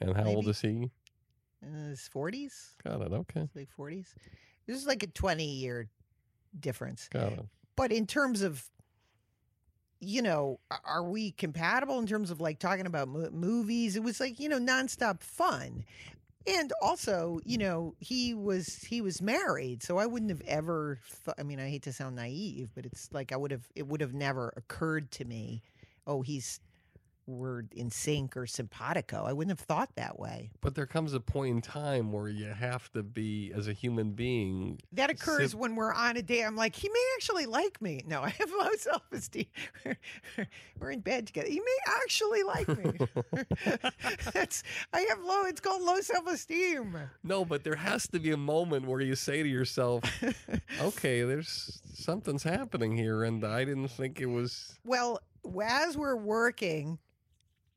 [0.00, 0.90] And how old is he?
[1.60, 3.12] in his 40s, Got it.
[3.12, 3.48] Okay.
[3.54, 4.14] late 40s.
[4.66, 5.88] This is like a 20 year
[6.60, 7.08] difference.
[7.08, 7.44] Got it.
[7.76, 8.68] But in terms of,
[10.00, 13.96] you know, are we compatible in terms of like talking about mo- movies?
[13.96, 15.84] It was like, you know, nonstop fun.
[16.46, 20.98] And also, you know, he was he was married, so I wouldn't have ever.
[21.24, 23.68] Th- I mean, I hate to sound naive, but it's like I would have.
[23.74, 25.62] It would have never occurred to me.
[26.06, 26.60] Oh, he's
[27.28, 29.24] we're in sync or simpatico.
[29.24, 30.50] I wouldn't have thought that way.
[30.62, 34.12] But there comes a point in time where you have to be, as a human
[34.12, 36.44] being, That occurs Sim- when we're on a date.
[36.44, 38.00] I'm like, he may actually like me.
[38.06, 39.46] No, I have low self esteem.
[40.80, 41.48] we're in bed together.
[41.48, 42.98] He may actually like me.
[44.32, 45.42] That's I have low.
[45.44, 46.96] It's called low self esteem.
[47.22, 50.02] No, but there has to be a moment where you say to yourself,
[50.80, 54.78] okay, there's something's happening here, and I didn't think it was.
[54.84, 55.20] Well,
[55.62, 56.98] as we're working,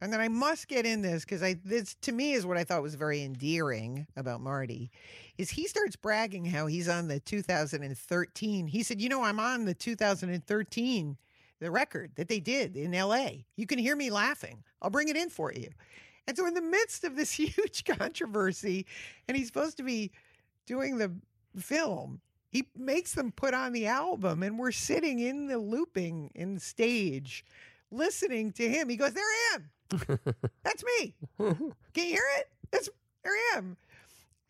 [0.02, 2.64] and then I must get in this because I this to me is what I
[2.64, 4.90] thought was very endearing about Marty,
[5.38, 8.68] is he starts bragging how he's on the 2013.
[8.68, 11.18] He said, "You know, I'm on the 2013
[11.60, 13.46] the record that they did in L.A.
[13.56, 14.64] You can hear me laughing.
[14.82, 15.70] I'll bring it in for you."
[16.28, 18.88] And so, in the midst of this huge controversy,
[19.28, 20.12] and he's supposed to be
[20.66, 21.14] doing the
[21.60, 26.56] film, he makes them put on the album, and we're sitting in the looping in
[26.56, 27.46] the stage,
[27.92, 28.90] listening to him.
[28.90, 29.70] He goes, "There I am.
[30.64, 31.14] That's me.
[31.38, 32.50] Can you hear it?
[32.72, 32.90] That's
[33.24, 33.78] there I am."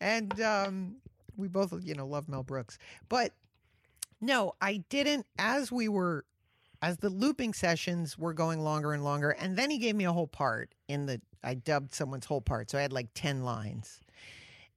[0.00, 0.96] And um,
[1.36, 2.78] we both, you know, love Mel Brooks,
[3.08, 3.32] but
[4.20, 5.26] no, I didn't.
[5.38, 6.24] As we were,
[6.80, 10.12] as the looping sessions were going longer and longer, and then he gave me a
[10.12, 11.20] whole part in the.
[11.44, 14.00] I dubbed someone's whole part, so I had like ten lines.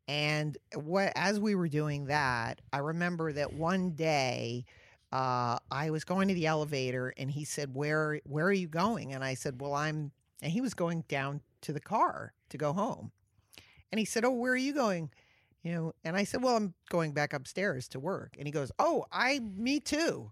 [0.08, 4.66] And what as we were doing that, I remember that one day
[5.12, 9.14] uh, I was going to the elevator, and he said, "Where where are you going?"
[9.14, 10.12] And I said, "Well, I'm."
[10.42, 13.12] And he was going down to the car to go home,
[13.92, 15.12] and he said, "Oh, where are you going?"
[15.64, 18.72] You know, and I said, "Well, I'm going back upstairs to work." And he goes,
[18.78, 20.32] "Oh, I me too."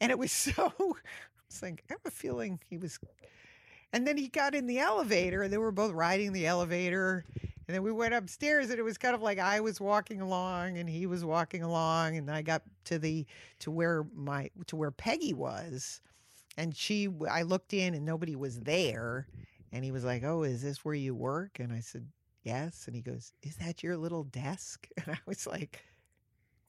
[0.00, 0.72] And it was so.
[1.42, 2.98] I was like, I have a feeling he was.
[3.92, 7.24] And then he got in the elevator, and they were both riding the elevator.
[7.68, 10.78] And then we went upstairs, and it was kind of like I was walking along,
[10.78, 13.26] and he was walking along, and I got to the
[13.60, 16.00] to where my to where Peggy was,
[16.56, 19.26] and she I looked in, and nobody was there,
[19.72, 22.06] and he was like, "Oh, is this where you work?" And I said,
[22.42, 25.84] "Yes," and he goes, "Is that your little desk?" And I was like.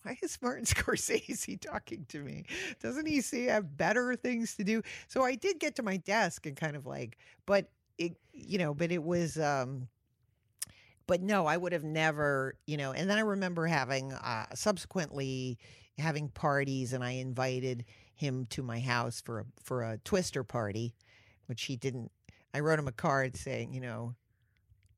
[0.03, 2.45] Why is Martin Scorsese talking to me?
[2.81, 4.81] Doesn't he see I have better things to do?
[5.07, 8.73] So I did get to my desk and kind of like, but it, you know,
[8.73, 9.87] but it was, um,
[11.07, 12.91] but no, I would have never, you know.
[12.91, 15.57] And then I remember having, uh, subsequently
[15.97, 17.85] having parties, and I invited
[18.23, 20.95] him to my house for a for a twister party,
[21.47, 22.11] which he didn't.
[22.53, 24.15] I wrote him a card saying, you know,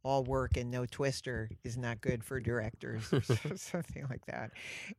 [0.03, 3.21] all work and no twister is not good for directors or
[3.55, 4.51] something like that.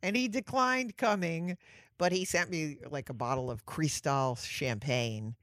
[0.03, 1.57] And he declined coming,
[1.97, 5.37] but he sent me like a bottle of Cristal champagne.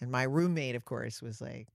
[0.00, 1.68] And my roommate, of course, was like,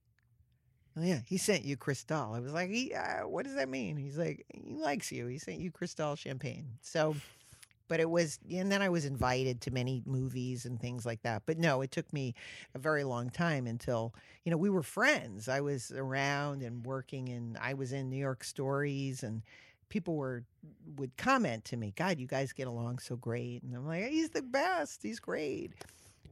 [0.97, 2.33] Oh, yeah, he sent you Cristal.
[2.33, 3.97] I was like, he, uh, what does that mean?
[3.97, 5.27] He's like, he likes you.
[5.27, 6.69] He sent you Cristal champagne.
[6.81, 7.15] So,
[7.87, 11.43] but it was, and then I was invited to many movies and things like that.
[11.45, 12.33] But no, it took me
[12.73, 14.13] a very long time until,
[14.43, 15.47] you know, we were friends.
[15.47, 19.41] I was around and working, and I was in New York Stories, and
[19.89, 20.43] people were
[20.97, 24.29] would comment to me, "God, you guys get along so great," and I'm like, "He's
[24.29, 25.03] the best.
[25.03, 25.73] He's great."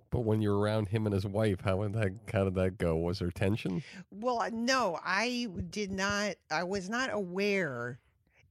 [0.09, 2.95] But when you're around him and his wife, how would that how did that go?
[2.97, 3.83] Was there tension?
[4.11, 6.35] Well, uh, no, I did not.
[6.51, 7.99] I was not aware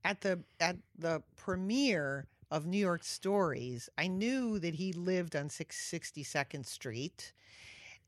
[0.04, 3.88] at the at the premiere of New York Stories.
[3.96, 7.32] I knew that he lived on six sixty second Street,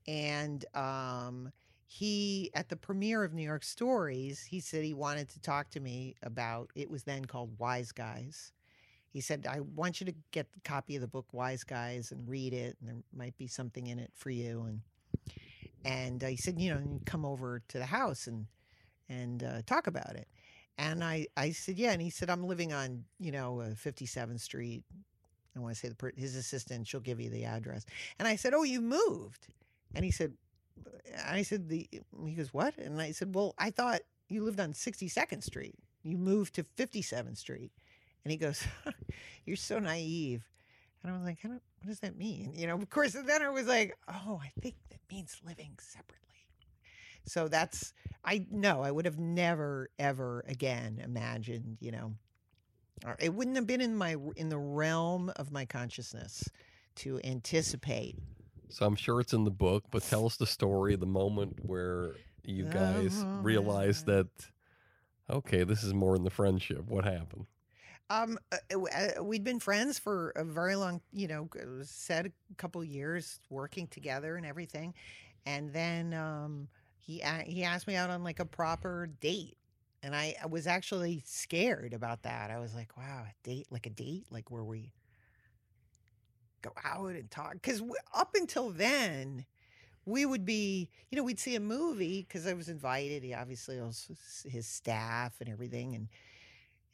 [0.07, 1.51] and um,
[1.87, 5.81] he at the premiere of New York Stories, he said he wanted to talk to
[5.81, 6.71] me about.
[6.75, 8.53] It was then called Wise Guys.
[9.09, 12.29] He said, "I want you to get the copy of the book Wise Guys and
[12.29, 14.81] read it, and there might be something in it for you." And
[15.87, 18.47] and uh, he said, you know, come over to the house and
[19.09, 20.29] and uh, talk about it.
[20.79, 21.93] And I I said, yeah.
[21.93, 24.85] And he said, I'm living on you know uh, 57th Street.
[25.57, 26.87] I want to say the per- his assistant.
[26.87, 27.85] She'll give you the address.
[28.19, 29.47] And I said, oh, you moved.
[29.95, 30.33] And he said,
[31.27, 31.89] I said the
[32.27, 32.77] he goes what?
[32.79, 35.77] And I said, well, I thought you lived on 62nd Street.
[36.03, 37.71] You moved to 57th Street.
[38.25, 38.65] And he goes,
[39.45, 40.43] you're so naive.
[41.03, 42.53] And I was like, I what does that mean?
[42.55, 46.24] You know, of course, then I was like, oh, I think that means living separately.
[47.27, 47.93] So that's,
[48.25, 52.15] I no, I would have never, ever again imagined, you know,
[53.19, 56.49] it wouldn't have been in my, in the realm of my consciousness
[56.97, 58.17] to anticipate
[58.71, 62.13] So I'm sure it's in the book, but tell us the story, the moment where
[62.45, 64.29] you guys realized that,
[65.31, 66.85] okay, this is more in the friendship.
[66.89, 67.47] What happened?
[68.11, 71.49] Um, uh, uh, we'd been friends for a very long, you know,
[71.83, 74.95] said a couple years working together and everything,
[75.47, 76.69] and then um,
[77.07, 79.57] he he asked me out on like a proper date,
[80.03, 82.51] and I, I was actually scared about that.
[82.51, 84.93] I was like, wow, a date, like a date, like where we
[86.63, 87.83] go out and talk, because
[88.15, 89.47] up until then.
[90.07, 93.23] We would be, you know, we'd see a movie because I was invited.
[93.23, 96.09] He obviously was his staff and everything, and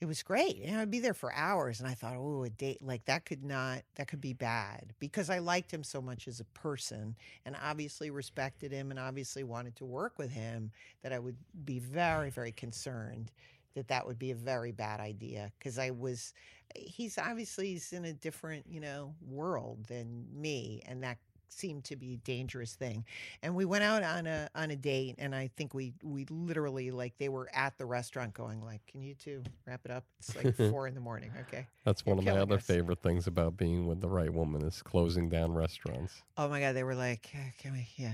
[0.00, 0.62] it was great.
[0.64, 1.78] And I'd be there for hours.
[1.78, 5.28] And I thought, oh, a date like that could not, that could be bad because
[5.28, 7.14] I liked him so much as a person
[7.44, 10.70] and obviously respected him and obviously wanted to work with him
[11.02, 13.30] that I would be very, very concerned
[13.74, 16.32] that that would be a very bad idea because I was,
[16.74, 20.82] he's obviously he's in a different, you know, world than me.
[20.86, 21.18] And that
[21.52, 23.04] seemed to be a dangerous thing.
[23.42, 26.90] And we went out on a on a date and I think we we literally
[26.90, 30.04] like they were at the restaurant going like, Can you two wrap it up?
[30.18, 31.66] It's like four in the morning, okay?
[31.84, 34.62] That's You're one of my other us." favorite things about being with the right woman
[34.62, 36.22] is closing down restaurants.
[36.36, 38.12] Oh my god, they were like, "Uh, Can we yeah.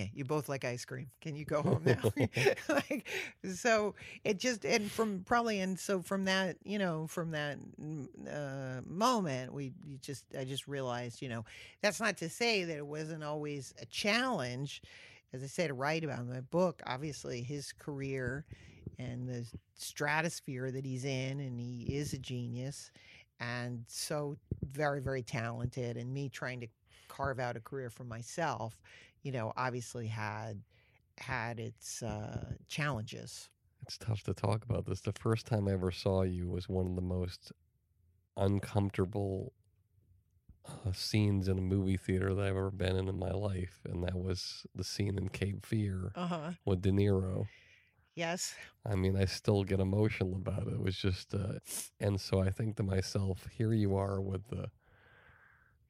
[0.00, 1.08] Yeah, you both like ice cream.
[1.20, 2.12] Can you go home now?
[2.68, 3.06] like,
[3.54, 3.94] so
[4.24, 8.80] it just and from probably and so from that you know from that mm, uh,
[8.86, 11.44] moment we you just I just realized you know
[11.82, 14.82] that's not to say that it wasn't always a challenge,
[15.32, 16.82] as I say to write about in my book.
[16.86, 18.44] Obviously, his career
[18.98, 19.46] and the
[19.76, 22.90] stratosphere that he's in, and he is a genius,
[23.40, 24.36] and so
[24.72, 25.96] very very talented.
[25.96, 26.68] And me trying to
[27.08, 28.80] carve out a career for myself,
[29.22, 30.60] you know, obviously had
[31.18, 33.50] had its uh, challenges.
[33.82, 35.00] It's tough to talk about this.
[35.00, 37.52] The first time I ever saw you was one of the most
[38.36, 39.52] uncomfortable
[40.66, 44.02] uh, scenes in a movie theater that I've ever been in in my life, and
[44.04, 46.50] that was the scene in Cape Fear Uh huh.
[46.64, 47.46] with De Niro.
[48.14, 48.54] Yes.
[48.84, 50.74] I mean, I still get emotional about it.
[50.74, 51.58] It was just, uh,
[52.00, 54.70] and so I think to myself, here you are with the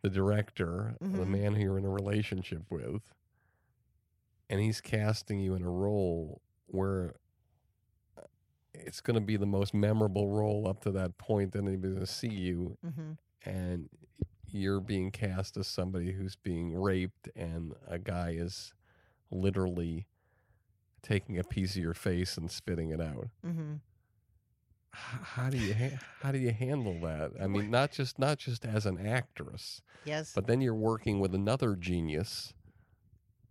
[0.02, 1.28] the director, the Mhm.
[1.28, 3.02] man who you're in a relationship with,
[4.51, 7.14] and he's casting you in a role where
[8.18, 8.22] uh,
[8.74, 12.06] it's going to be the most memorable role up to that point that anybody's going
[12.06, 13.12] to see you, hmm
[13.47, 13.89] and
[14.52, 18.74] you're being cast as somebody who's being raped, and a guy is
[19.31, 20.06] literally
[21.02, 23.28] taking a piece of your face and spitting it out.
[23.47, 23.74] mm-hmm.
[24.93, 27.31] How do you ha- how do you handle that?
[27.40, 30.32] I mean, not just not just as an actress, Yes.
[30.35, 32.52] but then you're working with another genius,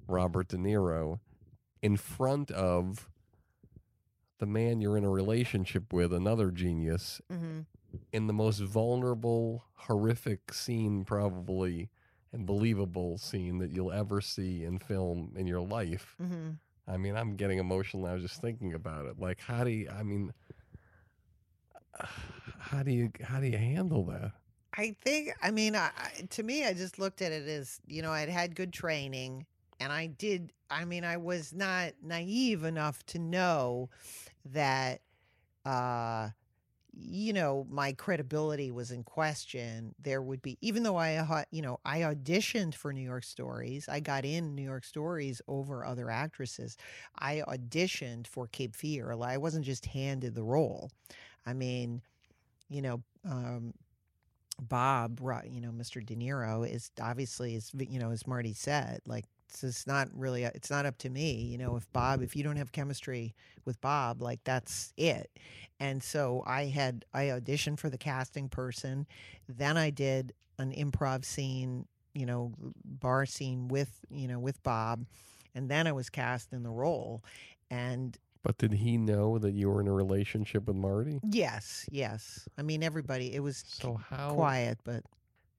[0.10, 1.20] Robert De Niro,
[1.82, 3.10] in front of
[4.40, 7.62] the man you're in a relationship with, another genius, hmm
[8.14, 11.90] in the most vulnerable, horrific scene, probably,
[12.32, 16.16] and believable scene that you'll ever see in film in your life.
[16.20, 16.52] hmm
[16.88, 19.20] I mean, I'm getting emotional now just thinking about it.
[19.20, 19.90] Like, how do you?
[19.90, 20.34] I mean,
[22.60, 24.32] how do you how do you handle that?
[24.76, 25.90] I think, I mean, I,
[26.30, 29.46] to me, I just looked at it as, you know, I'd had good training
[29.80, 33.90] and I did, I mean, I was not naive enough to know
[34.46, 35.02] that,
[35.66, 36.30] uh,
[36.92, 39.96] you know, my credibility was in question.
[40.02, 44.00] There would be, even though I, you know, I auditioned for New York Stories, I
[44.00, 46.78] got in New York Stories over other actresses.
[47.18, 49.14] I auditioned for Cape Fear.
[49.22, 50.92] I wasn't just handed the role.
[51.46, 52.02] I mean,
[52.70, 53.74] you know, um,
[54.60, 56.06] Bob, you know, Mr.
[56.06, 60.46] De Niro is obviously is you know as Marty said, like it's just not really
[60.46, 61.34] uh, it's not up to me.
[61.34, 63.34] You know, if Bob, if you don't have chemistry
[63.66, 65.30] with Bob, like that's it.
[65.80, 69.08] And so I had I auditioned for the casting person,
[69.48, 72.54] then I did an improv scene, you know,
[72.86, 75.06] bar scene with you know with Bob,
[75.56, 77.24] and then I was cast in the role,
[77.72, 81.20] and But did he know that you were in a relationship with Marty?
[81.28, 85.04] yes, yes, I mean everybody, it was So how quiet, but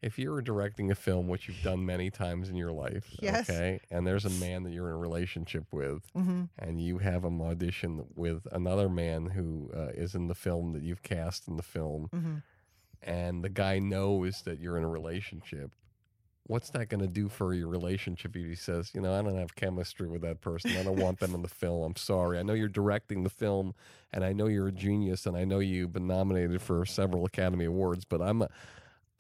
[0.02, 3.48] if you were directing a film, which you've done many times in your life, Yes.
[3.50, 6.48] okay, and there's a man that you're in a relationship with, mhm.
[6.58, 10.82] and you have him audition with another man who uh, is in the film that
[10.82, 12.36] you've cast in the film, hmm
[13.02, 15.74] and the guy knows that you're in a relationship.
[16.46, 19.38] What's that going to do for your relationship if he says, you know, I don't
[19.38, 20.76] have chemistry with that person.
[20.76, 21.82] I don't want them in the film.
[21.82, 22.38] I'm sorry.
[22.38, 23.74] I know you're directing the film
[24.12, 27.64] and I know you're a genius and I know you've been nominated for several Academy
[27.64, 28.50] Awards, but I'm a,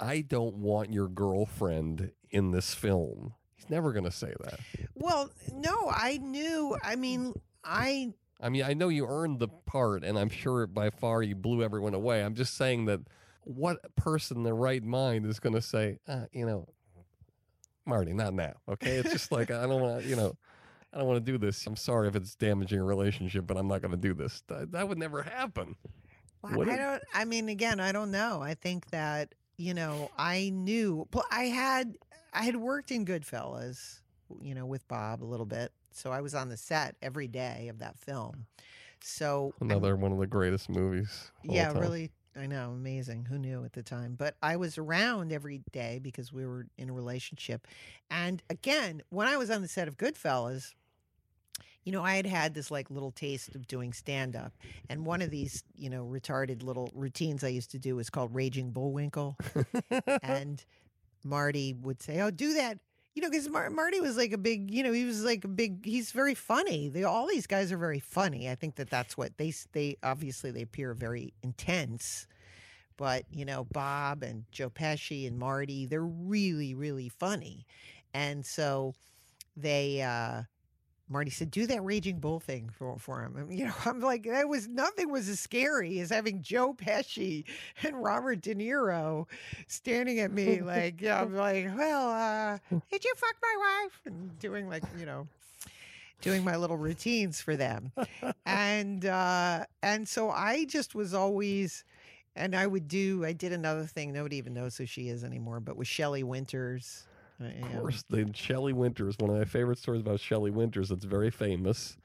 [0.00, 3.34] I don't want your girlfriend in this film.
[3.54, 4.58] He's never going to say that.
[4.94, 6.76] Well, no, I knew.
[6.82, 10.90] I mean, I I mean, I know you earned the part, and I'm sure by
[10.90, 12.24] far you blew everyone away.
[12.24, 13.00] I'm just saying that
[13.44, 16.66] what person in their right mind is going to say, uh, you know,
[17.84, 18.54] Marty, not now.
[18.68, 20.36] Okay, it's just like I don't want to, you know,
[20.92, 21.66] I don't want to do this.
[21.66, 24.42] I'm sorry if it's damaging a relationship, but I'm not going to do this.
[24.48, 25.76] That, that would never happen.
[26.42, 27.02] Well, I don't.
[27.12, 28.40] I mean, again, I don't know.
[28.40, 31.06] I think that you know, I knew.
[31.10, 31.96] pl- I had
[32.32, 34.00] I had worked in Goodfellas,
[34.40, 37.68] you know, with Bob a little bit, so I was on the set every day
[37.68, 38.46] of that film.
[39.02, 41.30] So I'm- Another one of the greatest movies.
[41.42, 42.10] yeah, really.
[42.36, 43.24] I know, amazing.
[43.24, 44.14] Who knew at the time?
[44.16, 47.66] But I was around every day because we were in a relationship.
[48.08, 50.72] And again, when I was on the set of Goodfellas,
[51.84, 54.52] you know, I had had this like little taste of doing stand up.
[54.88, 58.34] And one of these, you know, retarded little routines I used to do was called
[58.34, 59.36] Raging Bullwinkle.
[60.22, 60.64] and
[61.24, 62.78] Marty would say, "Oh, do that."
[63.14, 65.48] You know, because Mar- Marty was like a big, you know, he was like a
[65.48, 65.84] big.
[65.84, 66.88] He's very funny.
[66.88, 68.48] They all these guys are very funny.
[68.48, 72.26] I think that that's what they they obviously they appear very intense,
[72.96, 77.66] but you know, Bob and Joe Pesci and Marty, they're really really funny,
[78.14, 78.94] and so
[79.56, 80.02] they.
[80.02, 80.42] uh
[81.10, 84.22] Marty said, "Do that raging bull thing for for him." And, you know, I'm like,
[84.24, 87.44] that was nothing was as scary as having Joe Pesci
[87.82, 89.26] and Robert De Niro
[89.66, 92.58] standing at me like, yeah, I'm like, well, uh,
[92.90, 94.00] did you fuck my wife?
[94.06, 95.26] And doing like, you know,
[96.20, 97.92] doing my little routines for them,
[98.46, 101.84] and uh, and so I just was always.
[102.36, 103.24] And I would do.
[103.24, 104.12] I did another thing.
[104.12, 105.58] Nobody even knows who she is anymore.
[105.58, 107.04] But with Shelley Winters,
[107.40, 109.16] uh, you Of course, the Shelley Winters.
[109.18, 110.88] One of my favorite stories about Shelley Winters.
[110.90, 111.96] That's very famous.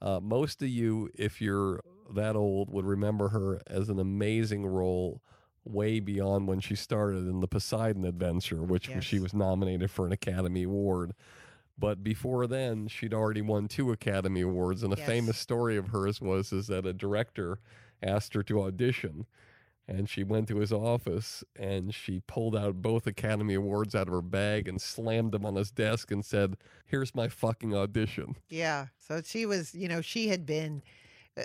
[0.00, 1.80] Uh, most of you, if you're
[2.14, 5.20] that old, would remember her as an amazing role
[5.64, 10.12] way beyond when she started in the Poseidon Adventure, which she was nominated for an
[10.12, 11.12] Academy Award.
[11.78, 15.06] But before then, she'd already won two Academy Awards, and a Yes.
[15.06, 17.58] famous story of hers was is that a director
[18.02, 19.26] asked her to audition,
[19.88, 24.12] and she went to his office and she pulled out both Academy Awards out of
[24.12, 26.56] her bag and slammed them on his desk and said,
[26.86, 28.88] "Here's my fucking audition." Yeah.
[28.98, 30.82] So she was, you know, she had been,
[31.38, 31.42] uh,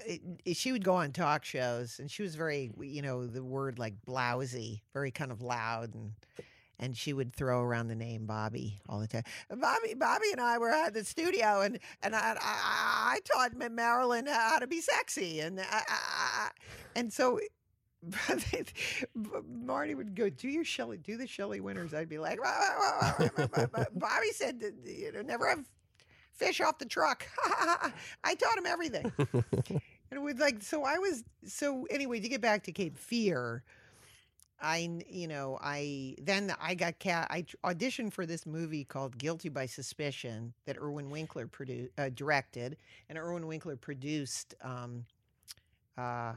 [0.53, 3.93] she would go on talk shows and she was very, you know, the word like
[4.05, 6.11] blousy, very kind of loud and.
[6.79, 9.23] And she would throw around the name Bobby all the time.
[9.47, 14.25] Bobby, Bobby, and I were at the studio, and and I, I, I taught Marilyn
[14.25, 16.49] how to be sexy, and I, I-
[16.95, 17.39] and so
[19.47, 22.39] Marty would go, "Do your Shelley, do the Shelley Winters." I'd be like.
[23.93, 25.65] Bobby said, you know, never have
[26.33, 27.25] fish off the truck.
[28.23, 29.11] I taught him everything.
[29.17, 29.81] and
[30.11, 33.63] it was like, so I was, so anyway, to get back to Cape Fear,
[34.61, 39.49] I, you know, I, then I got cat, I auditioned for this movie called Guilty
[39.49, 42.77] by Suspicion that Irwin Winkler produced, uh, directed,
[43.09, 45.05] and Irwin Winkler produced, um,
[45.97, 46.33] uh,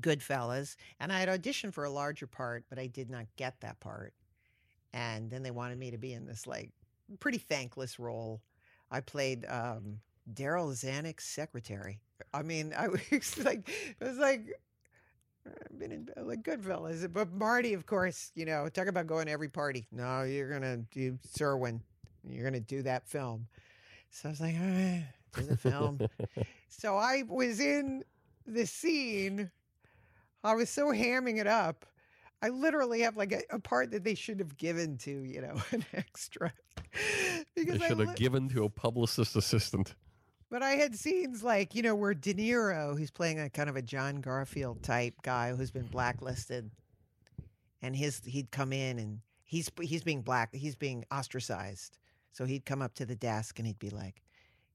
[0.00, 3.80] Goodfellas, and I had auditioned for a larger part, but I did not get that
[3.80, 4.14] part.
[4.92, 6.70] And then they wanted me to be in this like
[7.20, 8.42] pretty thankless role.
[8.90, 10.00] I played um,
[10.32, 12.00] Darryl Zanuck's secretary.
[12.32, 13.68] I mean, I was like,
[14.00, 14.58] it was like.
[15.44, 19.32] I've been in like Goodfellas, but Marty, of course, you know, talk about going to
[19.32, 19.88] every party.
[19.90, 21.80] No, you're gonna do Serwin.
[22.22, 23.48] You're gonna do that film.
[24.10, 25.04] So I was like, right,
[25.34, 25.98] do the film.
[26.68, 28.04] so I was in
[28.46, 29.50] the scene.
[30.44, 31.86] I was so hamming it up.
[32.42, 35.54] I literally have like a, a part that they should have given to, you know,
[35.70, 36.52] an extra.
[37.54, 39.94] because They I should have given to a publicist assistant.
[40.50, 43.76] but I had scenes like, you know, where De Niro, who's playing a kind of
[43.76, 46.70] a John Garfield type guy who's been blacklisted,
[47.80, 51.98] and his he'd come in and he's he's being black, he's being ostracized.
[52.32, 54.22] So he'd come up to the desk and he'd be like,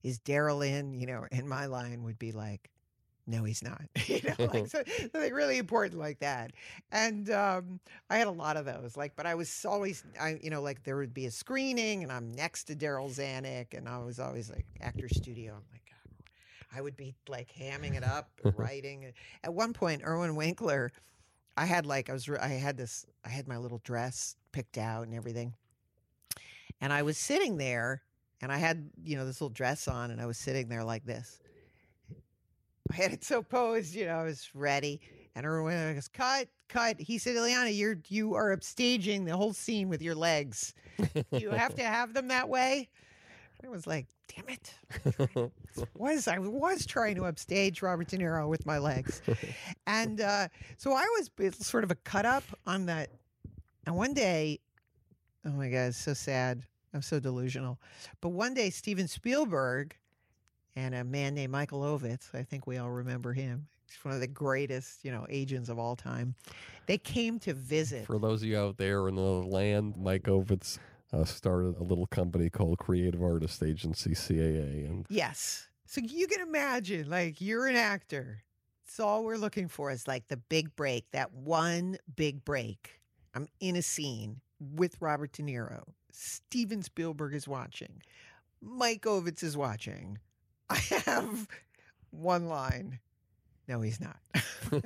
[0.03, 2.69] "Is Darryl in?" You know, and my line would be like,
[3.27, 4.81] "No, he's not." you know, like so,
[5.11, 6.51] something really important like that.
[6.91, 7.79] And um,
[8.09, 8.97] I had a lot of those.
[8.97, 12.11] Like, but I was always, I you know, like there would be a screening and
[12.11, 15.53] I'm next to Darryl Zanuck, and I was always like actor studio.
[15.53, 15.81] I'm like.
[16.75, 19.13] I would be like hamming it up, writing.
[19.43, 20.91] At one point, Irwin Winkler,
[21.55, 25.07] I had like I was I had this I had my little dress picked out
[25.07, 25.53] and everything,
[26.81, 28.01] and I was sitting there,
[28.41, 31.05] and I had you know this little dress on, and I was sitting there like
[31.05, 31.39] this.
[32.91, 35.01] I had it so posed, you know, I was ready,
[35.35, 39.89] and Irwin goes, "Cut, cut." He said, "Illeana, you're you are upstaging the whole scene
[39.89, 40.73] with your legs.
[41.31, 42.89] You have to have them that way."
[43.63, 45.51] I was like, "Damn it."
[45.95, 49.21] was I was trying to upstage Robert De Niro with my legs,
[49.87, 50.47] and uh,
[50.77, 53.09] so I was sort of a cut up on that.
[53.85, 54.59] And one day,
[55.45, 56.63] oh my god, it's so sad.
[56.93, 57.79] I'm so delusional.
[58.21, 59.95] But one day, Steven Spielberg
[60.77, 63.67] and a man named Michael Ovitz, I think we all remember him.
[63.89, 66.35] He's one of the greatest, you know, agents of all time.
[66.85, 68.05] They came to visit.
[68.05, 70.77] For those of you out there in the land, Mike Ovitz
[71.11, 75.67] uh, started a little company called Creative Artist Agency CAA, and Yes.
[75.87, 78.43] So you can imagine, like, you're an actor.
[78.85, 83.01] It's all we're looking for is like the big break, that one big break.
[83.33, 85.83] I'm in a scene with Robert De Niro.
[86.11, 88.03] Steven Spielberg is watching.
[88.61, 90.19] Mike Ovitz is watching.
[90.69, 91.47] I have
[92.11, 92.99] one line.
[93.67, 94.17] No, he's not.
[94.71, 94.83] and,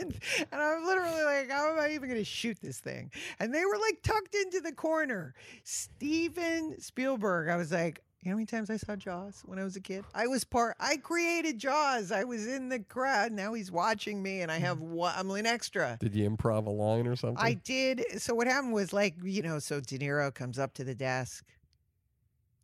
[0.00, 3.12] and I'm literally like, how am I even going to shoot this thing?
[3.38, 5.34] And they were like tucked into the corner.
[5.62, 9.64] Steven Spielberg, I was like, you know how many times I saw Jaws when I
[9.64, 10.04] was a kid?
[10.12, 10.74] I was part.
[10.80, 12.10] I created Jaws.
[12.10, 13.30] I was in the crowd.
[13.30, 15.14] Now he's watching me, and I have one.
[15.16, 15.96] I'm an extra.
[16.00, 17.38] did you improv a line or something?
[17.38, 18.04] I did.
[18.20, 19.60] So what happened was like you know.
[19.60, 21.44] So De Niro comes up to the desk.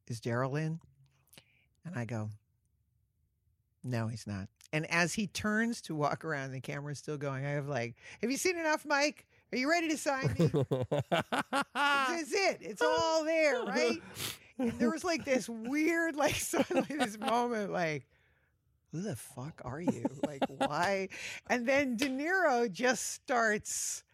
[0.09, 0.81] Is Darryl in?
[1.85, 2.31] And I go,
[3.83, 4.49] no, he's not.
[4.73, 7.45] And as he turns to walk around, the camera's still going.
[7.45, 9.27] I have like, have you seen enough, Mike?
[9.53, 10.47] Are you ready to sign me?
[10.49, 12.59] This is it.
[12.61, 14.01] It's all there, right?
[14.59, 18.07] And there was like this weird, like suddenly this moment, like,
[18.91, 20.05] who the fuck are you?
[20.27, 21.09] Like, why?
[21.49, 24.05] And then De Niro just starts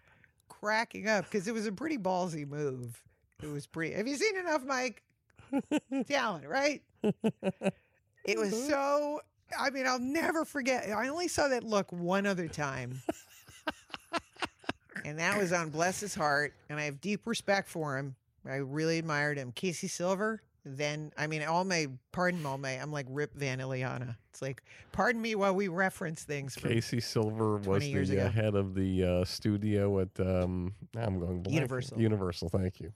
[0.49, 3.03] cracking up because it was a pretty ballsy move.
[3.43, 3.95] It was pretty.
[3.95, 5.03] Have you seen enough, Mike?
[6.07, 6.83] Talent, right?
[7.03, 9.21] It was so.
[9.59, 10.89] I mean, I'll never forget.
[10.91, 13.03] I only saw that look one other time.
[15.05, 16.55] and that was on Bless His Heart.
[16.69, 18.15] And I have deep respect for him.
[18.49, 19.53] I really admired him.
[19.53, 20.43] Casey Silver.
[20.65, 24.17] Then, I mean, all my, pardon all my, I'm like Rip Van Illeana.
[24.29, 24.63] It's like,
[24.93, 26.55] pardon me while we reference things.
[26.55, 31.55] Casey Silver was the uh, head of the uh, studio at um, I'm going blank.
[31.55, 31.99] Universal.
[31.99, 32.93] Universal, thank you.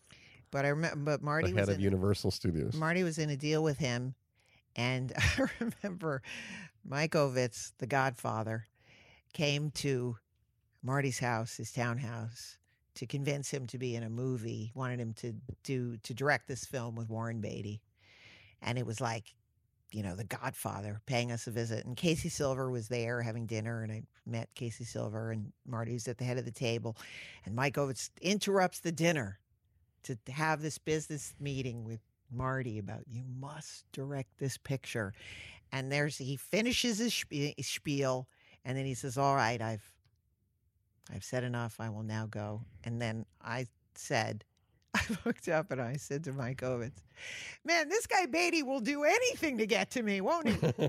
[0.55, 2.75] But I remember, but Marty the was head of in, Universal Studios.
[2.75, 4.15] Marty was in a deal with him,
[4.77, 6.23] and I remember
[6.85, 8.69] Mike Ovitz, the Godfather,
[9.33, 10.17] came to
[10.81, 12.57] Marty's house, his townhouse,
[12.95, 14.71] to convince him to be in a movie.
[14.77, 17.83] Wanted him to do to direct this film with Warren Beatty,
[18.63, 19.35] and it was like,
[19.91, 21.85] you know, the Godfather paying us a visit.
[21.85, 26.19] And Casey Silver was there having dinner, and I met Casey Silver, and Marty's at
[26.19, 26.97] the head of the table,
[27.45, 29.41] and Mike Ovitz interrupts the dinner
[30.05, 32.01] to have this business meeting with
[32.31, 35.13] Marty about you must direct this picture.
[35.73, 38.29] And there's he finishes his spie- eh, spiel
[38.65, 39.85] and then he says, "All right, I've
[41.13, 41.77] I've said enough.
[41.79, 44.45] I will now go." And then I said,
[44.95, 47.03] I looked up and I said to Mike Ovitz,
[47.65, 50.57] "Man, this guy Beatty will do anything to get to me, won't he?"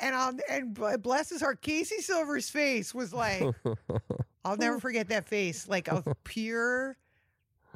[0.00, 3.44] and I'll, and bless his heart, Casey Silver's face was like,
[4.44, 6.96] I'll never forget that face, like of pure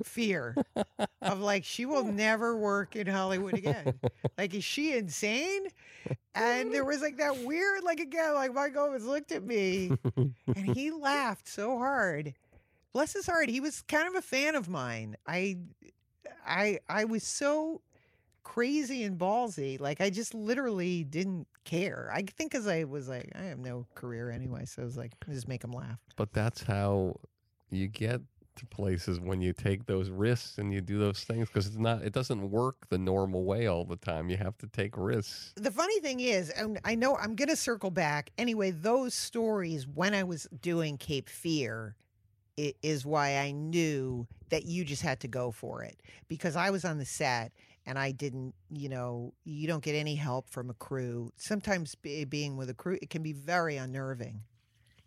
[0.05, 0.57] fear
[1.23, 3.99] of like she will never work in Hollywood again.
[4.37, 5.69] Like, is she insane?
[6.35, 10.35] And there was like that weird, like again, like Mike Ovitz looked at me and
[10.75, 12.35] he laughed so hard.
[12.93, 15.17] Bless his heart, he was kind of a fan of mine.
[15.27, 15.59] I,
[16.47, 17.83] I, I was so
[18.43, 19.79] crazy and ballsy.
[19.79, 22.11] Like I just literally didn't care.
[22.13, 25.13] I think because I was like, I have no career anyway, so I was like,
[25.29, 25.99] just make him laugh.
[26.17, 27.17] But that's how
[27.71, 28.23] you get
[28.59, 32.03] to places when you take those risks and you do those things because it's not
[32.03, 34.29] it doesn't work the normal way all the time.
[34.29, 35.53] You have to take risks.
[35.57, 38.31] The funny thing is, and I know I'm going to circle back.
[38.39, 41.97] Anyway, those stories when I was doing Cape Fear
[42.83, 46.85] is why I knew that you just had to go for it because I was
[46.85, 47.53] on the set
[47.87, 51.33] and I didn't, you know, you don't get any help from a crew.
[51.37, 54.43] Sometimes be, being with a crew, it can be very unnerving.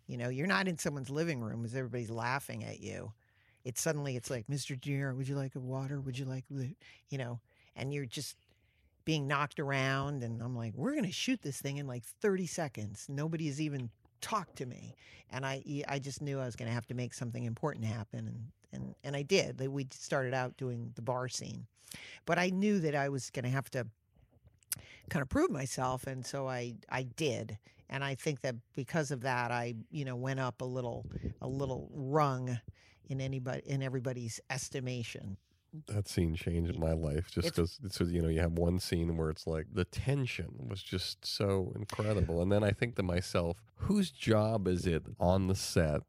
[0.06, 3.12] You know, you're not in someone's living room as everybody's laughing at you.
[3.64, 4.80] It's suddenly it's like, Mr.
[4.80, 6.00] De Niro, would you like a water?
[6.00, 6.74] Would you like, the-"
[7.08, 7.40] you know,
[7.76, 8.36] and you're just
[9.04, 12.46] being knocked around and I'm like, we're going to shoot this thing in like 30
[12.46, 13.06] seconds.
[13.08, 13.90] Nobody has even
[14.20, 14.94] talked to me.
[15.30, 18.28] And I I just knew I was going to have to make something important happen
[18.28, 19.60] and and and I did.
[19.66, 21.66] We started out doing the bar scene.
[22.24, 23.86] But I knew that I was going to have to
[25.10, 27.58] kind of prove myself and so I I did.
[27.90, 31.06] And I think that because of that I, you know, went up a little
[31.40, 32.58] a little rung
[33.12, 35.36] in anybody in everybody's estimation.
[35.86, 39.30] That scene changed my life just because so you know you have one scene where
[39.30, 44.10] it's like the tension was just so incredible, and then I think to myself, whose
[44.10, 46.02] job is it on the set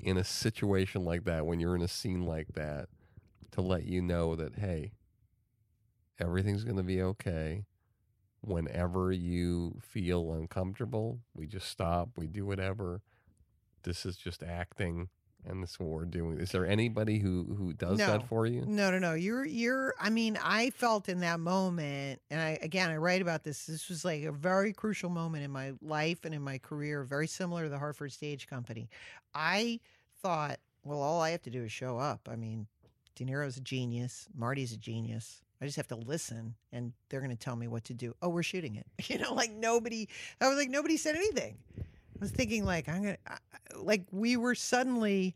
[0.00, 2.88] in a situation like that when you're in a scene like that
[3.52, 4.92] to let you know that hey,
[6.18, 7.64] everything's going to be okay.
[8.40, 12.10] Whenever you feel uncomfortable, we just stop.
[12.16, 13.02] We do whatever.
[13.84, 15.08] This is just acting,
[15.48, 16.38] and this we're doing.
[16.38, 18.06] Is there anybody who who does No.
[18.06, 18.64] that for you?
[18.66, 19.14] No, no, no.
[19.14, 23.42] You're you're I mean, I felt in that moment and I again I write about
[23.44, 23.66] this.
[23.66, 27.26] This was like a very crucial moment in my life and in my career, very
[27.26, 28.88] similar to the Hartford Stage Company.
[29.34, 29.80] I
[30.22, 32.28] thought well, all I have to do is show up.
[32.30, 32.66] I mean,
[33.14, 34.28] De Niro's a genius.
[34.34, 35.42] Marty's a genius.
[35.60, 38.16] I just have to listen, and they're going to tell me what to do.
[38.20, 38.86] Oh, we're shooting it.
[39.08, 40.08] You know, like nobody.
[40.40, 41.56] I was like nobody said anything.
[42.22, 43.18] Was thinking like I'm gonna,
[43.76, 45.34] like we were suddenly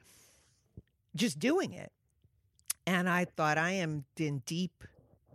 [1.14, 1.92] just doing it,
[2.86, 4.84] and I thought I am in deep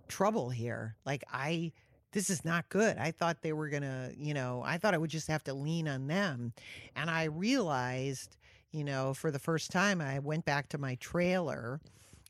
[0.08, 0.96] trouble here.
[1.06, 1.74] Like I.
[2.14, 2.98] This is not good.
[2.98, 5.54] I thought they were going to, you know, I thought I would just have to
[5.54, 6.52] lean on them.
[6.94, 8.36] And I realized,
[8.74, 11.80] you know, for the first time, I went back to my trailer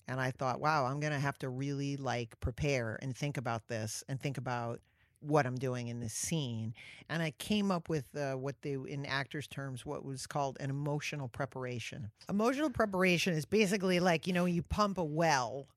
[0.08, 3.68] and I thought, wow, I'm going to have to really like prepare and think about
[3.70, 4.82] this and think about
[5.22, 6.74] what I'm doing in this scene.
[7.10, 10.70] And I came up with uh, what they, in actors' terms, what was called an
[10.70, 12.12] emotional preparation.
[12.30, 15.68] Emotional preparation is basically like, you know, you pump a well.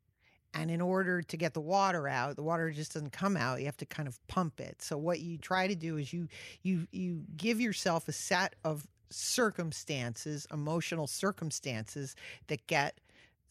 [0.57, 3.59] And in order to get the water out, the water just doesn't come out.
[3.59, 4.81] You have to kind of pump it.
[4.83, 6.29] So what you try to do is you
[6.63, 12.15] you you give yourself a set of circumstances, emotional circumstances
[12.47, 13.01] that get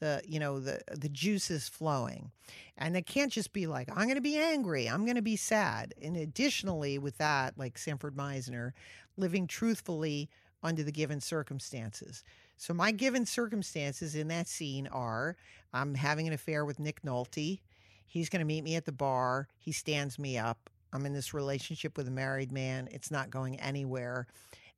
[0.03, 2.31] the you know the the juices flowing.
[2.77, 4.87] And it can't just be like i'm going to be angry.
[4.87, 5.93] I'm going to be sad.
[6.01, 8.73] And additionally with that like sanford meisner
[9.15, 10.29] living truthfully
[10.61, 12.23] under the given circumstances.
[12.57, 15.37] So my given circumstances in that scene are
[15.71, 17.61] i'm having an affair with nick nolte.
[18.05, 19.47] He's going to meet me at the bar.
[19.57, 20.69] He stands me up.
[20.91, 22.89] I'm in this relationship with a married man.
[22.91, 24.27] It's not going anywhere.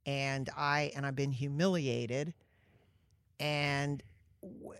[0.05, 2.35] And i and i've been humiliated.
[3.39, 4.03] And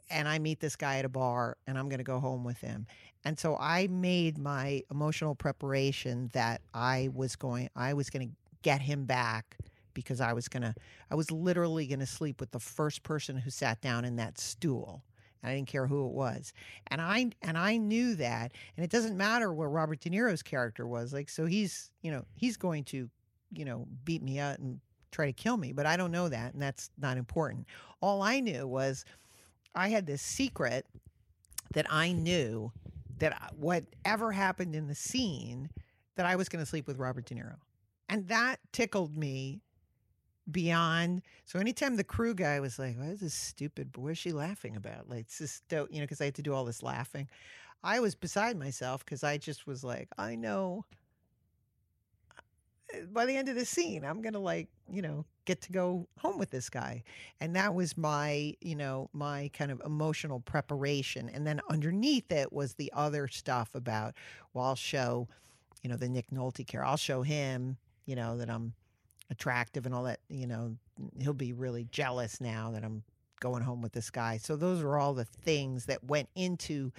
[0.09, 2.59] and I meet this guy at a bar and I'm going to go home with
[2.59, 2.87] him.
[3.23, 8.35] And so I made my emotional preparation that I was going I was going to
[8.61, 9.57] get him back
[9.93, 10.75] because I was going to
[11.09, 14.37] I was literally going to sleep with the first person who sat down in that
[14.37, 15.03] stool.
[15.41, 16.53] And I didn't care who it was.
[16.87, 20.87] And I and I knew that and it doesn't matter what Robert De Niro's character
[20.87, 21.11] was.
[21.11, 23.09] Like so he's, you know, he's going to,
[23.51, 24.79] you know, beat me up and
[25.11, 27.65] try to kill me, but I don't know that and that's not important.
[28.01, 29.05] All I knew was
[29.75, 30.85] I had this secret
[31.73, 32.71] that I knew
[33.19, 35.69] that whatever happened in the scene,
[36.15, 37.57] that I was going to sleep with Robert De Niro.
[38.07, 39.61] And that tickled me
[40.49, 41.21] beyond.
[41.45, 43.97] So anytime the crew guy was like, "What is this stupid?
[43.97, 46.53] What is she laughing about?" Like, it's just you know, because I had to do
[46.53, 47.27] all this laughing.
[47.83, 50.85] I was beside myself because I just was like, I know.
[53.11, 56.37] By the end of the scene, I'm gonna like, you know, get to go home
[56.37, 57.03] with this guy,
[57.39, 61.29] and that was my, you know, my kind of emotional preparation.
[61.29, 64.15] And then underneath it was the other stuff about,
[64.53, 65.27] well, I'll show,
[65.83, 66.83] you know, the Nick Nolte care.
[66.83, 68.73] I'll show him, you know, that I'm
[69.29, 70.19] attractive and all that.
[70.29, 70.75] You know,
[71.19, 73.03] he'll be really jealous now that I'm
[73.39, 74.37] going home with this guy.
[74.37, 76.91] So those are all the things that went into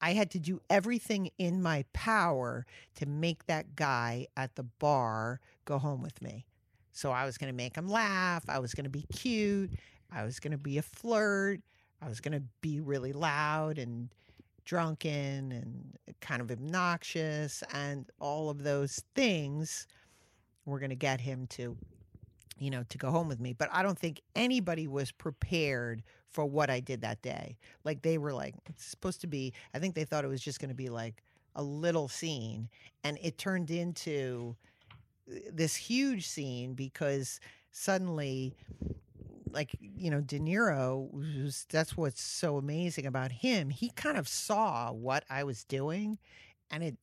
[0.00, 2.64] I had to do everything in my power
[2.96, 6.46] to make that guy at the bar go home with me.
[6.92, 9.72] So I was going to make him laugh, I was going to be cute,
[10.10, 11.60] I was going to be a flirt,
[12.02, 14.08] I was going to be really loud and
[14.64, 19.86] drunken and kind of obnoxious and all of those things
[20.64, 21.76] were going to get him to
[22.60, 23.54] you know, to go home with me.
[23.54, 27.56] But I don't think anybody was prepared for what I did that day.
[27.84, 30.60] Like they were like, it's supposed to be, I think they thought it was just
[30.60, 31.24] going to be like
[31.56, 32.68] a little scene.
[33.02, 34.54] And it turned into
[35.28, 37.40] uh, this huge scene because
[37.72, 38.54] suddenly,
[39.50, 43.70] like, you know, De Niro, was, that's what's so amazing about him.
[43.70, 46.18] He kind of saw what I was doing
[46.70, 46.96] and it,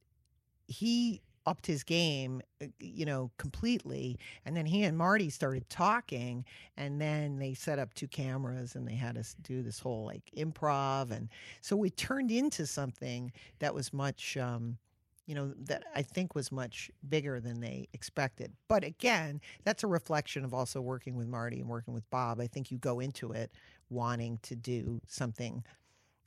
[0.67, 4.19] he upped his game, uh, you know, completely.
[4.45, 6.43] And then he and Marty started talking,
[6.75, 10.23] and then they set up two cameras and they had us do this whole like
[10.35, 11.09] improv.
[11.09, 11.29] And
[11.61, 14.77] so we turned into something that was much, um,
[15.25, 18.51] you know, that I think was much bigger than they expected.
[18.67, 22.41] But again, that's a reflection of also working with Marty and working with Bob.
[22.41, 23.51] I think you go into it
[23.89, 25.63] wanting to do something,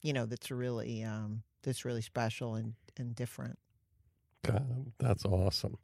[0.03, 3.59] you know, that's really, um, that's really special and, and different.
[4.43, 5.79] God, that's awesome.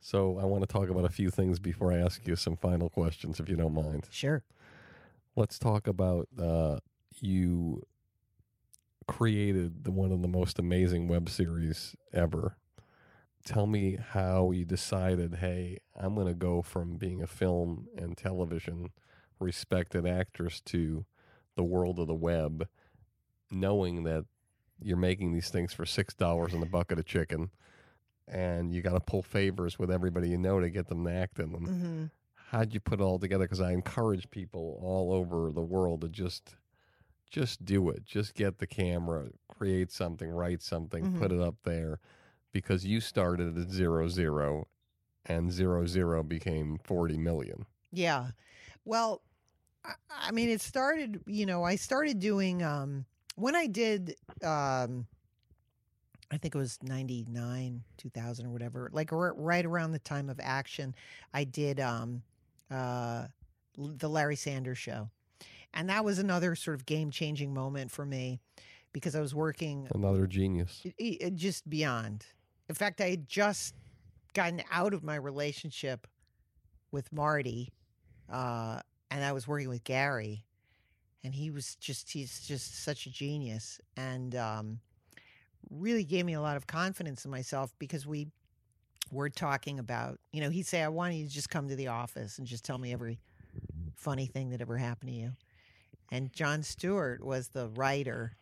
[0.00, 2.88] So I want to talk about a few things before I ask you some final
[2.88, 4.08] questions, if you don't mind.
[4.10, 4.42] Sure.
[5.36, 6.78] Let's talk about uh,
[7.20, 7.82] you
[9.06, 12.56] created the, one of the most amazing web series ever.
[13.44, 18.16] Tell me how you decided, hey, I'm going to go from being a film and
[18.16, 18.90] television
[19.38, 21.04] respected actress to
[21.56, 22.68] the world of the web,
[23.50, 24.24] knowing that
[24.82, 27.50] you're making these things for six dollars in a bucket of chicken
[28.30, 31.38] and you got to pull favors with everybody you know to get them to act
[31.38, 31.66] in them.
[31.66, 32.04] Mm-hmm.
[32.50, 33.44] How'd you put it all together?
[33.44, 36.54] Because I encourage people all over the world to just
[37.30, 38.04] just do it.
[38.04, 41.18] Just get the camera, create something, write something, Mhm.
[41.20, 42.00] put it up there,
[42.52, 44.66] because you started at zero zero,
[45.26, 47.66] and zero zero became forty million.
[47.92, 48.30] Yeah.
[48.84, 49.22] Well,
[49.84, 51.22] I- I mean, it started.
[51.26, 54.16] You know, I started doing um when I did.
[54.42, 55.06] um
[56.30, 58.88] I think it was ninety nine, two thousand, or whatever.
[58.92, 60.94] Like r- right around the time of action,
[61.34, 62.22] I did um
[62.70, 63.26] uh
[63.76, 65.10] the Larry Sanders Show,
[65.74, 68.40] and that was another sort of game changing moment for me
[68.92, 70.82] because I was working Another genius.
[70.84, 72.26] it- it- just beyond.
[72.68, 73.74] In fact, I had just
[74.34, 76.06] gotten out of my relationship
[76.92, 77.72] with Marty,
[78.28, 78.80] uh,
[79.10, 80.44] and I was working with Garry,
[81.24, 84.80] and he was just—he's just such a genius, and um,
[85.68, 88.28] really gave me a lot of confidence in myself because we
[89.10, 91.88] were talking about, you know, he'd say, "I want you to just come to the
[91.88, 93.18] office and just tell me every
[93.96, 95.32] funny thing that ever happened to you,"
[96.10, 98.36] and Jon Stewart was the writer.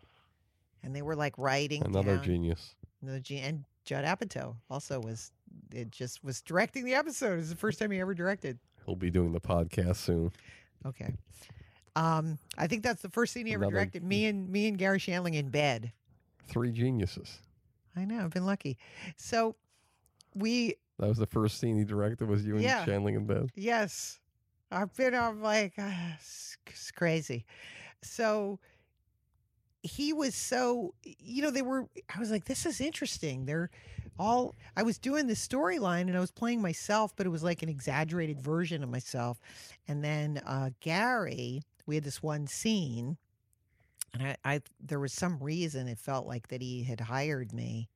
[0.85, 2.75] And they were like writing Another down- genius.
[3.03, 5.33] no, G- and Judd Apatow also was.
[5.73, 7.33] It just was directing the episode.
[7.33, 8.59] It was the first time he ever directed.
[8.87, 10.31] He'll be doing the podcast soon.
[10.87, 11.13] Okay.
[11.97, 14.05] Um, I think that's the first scene he ever Another- directed.
[14.05, 15.93] Me and me and Garry Shandling in bed.
[16.49, 17.39] Three geniuses.
[17.97, 18.25] I know.
[18.25, 18.79] I've been lucky.
[19.17, 19.57] So
[20.35, 22.29] we That was the first scene he directed.
[22.29, 22.85] Was you and Yeah.
[22.89, 23.51] In bed?
[23.55, 24.21] Yes.
[24.71, 27.47] I've been, I'm like, ah, it's, it's crazy.
[28.03, 28.59] So
[29.83, 33.47] he was so, you know, they were, I was like, this is interesting.
[33.47, 33.71] They're
[34.19, 37.63] all, I was doing this storyline and I was playing myself, but it was like
[37.63, 39.41] an exaggerated version of myself.
[39.87, 43.17] And then uh, Garry, we had this one scene.
[44.15, 47.89] And I, I, there was some reason it felt like that he had hired me,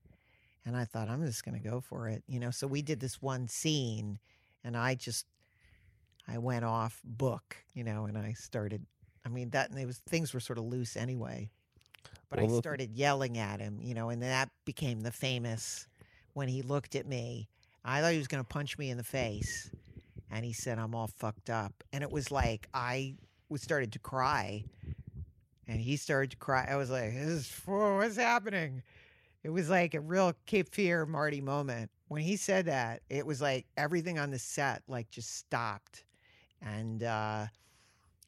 [0.64, 2.51] and I thought I'm just going to go for it, you know.
[2.51, 4.18] So we did this one scene,
[4.62, 5.26] and I just
[6.28, 8.86] I went off book, you know, and I started.
[9.24, 11.51] I mean that and it was things were sort of loose anyway,
[12.28, 15.86] but Well, I started yelling at him, you know, and that became the famous
[16.34, 17.48] when he looked at me.
[17.84, 19.70] I thought he was going to punch me in the face,
[20.30, 23.14] and he said I'm all fucked up, and it was like I
[23.48, 24.64] was started to cry,
[25.73, 26.69] and he started to cry.
[26.70, 28.82] I was like, "This is whoa, what's happening?"
[29.43, 31.90] It was like a real Cape Fear Marty moment.
[32.09, 36.05] When he said that, it was like everything on the set like just stopped.
[36.61, 37.47] And uh,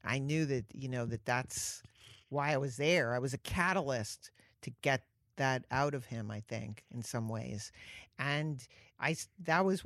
[0.03, 1.83] I knew that, you know, that that's
[2.29, 3.13] why I was there.
[3.13, 4.31] I was a catalyst
[4.63, 5.03] to get
[5.37, 7.71] that out of him, I think, in some ways.
[8.17, 8.67] And
[8.99, 9.83] I that was,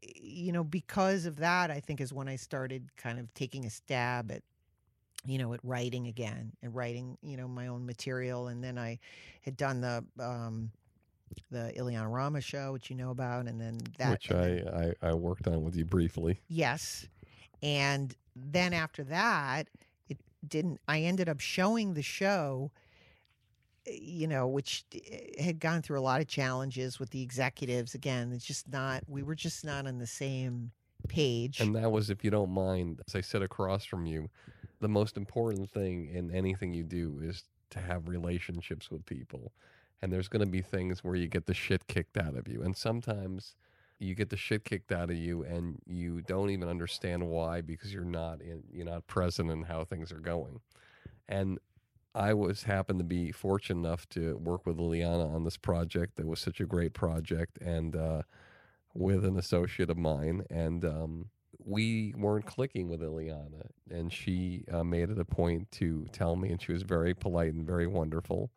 [0.00, 3.70] you know, because of that, I think is when I started kind of taking a
[3.70, 4.42] stab at,
[5.26, 8.48] you know, at writing again and writing, you know, my own material.
[8.48, 8.98] And then I
[9.42, 10.70] had done the, um,
[11.50, 15.08] the Illeana Rama show, which you know about, and then that, Which I, then- I,
[15.08, 16.40] I worked on with you briefly.
[16.48, 17.06] Yes.
[17.62, 19.68] And then after that,
[20.08, 20.18] it
[20.48, 22.70] didn't, I ended up showing the show,
[23.86, 27.94] eh, you know, which eh, had gone through a lot of challenges with the executives.
[27.94, 30.72] Again, it's just not, we were just not on the same
[31.08, 31.60] page.
[31.60, 34.30] And that was, if you don't mind, as I sit across from you,
[34.80, 39.52] the most important thing in anything you do is to have relationships with people.
[40.02, 42.62] And there's going to be things where you get the shit kicked out of you.
[42.62, 43.54] And sometimes
[43.98, 47.92] you get the shit kicked out of you and you don't even understand why because
[47.92, 50.60] you're not in, you're not present in how things are going.
[51.28, 51.58] And
[52.14, 56.26] I was happened to be fortunate enough to work with Illeana on this project that
[56.26, 58.22] was such a great project and uh,
[58.94, 60.44] with an associate of mine.
[60.50, 61.26] And um,
[61.64, 66.50] we weren't clicking with Illeana, and she uh, made it a point to tell me,
[66.50, 68.50] and she was very polite and very wonderful.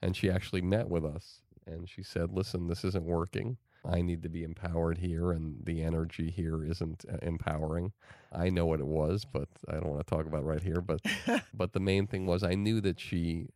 [0.00, 3.58] And she actually met with us, and she said, "Listen, this isn't working.
[3.84, 7.92] I need to be empowered here, and the energy here isn't uh, empowering.
[8.32, 10.80] I know what it was, but I don't want to talk about it right here.
[10.80, 11.00] But
[11.54, 13.48] but the main thing was, I knew that she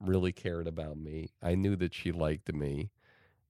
[0.00, 1.30] really cared about me.
[1.42, 2.90] I knew that she liked me,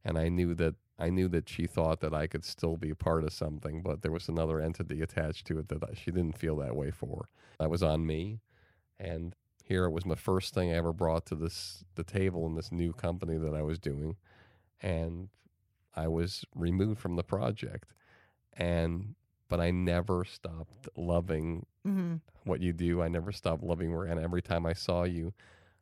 [0.07, 2.95] and I knew that I knew that she thought that I could still be a
[2.95, 6.39] part of something, but there was another entity attached to it that I- she didn't
[6.39, 7.29] feel that way for.
[7.59, 8.41] That was on me,
[8.99, 12.55] and here it was my first thing I ever brought to this the table in
[12.55, 14.17] this new company that I was doing,
[14.81, 15.29] and
[15.95, 17.93] I was removed from the project,
[18.55, 19.17] and
[19.49, 22.21] but I never stopped loving Mhm.
[22.45, 23.03] what you do.
[23.03, 25.35] I never stopped loving work, and every time I saw you,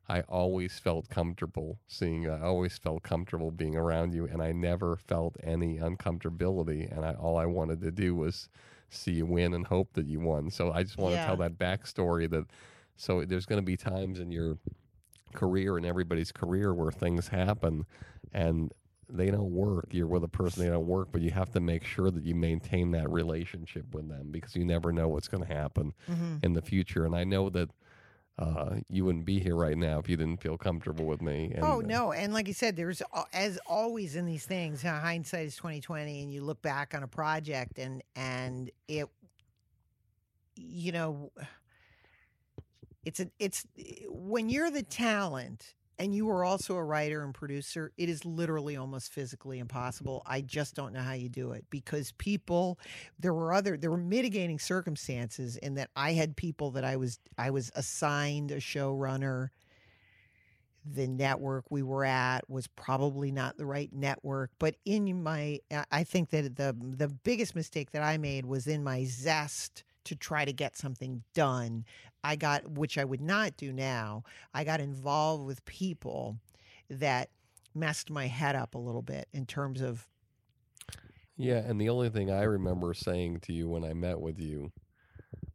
[0.09, 2.31] I always felt comfortable seeing you.
[2.33, 6.95] I always felt comfortable being around you, and I never felt any uncomfortability.
[6.95, 8.49] And I all I wanted to do was
[8.91, 10.51] see you win and hope that you won.
[10.51, 12.45] So I just want to tell that backstory that.
[12.97, 14.59] So there's going to be times in your
[15.33, 17.87] career and everybody's career where things happen,
[18.33, 18.73] and
[19.09, 19.87] they don't work.
[19.91, 22.35] You're with a person they don't work, but you have to make sure that you
[22.35, 26.43] maintain that relationship with them because you never know what's going to happen Mhm.
[26.45, 27.05] in the future.
[27.05, 27.71] And I know that
[28.39, 31.53] uh, you wouldn't be here right now if you didn't feel comfortable with me.
[31.55, 32.13] And, oh uh, no!
[32.13, 33.01] And like you said, there's
[33.33, 37.09] as always in these things, hindsight is twenty twenty, and you look back on a
[37.09, 39.09] project and and it,
[40.57, 41.31] you know,
[43.05, 43.67] it's a it's
[44.09, 48.77] when you're the talent and you are also a writer and producer, it is literally
[48.77, 50.23] almost physically impossible.
[50.27, 52.79] I just don't know how you do it because people
[53.19, 57.19] there were other there were mitigating circumstances in that I had people that I was
[57.39, 59.51] I was assigned a showrunner
[60.85, 65.59] the network we were at was probably not the right network but in my
[65.91, 70.15] i think that the the biggest mistake that i made was in my zest to
[70.15, 71.85] try to get something done
[72.23, 74.23] i got which i would not do now
[74.53, 76.37] i got involved with people
[76.91, 77.31] that
[77.75, 80.07] messed my head up a little bit in terms of
[81.37, 84.73] Yeah, and the only thing I remember saying to you when I met with you,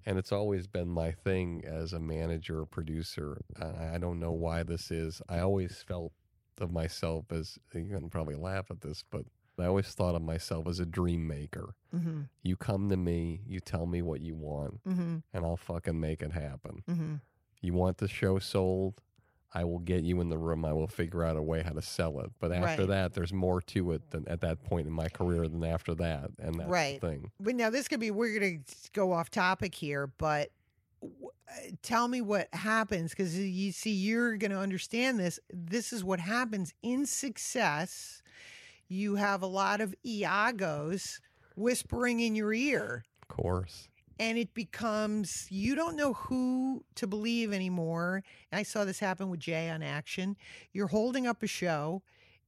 [0.06, 3.42] and it's always been my thing as a manager or producer.
[3.62, 5.22] I don't know why this is.
[5.30, 6.12] I always felt
[6.60, 9.24] of myself as you're gonna probably laugh at this, but
[9.60, 11.76] I always thought of myself as a dream maker.
[11.96, 16.00] mm-hmm, You come to me, you tell me what you want, mm-hmm, and I'll fucking
[16.00, 16.84] make it happen.
[16.90, 17.16] mm-hmm.
[17.62, 19.02] You want the show sold?
[19.54, 20.64] I will get you in the room.
[20.64, 22.30] I will figure out a way how to sell it.
[22.40, 22.90] But after Right.
[22.90, 26.30] that, there's more to it than at that point in my career than after that.
[26.38, 27.02] And that's Right.
[27.02, 27.32] thing.
[27.40, 30.52] But now this could be we're going to go off topic here, but
[31.02, 35.40] w- uh, tell me what happens because you see you're going to understand this.
[35.52, 38.22] This is what happens in success.
[38.90, 41.20] You have a lot of Iagos
[41.56, 43.88] whispering in your ear Of course.
[44.20, 48.24] and it becomes you don't know who to believe anymore.
[48.52, 50.36] And I saw this happen with Jay on Action.
[50.74, 52.02] You're holding up a show,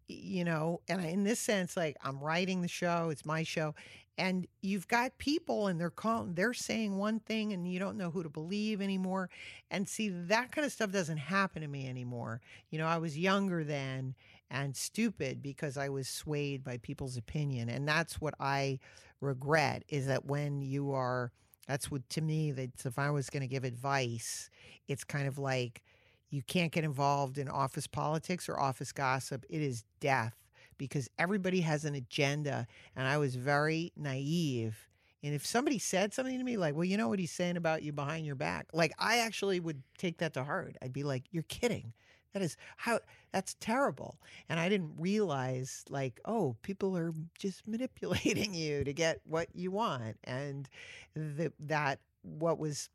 [0.07, 3.75] you know, and in this sense, like I'm writing the show, it's my show,
[4.17, 8.11] and you've got people and they're calling, they're saying one thing, and you don't know
[8.11, 9.29] who to believe anymore.
[9.69, 12.41] And see, that kind of stuff doesn't happen to me anymore.
[12.69, 14.15] You know, I was younger then
[14.51, 18.79] and stupid because I was swayed by people's opinion, and that's what I
[19.21, 21.31] regret is that when you are
[21.67, 24.49] that's what to me that if I was going to give advice,
[24.87, 25.83] it's kind of like
[26.29, 29.45] you can't get involved in office politics or office gossip.
[29.49, 30.35] It is death
[30.77, 34.89] because everybody has an agenda and I was very naive.
[35.23, 37.83] And if somebody said something to me like, "Well, you know what he's saying about
[37.83, 40.75] you behind your back." Like I actually would take that to heart.
[40.81, 41.93] I'd be like, "You're kidding."
[42.33, 42.99] That is how
[43.31, 44.17] that's terrible.
[44.49, 49.71] And I didn't realize like, oh, people are just manipulating you to get what you
[49.71, 50.17] want.
[50.23, 50.69] And
[51.13, 52.89] the, that what was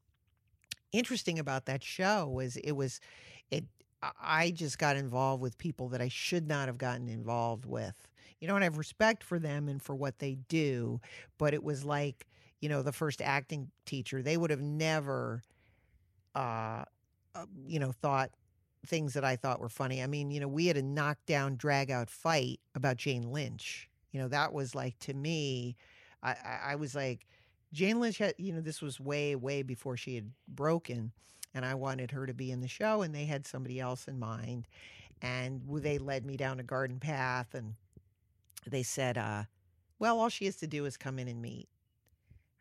[0.92, 3.00] interesting about that show was it was
[3.50, 3.64] it
[4.20, 8.08] I just got involved with people that I should not have gotten involved with.
[8.40, 11.00] You know, and I have respect for them and for what they do,
[11.38, 12.26] but it was like,
[12.60, 15.42] you know, the first acting teacher, they would have never
[16.34, 16.84] uh,
[17.34, 18.30] uh you know, thought
[18.86, 20.02] things that I thought were funny.
[20.02, 23.88] I mean, you know, we had a knockdown, drag out fight about Jane Lynch.
[24.12, 25.76] You know, that was like to me,
[26.22, 26.36] I,
[26.68, 27.26] I, was like,
[27.72, 31.12] Jane Lynch had, you know, this was way, way before she had broken,
[31.54, 34.18] and I wanted her to be in the show, and they had somebody else in
[34.18, 34.66] mind,
[35.20, 37.74] and they led me down a garden path, and
[38.66, 39.44] they said, uh,
[39.98, 41.68] "Well, all she has to do is come in and meet."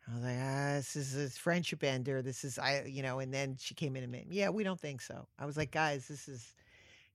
[0.08, 2.22] I was like, ah, this is a friendship ender.
[2.22, 4.80] This is, I, you know, and then she came in and met, yeah, we don't
[4.80, 5.26] think so.
[5.38, 6.54] I was like, guys, this is,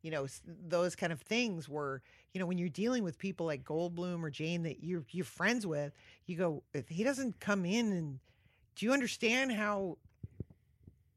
[0.01, 0.27] you know,
[0.67, 2.01] those kind of things were,
[2.33, 5.65] you know, when you're dealing with people like Goldblum or Jane that you're, you're friends
[5.65, 5.93] with,
[6.25, 8.19] you go, if he doesn't come in and
[8.75, 9.97] do you understand how,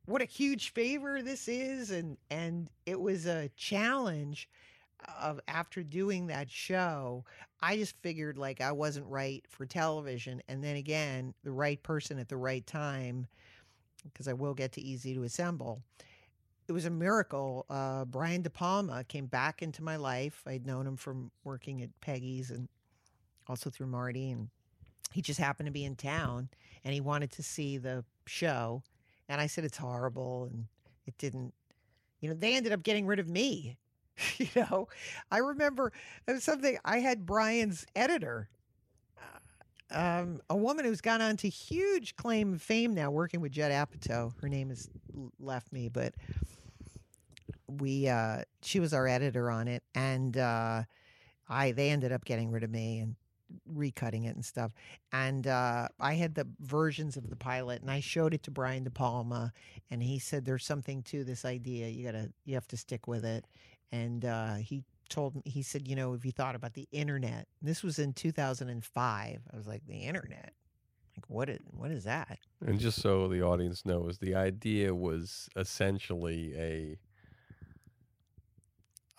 [0.06, 1.90] what a huge favor this is?
[1.90, 4.48] And, and it was a challenge
[5.20, 7.24] of after doing that show,
[7.60, 10.42] I just figured like I wasn't right for television.
[10.48, 13.26] And then again, the right person at the right time,
[14.04, 15.82] because I will get to Easy to Assemble.
[16.66, 17.66] It was a miracle.
[17.68, 20.42] Uh, Brian De Palma came back into my life.
[20.46, 22.68] I'd known him from working at Peggy's and
[23.48, 24.30] also through Marty.
[24.30, 24.48] And
[25.12, 26.48] he just happened to be in town
[26.84, 28.82] and he wanted to see the show.
[29.28, 30.48] And I said, it's horrible.
[30.50, 30.66] And
[31.06, 31.52] it didn't,
[32.20, 33.76] you know, they ended up getting rid of me.
[34.38, 34.88] you know,
[35.30, 35.92] I remember
[36.38, 38.48] something I had Brian's editor,
[39.92, 43.72] uh, um, a woman who's gone on to huge claim fame now, working with Judd
[43.72, 44.32] Apatow.
[44.40, 44.88] Her name has
[45.38, 46.14] left me, but
[47.68, 50.82] we uh, she was our editor on it, and uh,
[51.48, 53.16] I they ended up getting rid of me and
[53.72, 54.72] recutting it and stuff.
[55.12, 58.84] And uh, I had the versions of the pilot, and I showed it to Brian
[58.84, 59.52] De Palma,
[59.90, 61.88] and he said, "There's something to this idea.
[61.88, 63.46] You gotta, you have to stick with it."
[63.92, 67.46] And uh, he told me, he said, "You know, if you thought about the internet?"
[67.62, 69.40] This was in 2005.
[69.52, 70.52] I was like, "The internet."
[71.16, 72.38] Like what is what is that?
[72.66, 76.98] And just so the audience knows, the idea was essentially a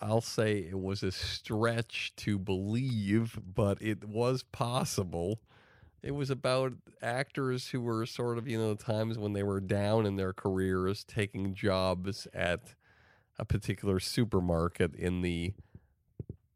[0.00, 5.40] I'll say it was a stretch to believe, but it was possible.
[6.02, 9.60] It was about actors who were sort of, you know, the times when they were
[9.60, 12.74] down in their careers, taking jobs at
[13.38, 15.52] a particular supermarket in the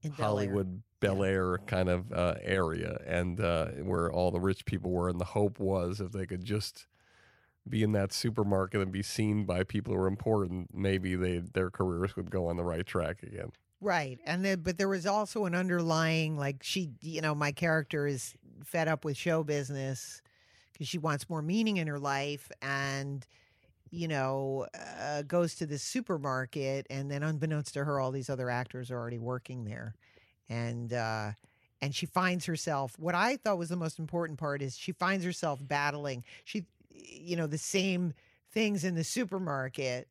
[0.02, 0.27] In Bel.
[0.27, 5.09] Hollywood Bel Air kind of uh, area, and uh, where all the rich people were.
[5.09, 6.86] And the hope was if they could just
[7.69, 11.70] be in that supermarket and be seen by people who were important, maybe they their
[11.70, 13.52] careers would go on the right track again.
[13.82, 14.19] Right.
[14.27, 18.35] And then, but there was also an underlying, like, she, you know, my character is
[18.62, 20.20] fed up with show business
[20.73, 23.27] because she wants more meaning in her life and,
[23.91, 24.67] you know,
[25.01, 26.87] uh, goes to this supermarket.
[26.91, 29.95] And then, unbeknownst to her, all these other actors are already working there.
[30.49, 31.33] And, uh,
[31.81, 35.25] and she finds herself, what I thought was the most important part is she finds
[35.25, 38.12] herself battling, she, you know, the same
[38.53, 40.09] things in the supermarket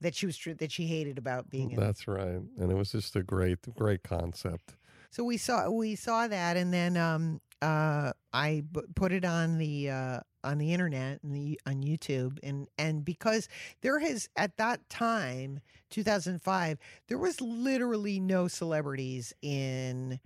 [0.00, 2.92] that she was tr- that she hated about being in That's right, and it was
[2.92, 4.74] just a great, great concept.
[5.10, 9.58] So we saw we saw that, and then um, uh, I b- put it on
[9.58, 13.48] the uh, on the internet and the on YouTube, and and because
[13.82, 15.60] there has at that time,
[15.90, 16.78] 2005,
[17.08, 20.20] there was literally no celebrities in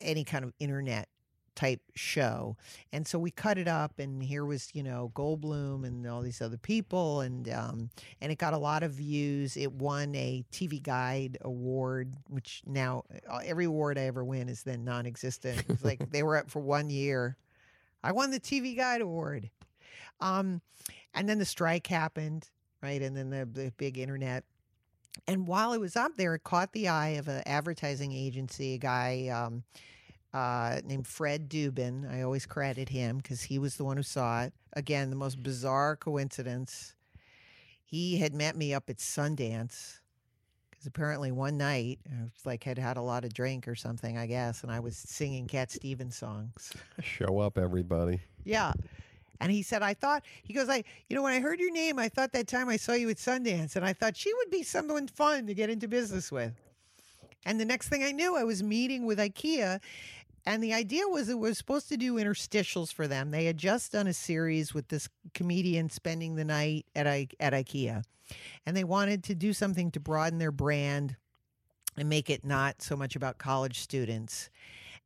[0.00, 1.08] any kind of internet
[1.56, 2.56] type show.
[2.92, 6.40] And so we cut it up and here was, you know, Goldblum and all these
[6.40, 9.56] other people and um and it got a lot of views.
[9.56, 14.62] It won a TV Guide award, which now uh, every award I ever win is
[14.62, 15.64] then non-existent.
[15.68, 17.36] It's like they were up for 1 year.
[18.04, 19.50] I won the TV Guide award.
[20.20, 20.60] Um
[21.14, 22.48] and then the strike happened,
[22.82, 23.00] right?
[23.00, 24.44] And then the, the big internet
[25.26, 28.78] and while it was up there, it caught the eye of an advertising agency, a
[28.78, 29.64] guy um,
[30.36, 32.12] uh, named Fred Dubin.
[32.12, 34.52] I always credit him because he was the one who saw it.
[34.74, 36.94] Again, the most bizarre coincidence.
[37.82, 40.00] He had met me up at Sundance
[40.68, 44.18] because apparently one night I was like had had a lot of drink or something,
[44.18, 46.74] I guess, and I was singing Cat Stevens songs.
[47.00, 48.20] Show up, everybody.
[48.44, 48.74] Yeah.
[49.40, 51.98] And he said, I thought, he goes, I, you know, when I heard your name,
[51.98, 54.62] I thought that time I saw you at Sundance, and I thought she would be
[54.62, 56.52] someone fun to get into business with.
[57.46, 59.80] And the next thing I knew, I was meeting with IKEA,
[60.46, 63.30] and the idea was it was supposed to do interstitials for them.
[63.30, 67.52] They had just done a series with this comedian spending the night at, I, at
[67.52, 68.04] IKEA,
[68.64, 71.16] and they wanted to do something to broaden their brand
[71.96, 74.50] and make it not so much about college students.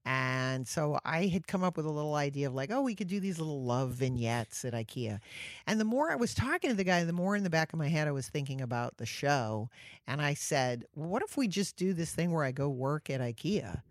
[0.04, 3.08] And so I had come up with a little idea of like, oh, we could
[3.08, 5.20] do these little love vignettes at IKEA.
[5.66, 7.78] And the more I was talking to the guy, the more in the back of
[7.78, 9.68] my head I was thinking about the show.
[10.06, 13.20] And I said, what if we just do this thing where I go work at
[13.20, 13.82] IKEA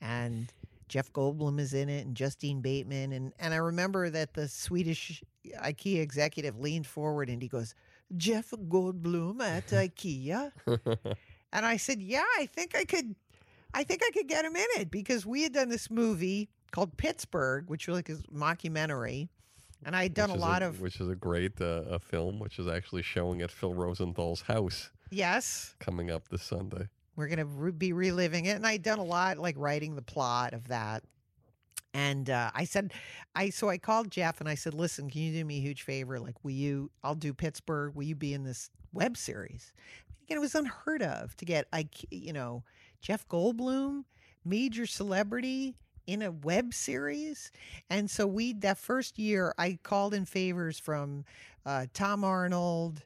[0.00, 0.50] and
[0.88, 3.12] Jeff Goldblum is in it and Justine Bateman.
[3.12, 5.22] And, and I remember that the Swedish
[5.62, 7.74] IKEA executive leaned forward and he goes,
[8.16, 10.52] Jeff Goldblum at IKEA?
[11.52, 13.14] and I said, yeah, I think I could
[13.74, 16.96] I think I could get him in it because we had done this movie called
[16.96, 19.28] Pittsburgh, which was like a mockumentary,
[19.84, 22.38] and I had done Which a lot of which is a great uh, a film,
[22.38, 25.74] which is actually showing at Phil Rosenthal's house yes.
[25.78, 26.88] coming up this Sunday.
[27.18, 30.02] We're gonna re- be reliving it, and I had done a lot like writing the
[30.02, 31.02] plot of that.
[31.92, 32.92] And uh, I said,
[33.34, 35.82] I so I called Jeff and I said, listen, can you do me a huge
[35.82, 36.20] favor?
[36.20, 36.92] Like, will you?
[37.02, 37.96] I'll do Pittsburgh.
[37.96, 39.72] Will you be in this web series?
[40.22, 42.62] Again, it was unheard of to get I, you know,
[43.00, 44.04] Jeff Goldblum,
[44.44, 45.74] major celebrity
[46.06, 47.50] in a web series.
[47.90, 51.24] And so we that first year I called in favors from
[51.66, 53.02] uh, Tom Arnold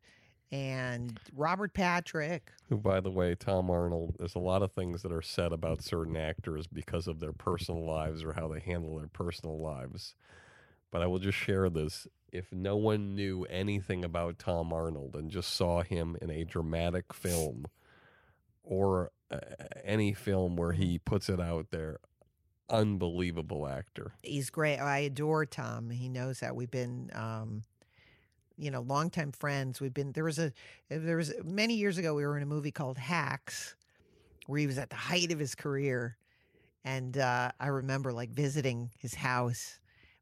[0.53, 2.53] and Robert Patrick.
[2.69, 5.83] Who, by the way, Tom Arnold, there's a lot of things that are said about
[5.83, 10.15] certain actors because of their personal lives or how they handle their personal lives.
[10.91, 12.07] But I will just share this.
[12.31, 17.15] If no one knew anything about Tom Arnold and just saw him in a dramatic
[17.15, 17.67] film
[18.63, 19.39] or uh,
[19.85, 21.99] any film where he puts it out there,
[22.69, 24.13] unbelievable actor.
[24.23, 24.79] He's great.
[24.79, 25.91] I adore Tom.
[25.91, 27.63] He knows that we've been, um,
[28.57, 29.81] you know, longtime friends.
[29.81, 30.53] We've been there was a
[30.89, 33.77] there was many years ago we were in a movie called Hacks,
[34.47, 36.17] where he was at the height of his career,
[36.85, 39.79] and uh, I remember like visiting his house.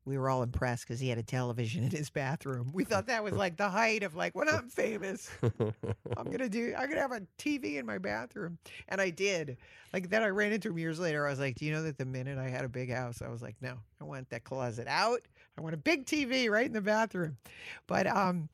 [0.07, 2.71] We were all impressed because he had a television in his bathroom.
[2.73, 6.75] We thought that was like the height of like when I'm famous, I'm gonna do.
[6.77, 8.59] I'm gonna have a TV in my bathroom,
[8.89, 9.59] and I did.
[9.93, 11.27] Like then I ran into him years later.
[11.27, 13.29] I was like, "Do you know that the minute I had a big house, I
[13.29, 15.21] was like, no, I want that closet out.
[15.59, 17.37] I want a big TV right in the bathroom."
[17.87, 18.49] But um,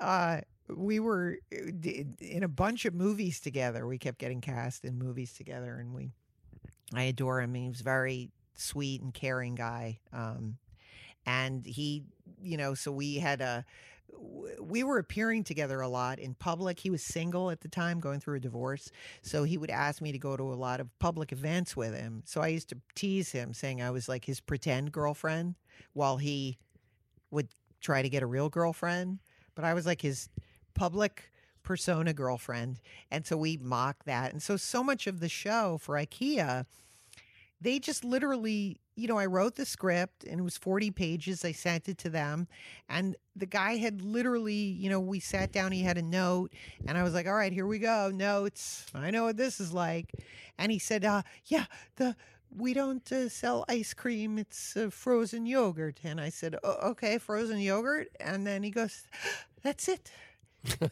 [0.00, 1.70] uh, we were uh,
[2.20, 3.86] in a bunch of movies together.
[3.86, 6.10] We kept getting cast in movies together, and we.
[6.92, 7.54] I adore him.
[7.54, 9.98] He was very sweet and caring guy.
[10.12, 10.58] Um,
[11.26, 12.04] and he,
[12.40, 13.64] you know, so we had a
[14.60, 16.78] we were appearing together a lot in public.
[16.78, 18.90] He was single at the time, going through a divorce.
[19.22, 22.22] So he would ask me to go to a lot of public events with him.
[22.24, 25.56] So I used to tease him, saying I was like his pretend girlfriend
[25.92, 26.58] while he
[27.30, 27.48] would
[27.80, 29.18] try to get a real girlfriend.
[29.54, 30.28] But I was like his
[30.74, 31.30] public
[31.62, 32.80] persona girlfriend.
[33.10, 34.32] And so we mocked that.
[34.32, 36.66] And so, so much of the show for IKEA,
[37.60, 41.44] they just literally, you know, I wrote the script and it was 40 pages.
[41.44, 42.46] I sent it to them.
[42.88, 46.52] And the guy had literally, you know, we sat down, he had a note,
[46.86, 48.10] and I was like, all right, here we go.
[48.14, 48.86] Notes.
[48.94, 50.12] I know what this is like.
[50.58, 51.64] And he said, uh, yeah,
[51.96, 52.14] the.
[52.56, 54.38] We don't uh, sell ice cream.
[54.38, 56.00] It's uh, frozen yogurt.
[56.04, 58.08] And I said, oh, okay, frozen yogurt.
[58.20, 59.02] And then he goes,
[59.62, 60.10] that's it.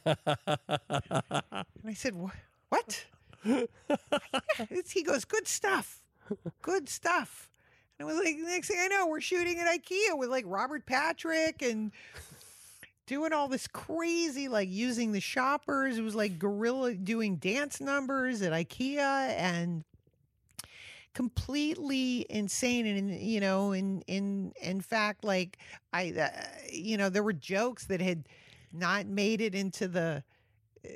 [0.04, 0.16] And
[1.86, 2.30] I said, "Wha-
[2.68, 3.06] "What?"
[4.92, 6.02] He goes, "Good stuff,
[6.60, 7.48] good stuff."
[7.98, 10.86] And it was like next thing I know, we're shooting at IKEA with like Robert
[10.86, 11.92] Patrick and
[13.06, 15.98] doing all this crazy, like using the shoppers.
[15.98, 19.84] It was like guerrilla doing dance numbers at IKEA and
[21.14, 25.58] completely insane and you know in in in fact like
[25.92, 26.28] i uh,
[26.72, 28.26] you know there were jokes that had
[28.72, 30.22] not made it into the
[30.84, 30.90] uh,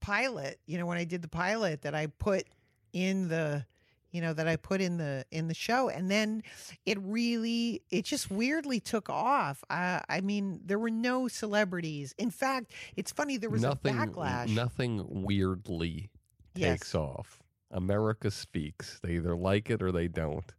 [0.00, 2.44] pilot you know when i did the pilot that i put
[2.92, 3.64] in the
[4.10, 6.42] you know that i put in the in the show and then
[6.84, 12.30] it really it just weirdly took off i i mean there were no celebrities in
[12.30, 16.10] fact it's funny there was nothing, a backlash Nothing weirdly
[16.54, 16.80] Yes.
[16.80, 17.41] takes off.
[17.72, 19.00] America speaks.
[19.02, 20.52] They either like it or they don't.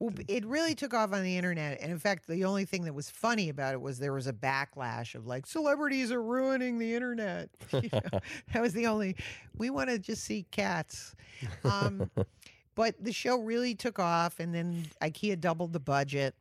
[0.00, 1.80] Well, it really took off on the internet.
[1.80, 4.32] And in fact, the only thing that was funny about it was there was a
[4.32, 7.50] backlash of like, celebrities are ruining the internet.
[7.72, 8.20] You know,
[8.52, 9.16] that was the only,
[9.56, 11.16] we want to just see cats.
[11.64, 12.10] Um,
[12.74, 14.38] but the show really took off.
[14.38, 16.34] And then IKEA doubled the budget.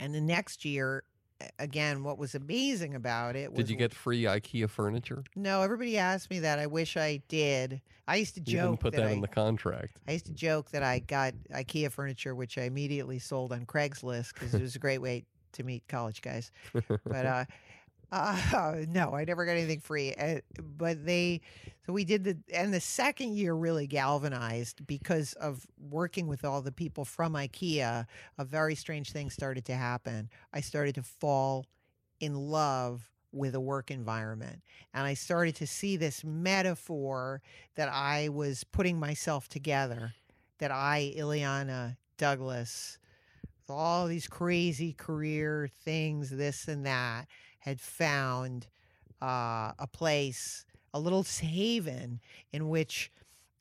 [0.00, 1.04] And the next year,
[1.58, 5.22] again, what was amazing about it was Did you get free IKEA furniture?
[5.36, 6.58] no, everybody asked me that.
[6.58, 7.80] I wish I did.
[8.06, 9.98] I used to You didn't joke put that, that I, in the contract.
[10.08, 14.34] I used to joke that I got IKEA furniture, which I immediately sold on Craigslist
[14.34, 16.50] because it was a great way to meet college guys.
[17.04, 17.44] But uh,
[18.10, 20.14] uh, no, I never got anything free.
[20.14, 20.40] Uh,
[20.76, 21.40] but they,
[21.86, 26.62] so we did the, and the second year really galvanized because of working with all
[26.62, 28.06] the people from IKEA.
[28.38, 30.30] A very strange thing started to happen.
[30.52, 31.66] I started to fall
[32.20, 34.62] in love with a work environment.
[34.94, 37.42] And I started to see this metaphor
[37.76, 40.14] that I was putting myself together,
[40.58, 42.98] that I, Illeana Douglas,
[43.42, 47.26] with all these crazy career things, this and that,
[47.68, 48.66] had found
[49.22, 52.20] uh, a place, a little haven
[52.52, 53.10] in which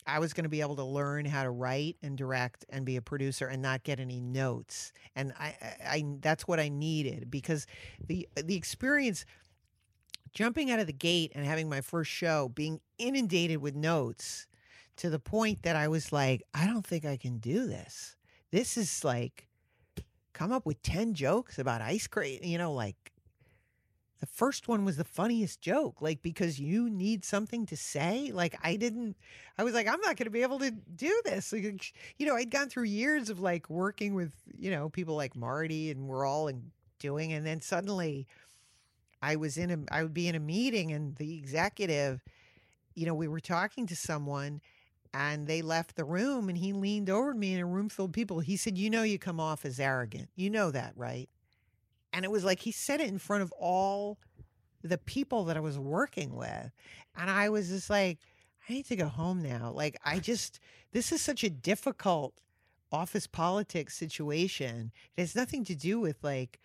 [0.07, 2.95] I was going to be able to learn how to write and direct and be
[2.95, 4.93] a producer and not get any notes.
[5.15, 7.67] And I, I, I that's what I needed because
[8.07, 9.25] the the experience
[10.33, 14.47] jumping out of the gate and having my first show being inundated with notes
[14.97, 18.15] to the point that I was like, I don't think I can do this.
[18.51, 19.47] This is like
[20.33, 23.11] come up with 10 jokes about ice cream, you know, like
[24.19, 28.31] the first one was the funniest joke, like because you need something to say.
[28.33, 29.15] Like I didn't,
[29.57, 31.53] I was like, I'm not going to be able to do this.
[31.53, 35.35] Like, you know, I'd gone through years of like working with, you know, people like
[35.35, 38.27] Marty and we're all in, doing, and then suddenly
[39.21, 42.23] I was in a, I would be in a meeting and the executive,
[42.95, 44.61] you know, we were talking to someone
[45.13, 48.05] and they left the room and he leaned over to me in a room full
[48.05, 48.39] of people.
[48.39, 50.29] He said, You know, you come off as arrogant.
[50.35, 51.29] You know that, right?
[52.13, 54.17] And it was like he said it in front of all
[54.83, 56.71] the people that I was working with.
[57.15, 58.19] And I was just like,
[58.67, 59.71] I need to go home now.
[59.73, 60.59] Like, I just,
[60.91, 62.33] this is such a difficult
[62.91, 64.91] office politics situation.
[65.15, 66.59] It has nothing to do with like,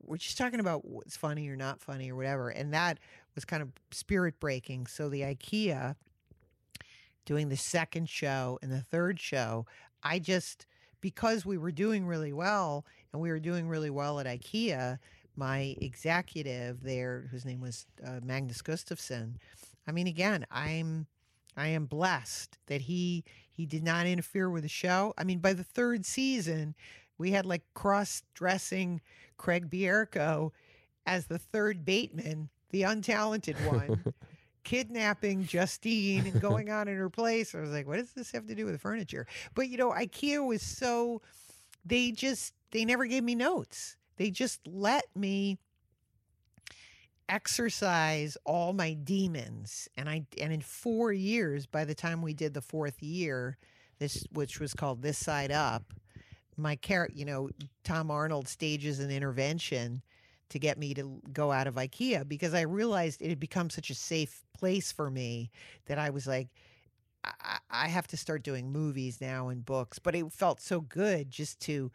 [0.00, 2.48] we're just talking about what's funny or not funny or whatever.
[2.48, 2.98] And that
[3.34, 4.86] was kind of spirit breaking.
[4.86, 5.96] So the IKEA
[7.24, 9.66] doing the second show and the third show,
[10.02, 10.66] I just,
[11.00, 12.84] because we were doing really well
[13.16, 14.98] and we were doing really well at IKEA,
[15.36, 19.36] my executive there, whose name was uh, Magnus Gustafsson,
[19.86, 21.06] I mean, again, I'm.
[21.58, 25.14] I am blessed that he he did not interfere with the show.
[25.16, 26.74] I mean, by the third season,
[27.16, 29.00] we had like cross-dressing
[29.38, 30.50] Craig Bierko
[31.06, 34.12] as the third Bateman, the untalented one,
[34.64, 37.54] kidnapping Justine and going on in her place.
[37.54, 39.26] I was like, what does this have to do with furniture?
[39.54, 41.22] But you know, IKEA was so
[41.86, 43.96] they just they never gave me notes.
[44.16, 45.58] They just let me
[47.28, 52.54] exercise all my demons and i and in four years by the time we did
[52.54, 53.58] the fourth year
[53.98, 55.92] this which was called this side up
[56.56, 57.48] my character you know
[57.82, 60.00] tom arnold stages an intervention
[60.48, 63.90] to get me to go out of IKEA because I realized it had become such
[63.90, 65.50] a safe place for me
[65.86, 66.48] that I was like,
[67.70, 69.98] I, have to start doing movies now and books.
[69.98, 71.90] But it felt so good just to,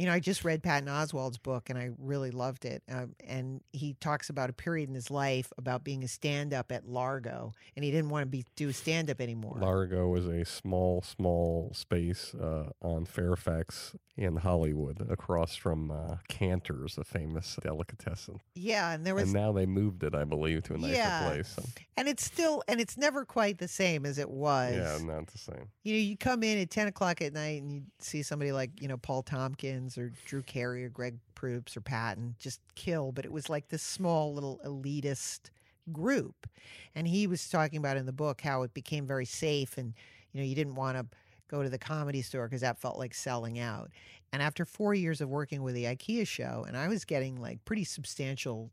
[0.00, 2.82] you know, I just read Patton Oswalt's book and I really loved it.
[2.90, 6.72] Um, and he talks about a period in his life about being a stand up
[6.72, 9.58] at Largo and he didn't want to be do stand up anymore.
[9.60, 16.98] Largo was a small, small space uh, on Fairfax in Hollywood, across from uh, Canter's,
[16.98, 18.38] a famous delicatessen.
[18.54, 18.92] yeah.
[18.92, 21.26] And there was And now they moved it, I believe, to a nicer Yeah.
[21.26, 21.48] place.
[21.48, 21.62] So,
[21.96, 25.38] and it's still and it's never quite the same as it was yeah, not the
[25.38, 25.68] same.
[25.84, 28.70] you know you come in at 10 o'clock at night and you see somebody like
[28.80, 33.24] you know paul tompkins or drew carey or greg proops or patton just kill but
[33.24, 35.50] it was like this small little elitist
[35.92, 36.46] group
[36.94, 39.94] and he was talking about in the book how it became very safe and
[40.32, 41.06] you know you didn't want to
[41.48, 43.90] go to the comedy store because that felt like selling out
[44.32, 47.64] and after four years of working with the ikea show and i was getting like
[47.64, 48.70] pretty substantial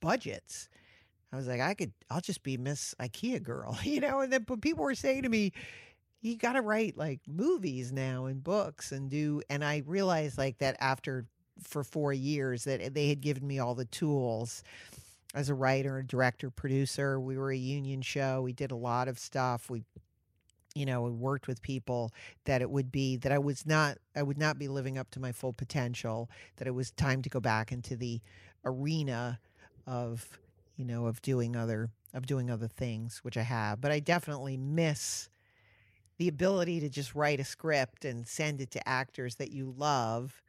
[0.00, 0.68] budgets
[1.32, 4.20] I was like, I could, I'll just be Miss IKEA girl, you know.
[4.20, 5.52] And then people were saying to me,
[6.22, 9.42] you got to write like movies now and books and do.
[9.50, 11.26] And I realized like that after
[11.62, 14.62] for four years that eh, they had given me all the tools
[15.34, 17.18] as a writer, a director, producer.
[17.20, 18.40] We were a union show.
[18.42, 19.68] We did a lot of stuff.
[19.68, 19.82] We
[20.74, 22.12] you know, we worked with people
[22.46, 25.20] that it would be that I was not I would not be living up to
[25.20, 28.20] my full potential, that it was time to go back into the
[28.64, 29.40] arena
[29.86, 30.38] of
[30.76, 33.80] you know, of doing other of doing other things, which I have.
[33.80, 35.28] But I definitely miss
[36.22, 40.40] the ability to just write a script and send it to actors that you love,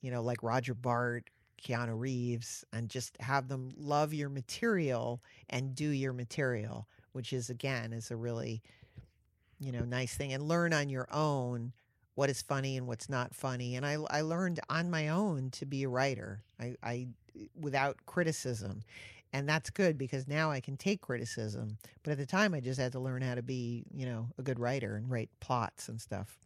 [0.00, 1.28] you know, like Roger Bart,
[1.60, 5.20] Keanu Reeves, and just have them love your material
[5.50, 8.62] and do your material, which is again is a really,
[9.58, 10.32] you know, nice thing.
[10.32, 11.72] And learn on your own
[12.14, 13.74] what is funny and what's not funny.
[13.74, 16.44] And I I learned on my own to be a writer.
[16.60, 17.08] I, I
[17.58, 18.82] without criticism
[19.32, 21.78] and that's good because now I can take criticism.
[22.02, 24.42] But at the time, I just had to learn how to be, you know, a
[24.42, 26.38] good writer and write plots and stuff.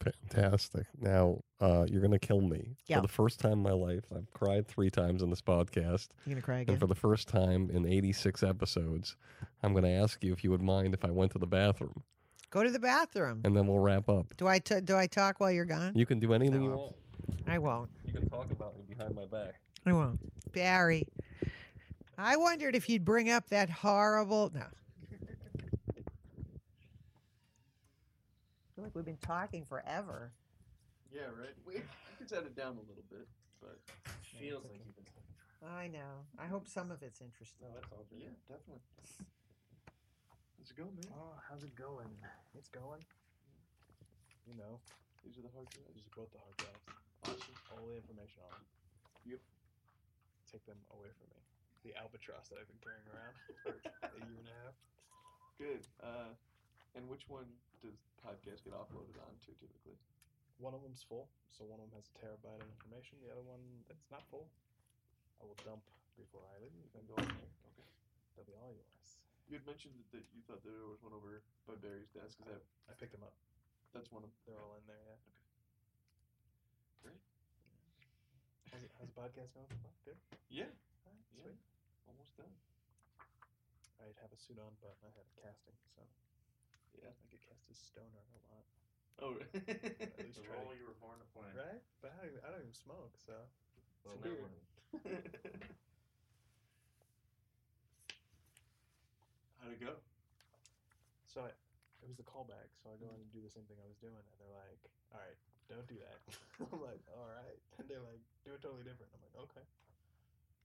[0.00, 0.86] Fantastic.
[1.00, 2.76] Now, uh, you're going to kill me.
[2.86, 2.96] Yeah.
[2.96, 6.08] For the first time in my life, I've cried three times in this podcast.
[6.26, 6.74] You're gonna cry again?
[6.74, 9.16] And for the first time in 86 episodes,
[9.62, 12.02] I'm going to ask you if you would mind if I went to the bathroom.
[12.50, 13.40] Go to the bathroom.
[13.44, 14.34] And then we'll wrap up.
[14.36, 15.92] Do I t- do I talk while you're gone?
[15.96, 16.94] You can do anything you want.
[17.48, 17.90] I won't.
[18.04, 19.54] You can talk about me behind my back.
[19.86, 20.20] I won't.
[20.52, 21.04] Barry,
[22.18, 24.50] I wondered if you'd bring up that horrible.
[24.54, 24.60] No.
[24.62, 24.66] I
[28.74, 30.32] feel like we've been talking forever.
[31.12, 31.54] Yeah, right.
[31.66, 31.80] We, we
[32.18, 33.26] could set it down a little bit,
[33.60, 33.78] but
[34.38, 35.04] feels like you've been.
[35.64, 36.26] I know.
[36.38, 37.64] I hope some of it's interesting.
[37.64, 38.04] No, that's all.
[38.12, 38.82] Yeah, definitely.
[40.58, 41.08] How's it going, man?
[41.16, 42.10] Oh, how's it going?
[42.58, 43.00] It's going.
[44.44, 44.76] You know,
[45.24, 45.88] These are the hard drives.
[45.96, 46.84] these are both the hard drives.
[47.24, 47.56] Awesome.
[47.72, 48.66] All the information on them.
[49.24, 49.48] Beautiful.
[50.52, 51.40] Take them away from me.
[51.84, 53.34] The albatross that I've been carrying around
[54.00, 54.76] for a year and a half.
[55.60, 55.84] Good.
[56.00, 56.32] Uh,
[56.96, 57.44] and which one
[57.84, 60.00] does podcast get uploaded onto typically?
[60.56, 63.20] One of them's full, so one of them has a terabyte of information.
[63.20, 64.48] The other one that's not full,
[65.42, 65.84] I will dump
[66.16, 67.18] before I leave and go.
[67.20, 67.84] Okay.
[68.32, 69.20] They'll be all yours.
[69.50, 72.40] You had mentioned that, that you thought there was one over by Barry's desk.
[72.40, 73.36] Is that I picked them up.
[73.92, 74.40] that's one of them.
[74.48, 75.04] They're all in there.
[75.04, 75.20] Yeah.
[75.20, 77.12] Okay.
[77.12, 77.20] Great.
[78.72, 79.68] How's, it, how's the podcast going?
[80.08, 80.16] Good.
[80.48, 80.70] Yeah.
[81.04, 81.50] All right, Yeah.
[81.52, 81.60] sweet.
[82.06, 82.54] Almost done.
[84.00, 86.02] I'd have a suit on, but I had a casting, so
[87.02, 87.10] Yeah.
[87.22, 88.64] I get cast as stoner a lot.
[89.20, 89.36] Oh.
[89.54, 91.50] At least The role to- you were born to play.
[91.54, 91.80] Right?
[92.00, 93.32] But I don't, even, I don't even smoke, so
[94.04, 94.50] Well, it's weird.
[99.60, 99.96] How'd it go?
[101.32, 101.48] So I,
[102.02, 102.68] it was the callback.
[102.82, 104.78] So I go in and do the same thing I was doing, and they're like,
[105.12, 105.36] "All right,
[105.68, 106.18] don't do that."
[106.72, 109.64] I'm like, "All right," and they're like, "Do it totally different." I'm like, "Okay."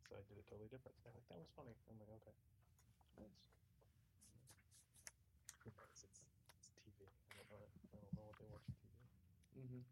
[0.10, 0.98] So I did it totally different.
[1.06, 2.34] They're like, "That was funny." I'm like, "Okay."
[3.22, 3.30] Nice.
[5.70, 6.18] It's, it's,
[6.58, 7.06] it's TV.
[7.38, 7.70] I don't know.
[7.94, 8.90] I don't know what they watch on TV.
[9.62, 9.86] Mm-hmm.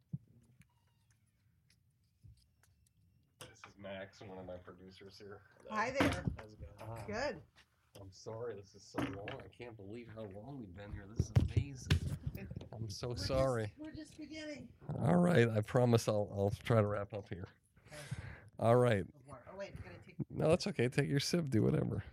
[3.46, 5.38] This is Max, one of my producers here.
[5.70, 6.10] Hi there.
[6.10, 6.82] How's it going?
[6.82, 7.38] Ah, Good.
[8.02, 9.38] I'm sorry this is so long.
[9.38, 11.06] I can't believe how long we've been here.
[11.16, 12.18] This is amazing.
[12.74, 13.72] I'm so sorry.
[13.78, 14.68] We're just beginning.
[15.06, 17.48] All right, I promise I'll I'll try to wrap up here.
[18.60, 19.06] All right.
[19.58, 20.16] Wait, I'm gonna take.
[20.30, 20.88] No, that's okay.
[20.88, 21.50] Take your sip.
[21.50, 22.04] Do whatever.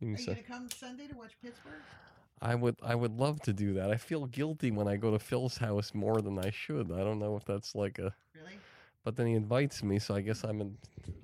[0.00, 1.72] You Are you gonna come Sunday to watch Pittsburgh?
[2.42, 3.90] I would I would love to do that.
[3.90, 6.92] I feel guilty when I go to Phil's house more than I should.
[6.92, 8.58] I don't know if that's like a Really?
[9.04, 10.76] but then he invites me, so I guess I'm in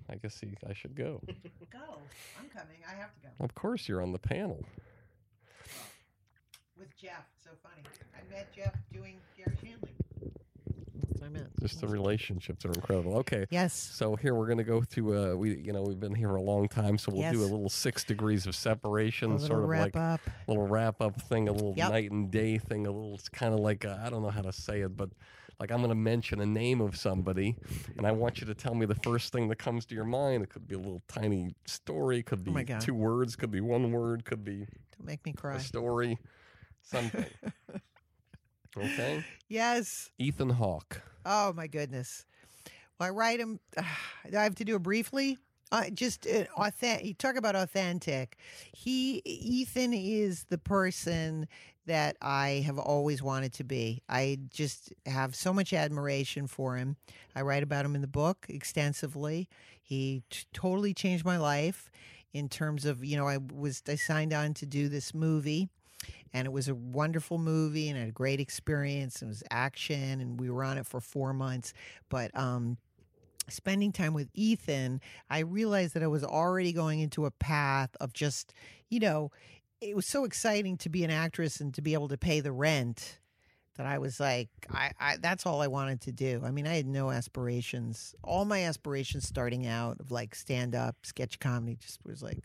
[0.08, 1.20] I guess he, I should go.
[1.70, 1.78] Go.
[2.38, 2.76] I'm coming.
[2.86, 3.28] I have to go.
[3.44, 4.62] Of course you're on the panel.
[6.78, 7.24] With Jeff.
[7.42, 7.82] So funny.
[8.14, 9.91] I met Jeff doing Garry Shandling.
[11.24, 11.48] I meant.
[11.60, 13.16] Just the relationships are incredible.
[13.18, 13.46] Okay.
[13.50, 13.72] Yes.
[13.74, 16.42] So here we're going to go to uh we you know we've been here a
[16.42, 19.96] long time so we'll do a little 6 degrees of separation sort of wrap like
[19.96, 20.20] up.
[20.48, 21.90] little wrap up thing, a little Yep.
[21.90, 24.42] night and day thing, a little it's kind of like I I don't know how
[24.42, 25.10] to say it but
[25.60, 27.56] like I'm going to mention a name of somebody
[27.96, 30.42] and I want you to tell me the first thing that comes to your mind.
[30.42, 32.80] It could be a little tiny story, could be Oh my God.
[32.80, 34.66] two words, could be one word, could be
[34.98, 35.56] Don't make me cry.
[35.56, 36.18] a story,
[36.82, 37.26] something.
[38.76, 39.22] okay?
[39.48, 40.10] Yes.
[40.18, 41.02] Ethan Hawke.
[41.24, 42.24] Oh my goodness.
[42.98, 43.60] Well, I write him.
[43.76, 45.38] I have to do it briefly.
[45.70, 47.16] Uh, just uh, authentic.
[47.18, 48.36] Talk about authentic.
[48.72, 51.48] He Ethan is the person
[51.86, 54.02] that I have always wanted to be.
[54.08, 56.96] I just have so much admiration for him.
[57.34, 59.48] I write about him in the book extensively.
[59.82, 61.90] He t- totally changed my life
[62.32, 65.70] in terms of you know I was I signed on to do this movie
[66.32, 69.22] and it was a wonderful movie and a great experience.
[69.22, 71.72] It was action, and we were on it for four months.
[72.08, 72.76] But um,
[73.48, 75.00] spending time with Ethan,
[75.30, 78.54] I realized that I was already going into a path of just,
[78.88, 79.30] you know,
[79.80, 82.52] it was so exciting to be an actress and to be able to pay the
[82.52, 83.18] rent
[83.76, 86.42] that I was like, I, I that's all I wanted to do.
[86.44, 88.14] I mean, I had no aspirations.
[88.22, 92.44] All my aspirations starting out of like stand up, sketch comedy just was like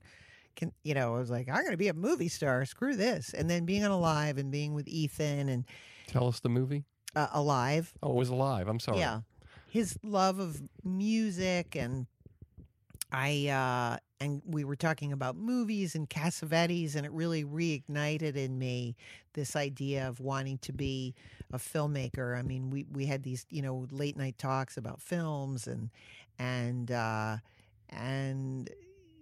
[0.58, 2.66] can you know, I was like, I'm gonna be a movie star.
[2.66, 3.34] Screw this.
[3.34, 5.64] And then being on Alive and being with Ethan and
[6.08, 6.84] Tell us the movie.
[7.16, 7.94] uh, Alive.
[8.04, 8.68] Oh, it was alive.
[8.68, 9.00] I'm sorry.
[9.00, 9.22] Yeah.
[9.70, 12.08] His love of music and
[13.12, 18.58] I uh and we were talking about movies and Cassavetes and it really reignited in
[18.58, 18.96] me
[19.34, 21.14] this idea of wanting to be
[21.54, 22.38] a filmmaker.
[22.38, 25.90] I mean, we we had these, you know, late night talks about films and
[26.40, 27.38] and uh
[27.90, 28.70] and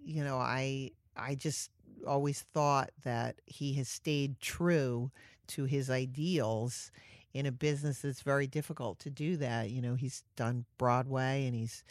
[0.04, 1.72] you know, I I just
[2.06, 5.12] always thought that he has stayed true
[5.48, 6.92] to his ideals
[7.34, 9.70] in a business that's very difficult to do that.
[9.70, 11.84] You know, he's done Broadway and he's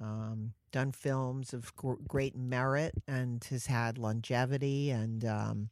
[0.00, 4.90] um, done films of gr- great merit and has had longevity.
[4.90, 5.68] And um,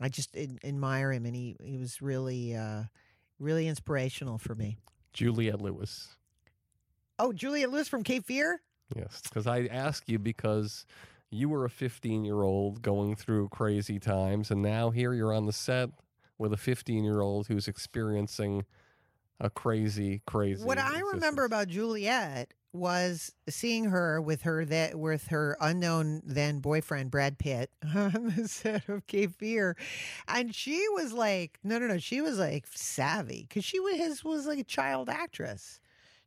[0.00, 2.84] I just ad- admire him, and he, he was really, uh,
[3.38, 4.76] really inspirational for me.
[5.12, 6.16] Juliette Lewis.
[7.18, 8.60] Oh, Juliette Lewis from Cape Fear?
[8.94, 10.84] Yes, because I ask you because
[11.30, 15.46] you were a 15 year old going through crazy times, and now here you're on
[15.46, 15.90] the set
[16.38, 18.64] with a 15 year old who's experiencing
[19.38, 20.64] a crazy, crazy.
[20.64, 26.60] What I remember about Juliette was seeing her with her that with her unknown then
[26.60, 29.76] boyfriend Brad Pitt on the set of Cape Fear,
[30.28, 34.24] and she was like, no, no, no, she was like savvy because she was his
[34.24, 35.80] was like a child actress.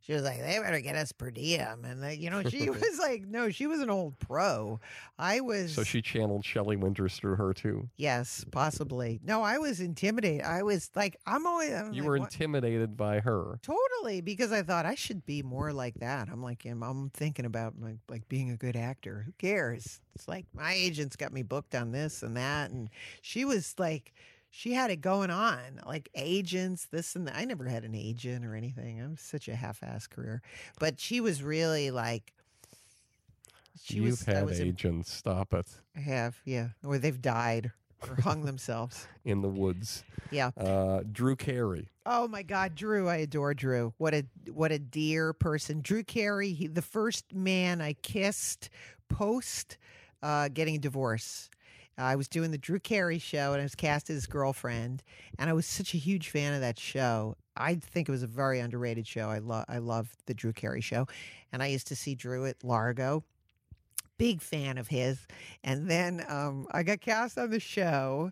[0.06, 3.22] She was like, they better get us per diem, and you know, she was like,
[3.26, 4.78] no, she was an old pro.
[5.18, 7.88] I was So she channeled Shelley Winters through her too.
[7.96, 9.20] yes, possibly.
[9.24, 10.42] No, I was intimidated.
[10.44, 12.32] I was like, I'm always I'm You like, were what?
[12.34, 13.58] intimidated by her.
[13.62, 16.28] Totally, because I thought I should be more like that.
[16.30, 19.22] I'm like, I'm, I'm thinking about like, like being a good actor.
[19.24, 20.02] Who cares?
[20.14, 22.90] It's like my agent's got me booked on this and that, and
[23.22, 24.12] she was like,
[24.56, 27.34] she had it going on, like agents, this and that.
[27.36, 29.00] I never had an agent or anything.
[29.00, 30.42] I'm such a half-ass career,
[30.78, 32.32] but she was really like,
[33.82, 34.22] she You've was.
[34.22, 34.60] Had was.
[34.60, 35.12] agents.
[35.12, 35.66] Stop it.
[35.96, 37.72] I have, yeah, or they've died
[38.08, 39.08] or hung themselves.
[39.24, 40.04] In the woods.
[40.30, 40.52] Yeah.
[40.56, 41.88] Uh, Drew Carey.
[42.06, 43.08] Oh my God, Drew!
[43.08, 43.92] I adore Drew.
[43.98, 45.80] What a what a dear person.
[45.80, 48.70] Drew Carey, he, the first man I kissed
[49.08, 49.78] post
[50.22, 51.50] uh, getting a divorce.
[51.96, 55.02] I was doing the Drew Carey show, and I was cast as his girlfriend,
[55.38, 57.36] and I was such a huge fan of that show.
[57.56, 59.28] I think it was a very underrated show.
[59.28, 61.06] I love I love the Drew Carey show,
[61.52, 63.24] and I used to see Drew at Largo.
[64.16, 65.26] Big fan of his,
[65.64, 68.30] and then um, I got cast on the show,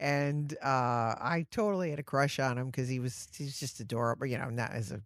[0.00, 3.78] and uh, I totally had a crush on him because he was he was just
[3.78, 4.26] adorable.
[4.26, 5.00] You know, not as a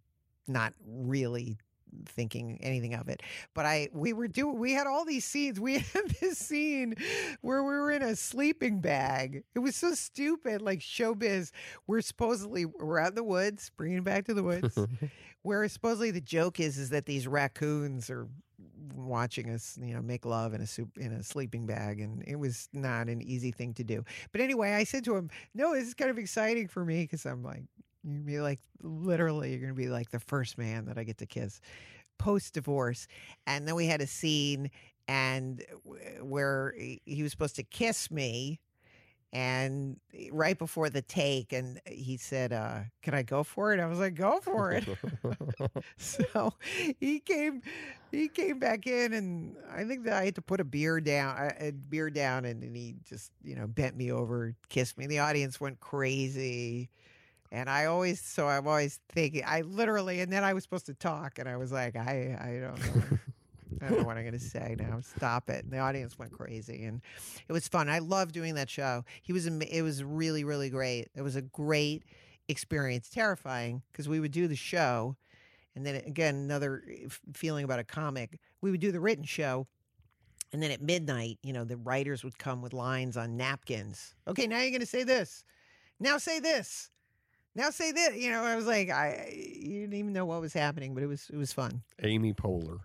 [0.47, 1.57] not really
[2.05, 3.21] thinking anything of it,
[3.53, 5.59] but I we were doing we had all these scenes.
[5.59, 6.95] We had this scene
[7.41, 9.43] where we were in a sleeping bag.
[9.53, 11.51] It was so stupid, like showbiz.
[11.87, 14.77] We're supposedly we're out in the woods, bringing back to the woods.
[15.41, 18.27] where supposedly the joke is is that these raccoons are
[18.95, 22.35] watching us, you know, make love in a soup in a sleeping bag, and it
[22.35, 24.03] was not an easy thing to do.
[24.31, 27.25] But anyway, I said to him, "No, this is kind of exciting for me because
[27.25, 27.63] I'm like,
[28.05, 31.17] you're gonna be like, literally, you're gonna be like the first man that I get
[31.19, 31.59] to kiss
[32.17, 33.07] post divorce."
[33.47, 34.69] And then we had a scene,
[35.07, 35.63] and
[36.21, 38.59] where he was supposed to kiss me.
[39.33, 39.99] And
[40.31, 43.99] right before the take, and he said, uh, "Can I go for it?" I was
[43.99, 44.87] like, "Go for it."
[45.97, 46.53] so
[46.99, 47.61] he came
[48.11, 51.35] he came back in and i think that i had to put a beer down
[51.37, 55.05] a a beer down and, and he just you know bent me over kissed me
[55.07, 56.89] the audience went crazy
[57.55, 60.93] And I always, so I'm always thinking, I literally, and then I was supposed to
[60.93, 63.17] talk, and I was like, I, I don't know.
[63.81, 64.99] I don't know what I'm going to say now.
[64.99, 65.63] Stop it.
[65.63, 67.01] And the audience went crazy, and
[67.47, 67.87] it was fun.
[67.87, 69.05] I love doing that show.
[69.23, 71.07] He was, it was really, really great.
[71.15, 72.03] It was a great
[72.49, 73.07] experience.
[73.07, 75.15] Terrifying because we would do the show,
[75.75, 78.37] and then again, another eh, feeling about a comic.
[78.59, 79.65] We would do the written show,
[80.51, 84.13] and then at midnight, you know, the writers would come with lines on napkins.
[84.27, 85.45] Okay, now you're going to say this.
[86.01, 86.91] Now say this.
[87.55, 88.17] Now say this.
[88.17, 91.07] You know, I was like, I you didn't even know what was happening, but it
[91.07, 91.81] was it was fun.
[92.03, 92.79] Amy Poehler.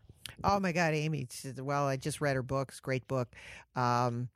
[0.44, 1.26] Oh my God, Amy.
[1.31, 2.68] said, Well, I just read her book.
[2.70, 3.28] It's great book.
[3.76, 4.28] Um,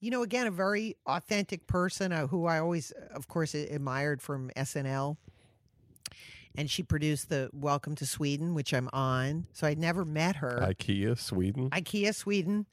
[0.00, 4.50] you know, again, a very authentic person uh, who I always, of course, admired from
[4.56, 5.16] SNL.
[6.54, 9.46] And she produced the Welcome to Sweden, which I'm on.
[9.52, 10.58] So I'd never met her.
[10.60, 11.70] IKEA, Sweden.
[11.70, 12.66] IKEA Sweden,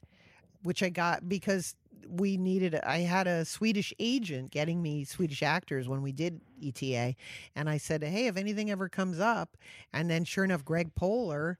[0.62, 1.76] which I got because
[2.10, 2.74] we needed.
[2.74, 7.14] I had a Swedish agent getting me Swedish actors when we did ETA,
[7.54, 9.56] and I said, "Hey, if anything ever comes up,"
[9.92, 11.56] and then sure enough, Greg Poehler,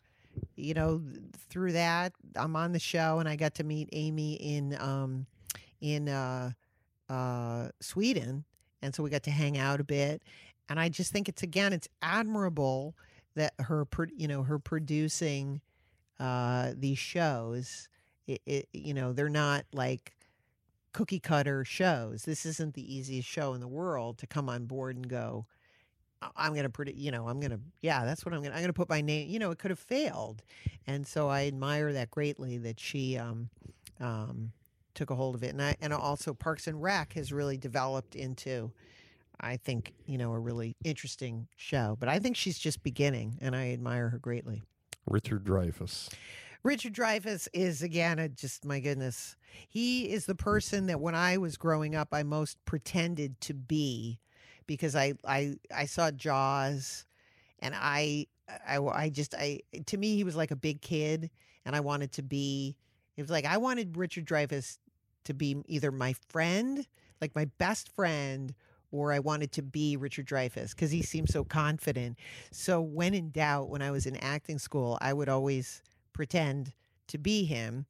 [0.57, 1.03] you know,
[1.49, 5.27] through that, I'm on the show, and I got to meet Amy in um,
[5.81, 6.53] in uh,
[7.09, 8.45] uh, Sweden,
[8.83, 10.23] and so we got to hang out a bit.
[10.69, 12.95] And I just think it's again, it's admirable
[13.35, 15.61] that her, you know, her producing
[16.19, 17.89] uh, these shows.
[18.27, 20.13] It, it, you know, they're not like
[20.93, 22.25] cookie cutter shows.
[22.25, 25.47] This isn't the easiest show in the world to come on board and go.
[26.23, 28.73] "I- I'm gonna put you know, I'm gonna, yeah, that's what I'm gonna, I'm gonna
[28.73, 29.29] put my name.
[29.29, 30.43] You know, it could have failed,
[30.87, 33.49] and so I admire that greatly that she um,
[34.01, 34.53] um,
[34.95, 38.17] took a hold of it, and I, and also Parks and Rec has really developed
[38.17, 38.73] into,
[39.41, 41.97] I think, you know, a really interesting show.
[41.99, 44.63] But I think she's just beginning, and I admire her greatly.
[45.07, 46.11] Richard Dreyfuss.
[46.63, 49.37] Richard Dreyfuss is again a, just my goodness.
[49.69, 54.21] He is the person that when I was growing up, I most pretended to be,
[54.67, 57.07] because I I I saw Jaws,
[57.61, 58.27] and I
[58.67, 61.31] I I just I to me he was like a big kid,
[61.65, 62.77] and I wanted to be.
[63.17, 64.79] It was like I wanted Richard Dreyfuss
[65.25, 66.87] to be either my friend,
[67.21, 68.55] like my best friend,
[68.93, 72.19] or I wanted to be Richard Dreyfuss because he seemed so confident.
[72.51, 75.83] So when in doubt, when I was in acting school, I would always
[76.21, 76.75] pretend
[77.07, 77.87] to be him.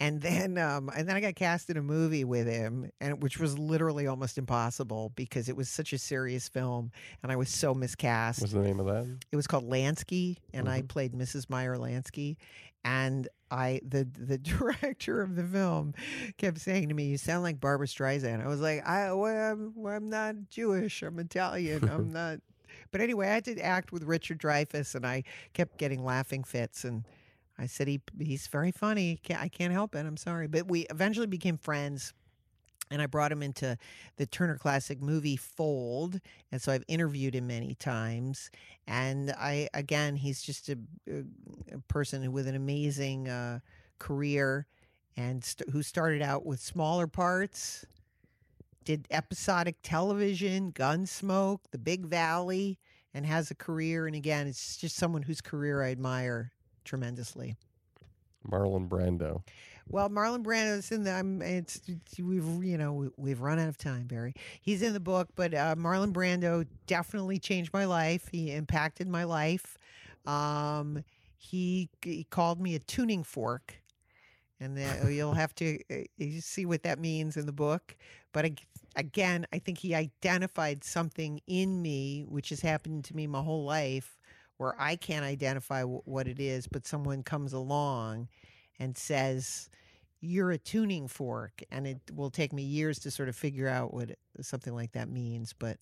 [0.00, 3.38] And then, um, and then I got cast in a movie with him, and which
[3.38, 6.90] was literally almost impossible because it was such a serious film,
[7.22, 8.40] and I was so miscast.
[8.40, 9.06] What's the name of that?
[9.30, 11.50] It was called Lansky, and I played Mrs.
[11.50, 12.36] Meyer Lansky.
[12.86, 15.92] And I, the the director of the film,
[16.38, 19.72] kept saying to me, "You sound like Barbra Streisand." I was like, "I, well, I'm,
[19.76, 21.02] well, I'm not Jewish.
[21.02, 21.86] I'm Italian.
[21.86, 22.38] I'm not."
[22.92, 26.84] But anyway, I had to act with Richard Dreyfuss, and I kept getting laughing fits.
[26.84, 27.04] And
[27.58, 29.20] I said, "He he's very funny.
[29.36, 30.06] I can't help it.
[30.06, 32.12] I'm sorry." But we eventually became friends
[32.90, 33.76] and I brought him into
[34.16, 36.20] the Turner Classic movie fold,
[36.50, 38.50] and so I've interviewed him many times.
[38.86, 40.78] And I, again, he's just a,
[41.08, 41.24] a,
[41.74, 43.60] a person with an amazing uh,
[43.98, 44.66] career,
[45.16, 47.84] and st- who started out with smaller parts,
[48.84, 52.78] did episodic television, Gunsmoke, The Big Valley,
[53.12, 54.06] and has a career.
[54.06, 56.52] And again, it's just someone whose career I admire
[56.88, 57.54] tremendously.
[58.50, 59.42] Marlon Brando.
[59.90, 61.12] Well, Marlon Brando's in the.
[61.12, 61.80] I'm, it's,
[62.18, 64.34] we've you know we, we've run out of time, Barry.
[64.60, 68.28] He's in the book, but uh, Marlon Brando definitely changed my life.
[68.30, 69.78] He impacted my life.
[70.26, 71.04] Um,
[71.36, 73.74] he, he called me a tuning fork,
[74.60, 77.96] and then you'll have to uh, you see what that means in the book.
[78.32, 83.26] But ag- again, I think he identified something in me, which has happened to me
[83.26, 84.18] my whole life,
[84.58, 88.28] where I can't identify w- what it is, but someone comes along
[88.78, 89.70] and says
[90.20, 93.94] you're a tuning fork and it will take me years to sort of figure out
[93.94, 95.78] what something like that means but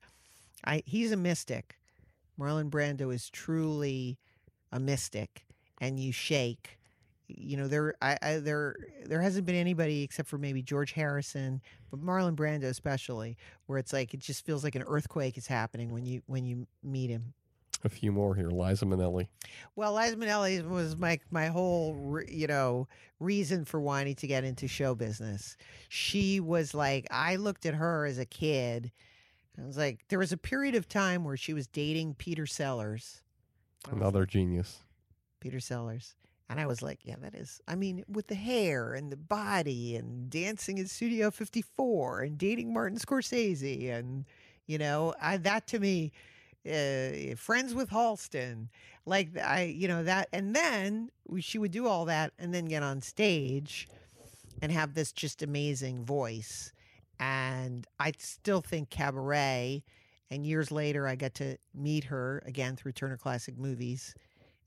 [0.64, 1.76] i he's a mystic.
[2.38, 4.18] Marlon brando is truly
[4.72, 5.46] a mystic
[5.80, 6.78] and you shake.
[7.28, 11.60] You know there I, I there there hasn't been anybody except for maybe george harrison
[11.90, 15.90] but marlon brando especially where it's like it just feels like an earthquake is happening
[15.92, 17.34] when you when you meet him
[17.86, 18.50] A few more here.
[18.50, 19.28] Liza Minnelli.
[19.76, 22.88] well, Liza Minnelli was my my whole re- you know
[23.20, 25.56] reason for wanting to get into show business.
[25.88, 28.90] She was like I looked at her as a kid.
[29.56, 33.22] I was like, there was a period of time where she was dating Peter Sellers.
[33.88, 34.80] Another genius.
[35.38, 36.16] Peter Sellers.
[36.50, 37.60] And I was like, yeah, that is.
[37.68, 42.74] I mean, with the hair and the body and dancing in Studio 54 and dating
[42.74, 44.24] Martin Scorsese and,
[44.66, 46.10] you know, I, that to me,
[46.66, 48.68] uh, friends with Halston,
[49.06, 50.28] like I, you know, that.
[50.32, 53.88] And then she would do all that and then get on stage
[54.62, 56.72] and have this just amazing voice.
[57.18, 59.84] And I still think Cabaret
[60.30, 64.14] And years later, I got to meet her again through Turner Classic Movies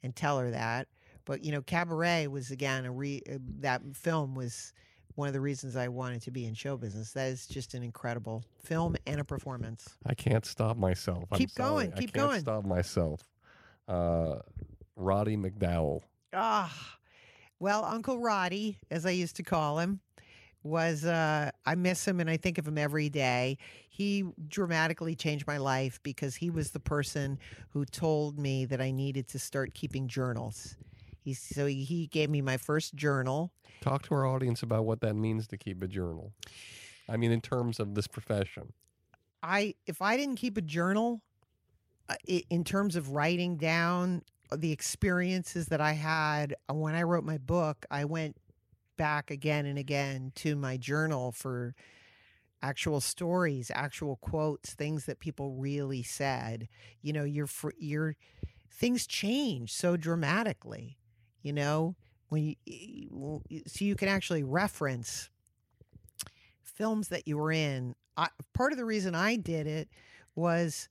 [0.04, 0.88] and tell her that.
[1.26, 4.74] But you know, Cabaret was again a re uh, that film was
[5.20, 7.12] one of the reasons I wanted to be in show business.
[7.12, 9.98] That is just an incredible film and a performance.
[10.06, 11.26] I can't stop myself.
[11.34, 12.40] Keep going, I keep can't going.
[12.40, 13.22] Stop myself.
[13.88, 14.38] Uh,
[14.96, 16.04] Roddy McDowall.
[16.34, 16.74] Ah,
[17.60, 20.00] well, Uncle Roddy, as I used to call him,
[20.64, 23.58] was uh, I miss him and I think of him every day.
[23.90, 27.40] He dramatically changed my life because he was the person
[27.72, 30.78] who told me that I needed to start keeping journals.
[31.22, 33.52] He so he, he gave me my first journal.
[33.82, 36.34] Talk to our audience about what that means to keep a journal.
[37.08, 38.74] I mean, in terms of this profession.
[39.42, 41.22] I if I didn't keep a journal
[42.10, 42.16] uh,
[42.50, 44.22] in terms of writing down
[44.56, 48.36] the experiences that I had uh, when I wrote my book, I went
[48.98, 51.74] back again and again to my journal for
[52.62, 56.68] actual stories, actual quotes, things that people really said.
[57.02, 58.16] You know, your your
[58.72, 60.99] things change so dramatically.
[61.42, 61.96] You know,
[62.30, 65.30] when you so you can actually reference
[66.64, 67.96] films that you were in.
[68.18, 69.90] I, part of the reason I did it
[70.36, 70.90] was,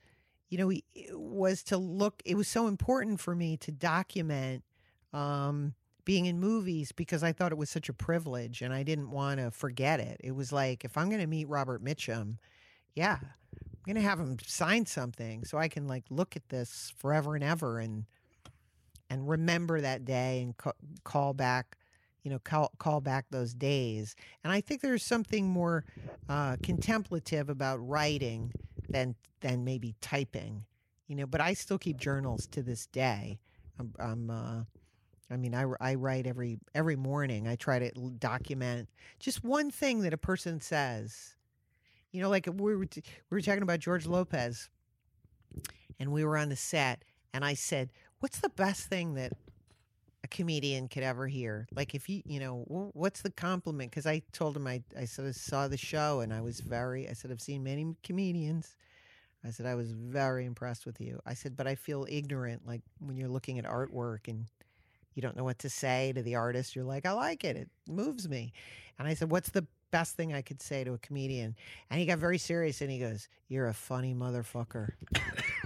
[0.49, 0.73] you know,
[1.13, 2.23] was to look.
[2.25, 4.65] It was so important for me to document
[5.13, 9.11] um, being in movies because I thought it was such a privilege, and I didn't
[9.11, 10.21] want to forget it.
[10.23, 12.37] It was like if I'm going to meet Robert Mitchum,
[12.95, 16.93] yeah, I'm going to have him sign something so I can like look at this
[16.99, 18.05] forever and ever and
[19.11, 20.73] and remember that day and ca-
[21.05, 21.77] call back
[22.23, 24.15] you know call, call back those days
[24.45, 25.85] and i think there's something more
[26.29, 28.53] uh, contemplative about writing
[28.89, 30.65] than than maybe typing
[31.07, 33.39] you know but i still keep journals to this day
[33.79, 34.63] i'm, I'm uh,
[35.31, 37.47] I mean, I, I write every every morning.
[37.47, 38.89] I try to document
[39.19, 41.35] just one thing that a person says.
[42.13, 44.71] You know, like we were t- we were talking about George Lopez,
[46.01, 47.05] and we were on the set,
[47.35, 47.91] and I said,
[48.21, 49.33] "What's the best thing that
[50.25, 51.69] a comedian could ever hear.
[51.75, 53.91] Like if you, you know, what's the compliment?
[53.91, 57.09] Because I told him I, I sort of saw the show and I was very,
[57.09, 58.77] I said, I've seen many comedians.
[59.45, 61.21] I said, I was very impressed with you.
[61.25, 62.67] I said, but I feel ignorant.
[62.67, 64.47] Like when you're looking at artwork and
[65.15, 67.57] you don't know what to say to the artist, you're like, I like it.
[67.57, 68.53] It moves me.
[68.99, 71.57] And I said, what's the best thing I could say to a comedian?
[71.91, 74.91] And he got very serious and he goes, You're a funny motherfucker.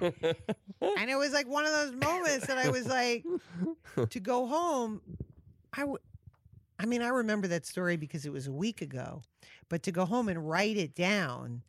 [0.01, 3.25] and it was like one of those moments that I was like,
[4.11, 5.01] to go home,
[5.73, 6.01] I would.
[6.79, 9.23] I mean, I remember that story because it was a week ago,
[9.69, 11.63] but to go home and write it down,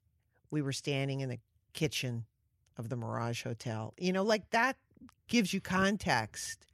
[0.49, 1.37] we were standing in the
[1.73, 2.25] kitchen
[2.77, 3.93] of the Mirage Hotel.
[3.99, 4.77] You know, like that
[5.27, 6.65] gives you context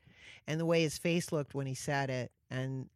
[0.47, 2.31] and the way his face looked when he said it.
[2.49, 2.89] And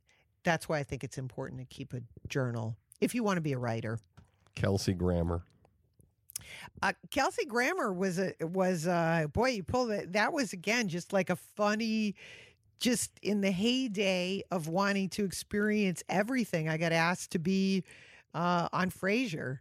[0.43, 3.53] that's why I think it's important to keep a journal if you want to be
[3.53, 3.99] a writer.
[4.55, 5.43] Kelsey Grammer.
[6.81, 11.13] Uh, Kelsey Grammer was a was uh boy you pulled it that was again just
[11.13, 12.15] like a funny
[12.80, 17.83] just in the heyday of wanting to experience everything I got asked to be
[18.33, 19.59] uh on Frasier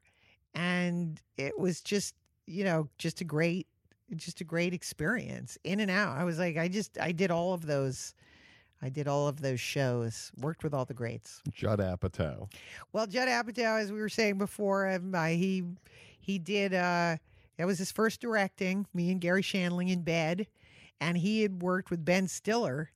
[0.55, 2.15] and it was just
[2.47, 3.69] you know just a great
[4.17, 7.55] just a great experience in and out I was like I just I did all
[7.55, 8.15] of those
[8.83, 12.51] I did all of those shows worked with all the greats Judd Apatow.
[12.93, 15.65] well, Judd Apatow, as we were saying before, um, he
[16.21, 16.75] he did.
[16.75, 17.17] Uh,
[17.59, 18.87] that was his first directing.
[18.93, 20.47] Me and Garry Shandling in bed,
[21.01, 22.91] and he had worked with Ben Stiller.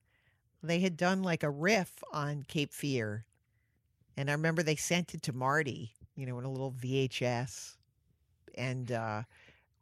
[0.62, 3.24] They had done like a riff on Cape Fear,
[4.16, 7.76] and I remember they sent it to Marty, you know, in a little VHS.
[8.56, 9.22] And uh,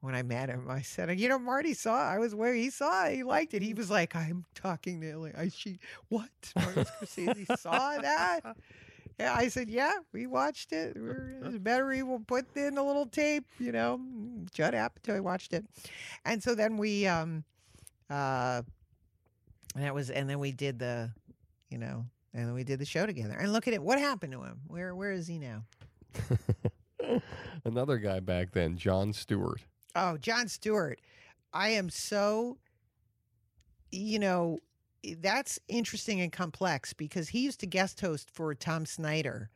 [0.04, 1.98] when I met him, I said, "You know, Marty saw.
[1.98, 3.06] I was where he saw.
[3.06, 3.16] It.
[3.16, 3.62] He liked it.
[3.62, 8.40] He was like, I'm talking to like, I she what Martin Scorsese saw that."
[9.20, 10.96] Yeah, I said, yeah, we watched it.
[10.96, 14.00] We're, it's better we will put in a little tape, you know.
[14.52, 15.64] Judd Apatow watched it,
[16.24, 17.44] and so then we, um,
[18.10, 18.62] uh,
[19.76, 21.12] and that was, and then we did the,
[21.70, 23.36] you know, and then we did the show together.
[23.38, 24.62] And look at it, what happened to him?
[24.66, 25.62] Where, where is he now?
[27.64, 29.60] Another guy back then, Jon Stewart.
[29.94, 31.00] Oh, Jon Stewart.
[31.52, 32.58] I am so,
[33.90, 34.60] you know,
[35.18, 39.50] that's interesting and complex because he used to guest host for Tom Snyder.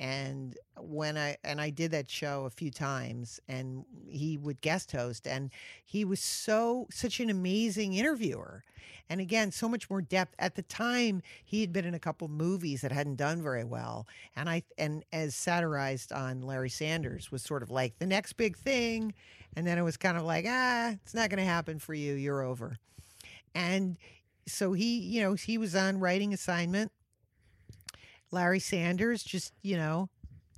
[0.00, 4.92] And when I and I did that show a few times and he would guest
[4.92, 5.50] host and
[5.84, 8.64] he was so such an amazing interviewer.
[9.10, 10.34] And again, so much more depth.
[10.38, 14.06] At the time, he had been in a couple movies that hadn't done very well.
[14.34, 18.56] And I and as satirized on Larry Sanders was sort of like the next big
[18.56, 19.12] thing.
[19.54, 22.14] And then it was kind of like, ah, it's not gonna happen for you.
[22.14, 22.78] You're over.
[23.54, 23.98] And
[24.46, 26.90] so he, you know, he was on writing assignment.
[28.30, 30.08] Larry Sanders just, you know,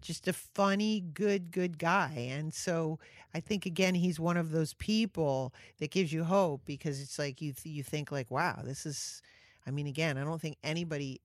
[0.02, 2.28] just a funny, good, good guy.
[2.31, 2.99] And so
[3.34, 7.41] I think again he's one of those people that gives you hope because it's like
[7.41, 9.23] you th- you think like, wow, this is.
[9.65, 11.20] I mean, again, I don't think anybody.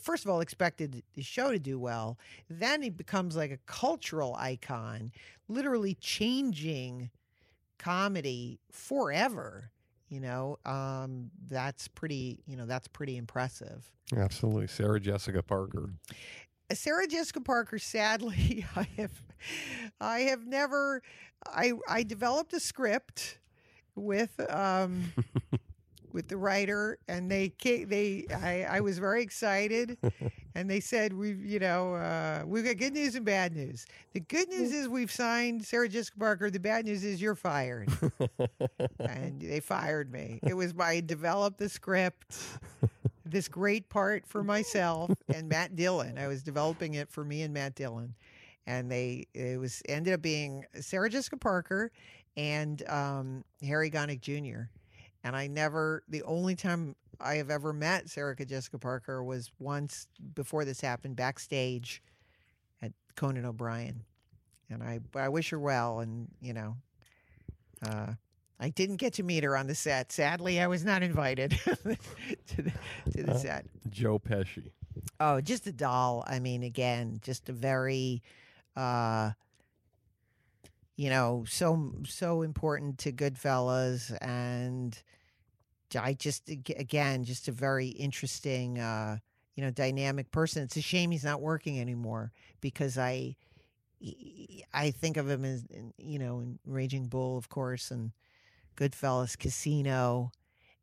[0.00, 2.18] First of all, expected the show to do well.
[2.48, 5.10] Then he becomes like a cultural icon,
[5.48, 7.10] literally changing
[7.78, 9.71] comedy forever.
[10.12, 12.40] You know, um, that's pretty.
[12.46, 13.90] You know, that's pretty impressive.
[14.14, 14.66] Absolutely.
[14.66, 15.94] Sarah Jessica Parker.
[16.74, 19.24] Sarah Jessica Parker, sadly, I have,
[20.02, 21.02] I have never,
[21.46, 23.38] I I developed a script
[23.94, 25.12] with um
[26.12, 29.98] with the writer, and they ca- they I I was very excited,
[30.54, 33.86] and they said we've you know uh, we've got good news and bad news.
[34.12, 36.50] The good news is we've signed Sarah Jessica Parker.
[36.50, 37.88] The bad news is you're fired,
[38.98, 40.40] and they fired me.
[40.42, 42.36] It was my developed the script
[43.24, 46.18] this great part for myself and Matt Dillon.
[46.18, 48.14] I was developing it for me and Matt Dillon,
[48.66, 51.90] and they it was ended up being Sarah Jessica Parker
[52.36, 54.68] and um, Harry Connick Jr.
[55.24, 60.08] And I never the only time I have ever met Sarah Jessica Parker was once
[60.34, 62.02] before this happened backstage
[62.82, 64.02] at Conan O'Brien,
[64.68, 66.76] and I I wish her well, and you know.
[67.86, 68.12] Uh,
[68.60, 70.12] I didn't get to meet her on the set.
[70.12, 72.72] Sadly, I was not invited to the,
[73.12, 73.66] to the Uh, set.
[73.90, 74.70] Joe Pesci.
[75.18, 76.22] Oh, just a doll.
[76.28, 78.22] I mean, again, just a very,
[78.76, 79.32] uh,
[80.96, 85.00] you know, so so important to Goodfellas, and
[85.98, 89.18] I just again, just a very interesting, uh,
[89.54, 90.62] you know, dynamic person.
[90.62, 93.36] It's a shame he's not working anymore because I,
[94.72, 95.64] I think of him as
[95.96, 98.12] you know, in Raging Bull, of course, and
[98.76, 100.30] Goodfellas, Casino,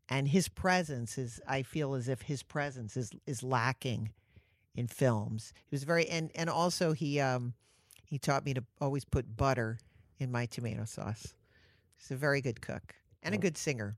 [0.10, 1.40] and his presence is.
[1.48, 4.12] I feel as if his presence is is lacking
[4.76, 5.54] in films.
[5.70, 7.54] He was very and and also he um
[8.06, 9.78] he taught me to always put butter
[10.20, 11.34] in my tomato sauce.
[11.98, 13.98] He's a very good cook and a good singer.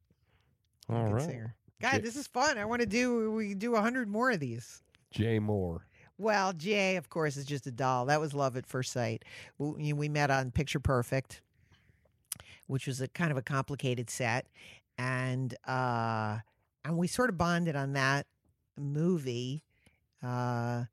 [0.89, 1.25] A All good right.
[1.25, 1.55] singer.
[1.81, 2.57] God, Jay- this is fun.
[2.57, 4.81] I want to do we do a hundred more of these.
[5.11, 5.79] Jay Mohr.
[6.17, 8.05] Well, Jay, of course, is just a doll.
[8.05, 9.25] That was love at first sight.
[9.57, 11.41] We, we met on Picture Perfect,
[12.67, 14.45] which was a kind of a complicated set,
[14.99, 16.37] and uh,
[16.85, 18.27] and we sort of bonded on that
[18.77, 19.63] movie.
[20.21, 20.83] Uh,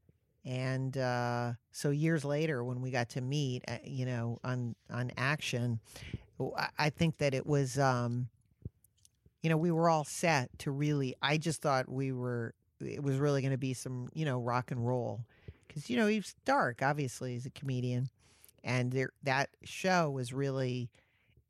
[0.44, 5.10] and uh, so years later, when we got to meet, uh, you know, on on
[5.17, 5.81] action,
[6.78, 8.28] I think that it was, um,
[9.42, 11.15] you know, we were all set to really.
[11.20, 12.55] I just thought we were.
[12.81, 15.25] It was really going to be some, you know, rock and roll,
[15.67, 16.81] because you know he's dark.
[16.83, 18.08] Obviously, he's a comedian,
[18.62, 20.91] and there that show was really.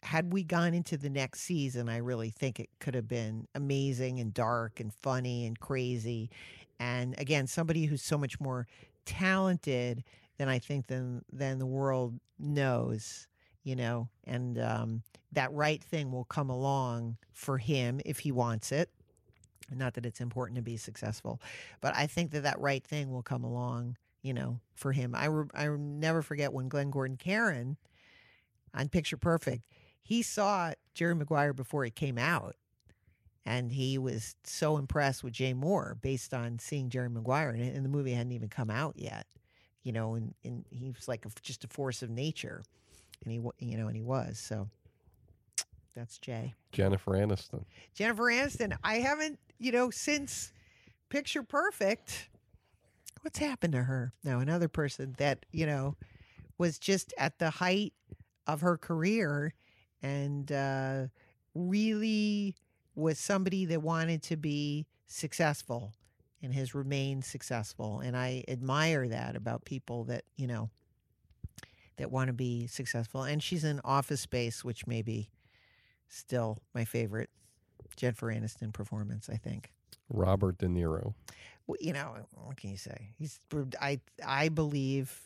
[0.04, 4.20] Had we gone into the next season, I really think it could have been amazing
[4.20, 6.30] and dark and funny and crazy.
[6.78, 8.66] And again, somebody who's so much more
[9.04, 10.04] talented
[10.38, 13.26] than I think than than the world knows,
[13.64, 14.08] you know.
[14.24, 18.90] And um, that right thing will come along for him if he wants it.
[19.70, 21.40] Not that it's important to be successful,
[21.80, 25.14] but I think that that right thing will come along, you know, for him.
[25.14, 27.76] I re- I never forget when Glenn Gordon Caron
[28.72, 29.64] on Picture Perfect,
[30.02, 32.56] he saw Jerry Maguire before it came out.
[33.48, 37.82] And he was so impressed with Jay Mohr based on seeing Jerry Maguire, and, and
[37.82, 39.26] the movie hadn't even come out yet,
[39.82, 40.16] you know.
[40.16, 42.62] And, and he was like a, just a force of nature,
[43.24, 44.38] and he, you know, and he was.
[44.38, 44.68] So
[45.96, 46.52] that's Jay.
[46.72, 47.64] Jennifer Aniston.
[47.94, 48.76] Jennifer Aniston.
[48.84, 50.52] I haven't, you know, since
[51.08, 52.28] Picture Perfect.
[53.22, 54.12] What's happened to her?
[54.24, 55.96] Now, another person that, you know,
[56.58, 57.94] was just at the height
[58.46, 59.54] of her career
[60.02, 61.06] and uh,
[61.54, 62.54] really
[62.98, 65.92] was somebody that wanted to be successful
[66.42, 68.00] and has remained successful.
[68.00, 70.70] And I admire that about people that, you know,
[71.96, 73.22] that want to be successful.
[73.22, 75.30] And she's in Office Space, which may be
[76.08, 77.30] still my favorite
[77.96, 79.72] Jennifer Aniston performance, I think.
[80.08, 81.14] Robert De Niro.
[81.66, 83.10] Well, you know, what can you say?
[83.18, 83.40] He's
[83.80, 85.22] I I believe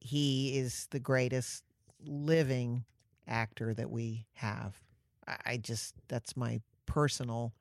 [0.00, 1.64] he is the greatest
[2.04, 2.84] living
[3.26, 4.80] actor that we have.
[5.26, 7.52] I, I just that's my personal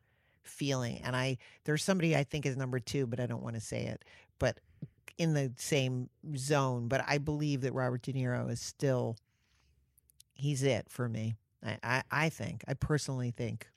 [0.44, 1.02] feeling.
[1.04, 3.86] And I there's somebody I think is number two, but I don't want to say
[3.86, 4.06] it.
[4.40, 4.60] But
[5.18, 6.88] in the same zone.
[6.88, 9.18] But I believe that Robert De Niro is still
[10.34, 11.36] he's it for me.
[11.66, 12.64] I, I, I think.
[12.68, 13.68] I personally think.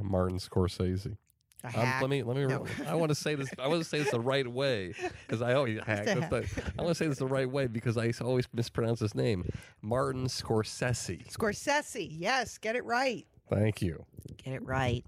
[0.00, 1.16] Martin Scorsese.
[1.62, 2.46] Um, let me let me.
[2.46, 2.64] No.
[2.86, 3.50] I want to say this.
[3.58, 4.94] I want to say this the right way
[5.26, 6.06] because I always hack.
[6.06, 9.00] a that's the- I want to say this the right way because I always mispronounce
[9.00, 9.44] his name.
[9.82, 11.30] Martin Scorsese.
[11.30, 12.08] Scorsese.
[12.10, 13.26] Yes, get it right.
[13.50, 14.04] Thank you.
[14.44, 15.04] Get it right.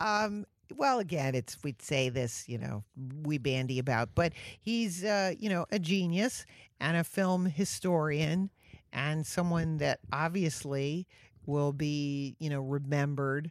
[0.00, 0.46] Um,
[0.76, 2.84] well, again, it's we'd say this, you know,
[3.24, 6.46] we bandy about, but he's, uh, you know, a genius
[6.80, 8.50] and a film historian
[8.92, 11.06] and someone that obviously
[11.46, 13.50] will be, you know, remembered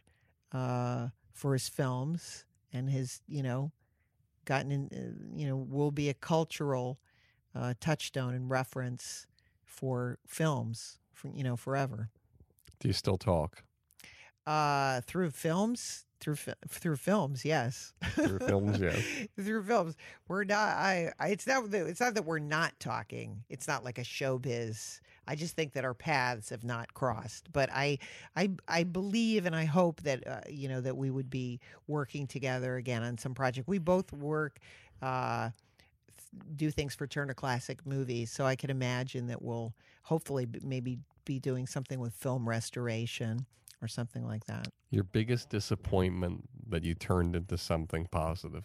[0.52, 3.70] uh, for his films and his, you know,
[4.44, 6.98] gotten in, uh, you know, will be a cultural
[7.54, 9.26] uh, touchstone and reference
[9.64, 12.08] for films, for you know, forever.
[12.80, 13.62] Do you still talk?
[14.46, 17.92] Uh, through films, through fi- through films, yes.
[18.14, 19.00] Through films, yes.
[19.36, 19.96] through films,
[20.28, 20.76] we're not.
[20.76, 21.28] I, I.
[21.28, 21.70] It's not.
[21.70, 23.44] that- It's not that we're not talking.
[23.48, 25.00] It's not like a showbiz.
[25.28, 27.52] I just think that our paths have not crossed.
[27.52, 27.98] But I,
[28.34, 32.26] I, I believe and I hope that uh, you know that we would be working
[32.26, 33.68] together again on some project.
[33.68, 34.58] We both work.
[35.00, 35.50] Uh,
[36.56, 38.30] do things for Turner Classic Movies.
[38.30, 43.44] So I can imagine that we'll hopefully maybe be doing something with film restoration
[43.82, 44.68] or something like that.
[44.90, 48.64] Your biggest disappointment that you turned into something positive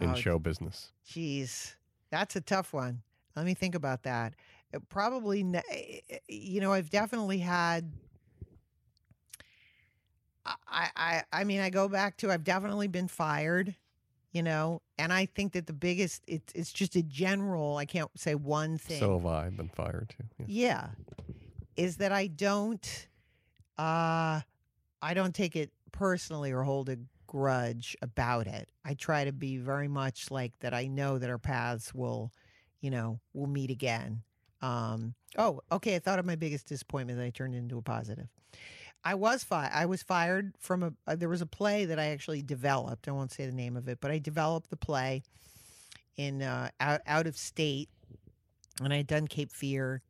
[0.00, 0.92] in Oh, show business.
[1.06, 1.74] Jeez,
[2.10, 3.02] that's a tough one.
[3.36, 4.34] Let me think about that.
[4.72, 7.92] It probably, eh, eh, eh, you know, I've definitely had.
[10.46, 13.74] I, I, I mean, I go back to I've definitely been fired,
[14.32, 17.76] you know, and I think that the biggest it's it's just a general.
[17.76, 18.98] I can't say one thing.
[18.98, 20.24] So have I been fired too.
[20.38, 20.46] Yeah.
[20.48, 20.86] Yeah.
[21.76, 23.08] Is that I don't
[23.80, 24.40] uh
[25.02, 28.68] I don't take it personally or hold a grudge about it.
[28.84, 32.32] I try to be very much like that I know that our paths will,
[32.80, 34.22] you know, will meet again.
[34.60, 38.28] Um oh, okay, I thought of my biggest disappointment that I turned into a positive.
[39.02, 39.72] I was fired.
[39.72, 40.92] I was fired from a.
[41.06, 43.08] Uh, there was a play that I actually developed.
[43.08, 45.22] I won't say the name of it, but I developed the play
[46.16, 47.88] in uh, out out of state,
[48.82, 50.02] and I had done Cape Fear,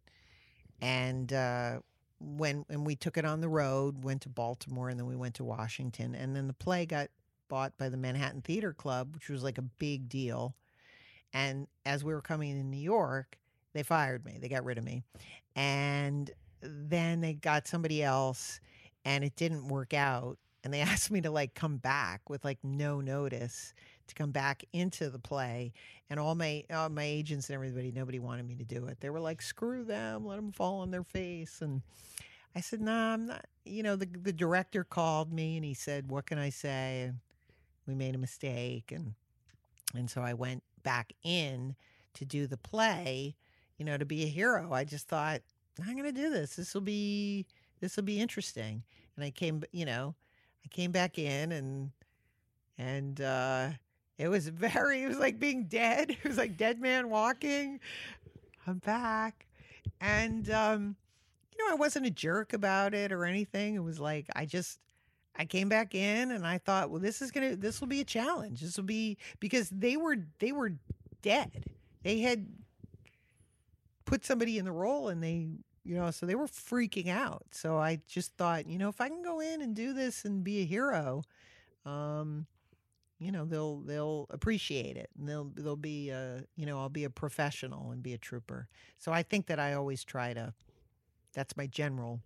[0.80, 1.78] and uh,
[2.20, 5.34] when and we took it on the road, went to Baltimore, and then we went
[5.36, 7.08] to Washington, and then the play got
[7.48, 10.54] bought by the Manhattan Theater Club, which was like a big deal.
[11.32, 13.38] And as we were coming in New York,
[13.72, 14.38] they fired me.
[14.40, 15.02] They got rid of me,
[15.56, 16.30] and
[16.62, 18.60] then they got somebody else,
[19.04, 20.38] and it didn't work out.
[20.62, 23.72] And they asked me to like come back with like no notice
[24.10, 25.72] to come back into the play,
[26.08, 29.00] and all my all my agents and everybody, nobody wanted me to do it.
[29.00, 31.82] They were like, "Screw them, let them fall on their face." And
[32.54, 36.10] I said, "Nah, I'm not." You know, the the director called me and he said,
[36.10, 37.18] "What can I say?" And
[37.86, 39.14] we made a mistake, and
[39.94, 41.74] and so I went back in
[42.14, 43.36] to do the play.
[43.78, 44.74] You know, to be a hero.
[44.74, 45.40] I just thought
[45.86, 46.56] I'm going to do this.
[46.56, 47.46] This will be
[47.80, 48.82] this will be interesting.
[49.16, 50.14] And I came, you know,
[50.64, 51.90] I came back in and
[52.78, 53.70] and uh
[54.20, 56.10] it was very it was like being dead.
[56.22, 57.80] It was like dead man walking.
[58.66, 59.46] I'm back.
[60.00, 60.96] And um
[61.56, 63.74] you know, I wasn't a jerk about it or anything.
[63.74, 64.78] It was like I just
[65.36, 68.04] I came back in and I thought, well, this is gonna this will be a
[68.04, 68.60] challenge.
[68.60, 70.74] This will be because they were they were
[71.22, 71.64] dead.
[72.02, 72.46] They had
[74.04, 75.48] put somebody in the role and they
[75.84, 79.08] you know so they were freaking out so i just thought you know if i
[79.08, 81.22] can go in and do this and be a hero
[81.86, 82.44] um
[83.20, 87.04] you know they'll they'll appreciate it and they'll they'll be uh you know i'll be
[87.04, 88.66] a professional and be a trooper
[88.98, 90.52] so i think that i always try to
[91.34, 92.20] that's my general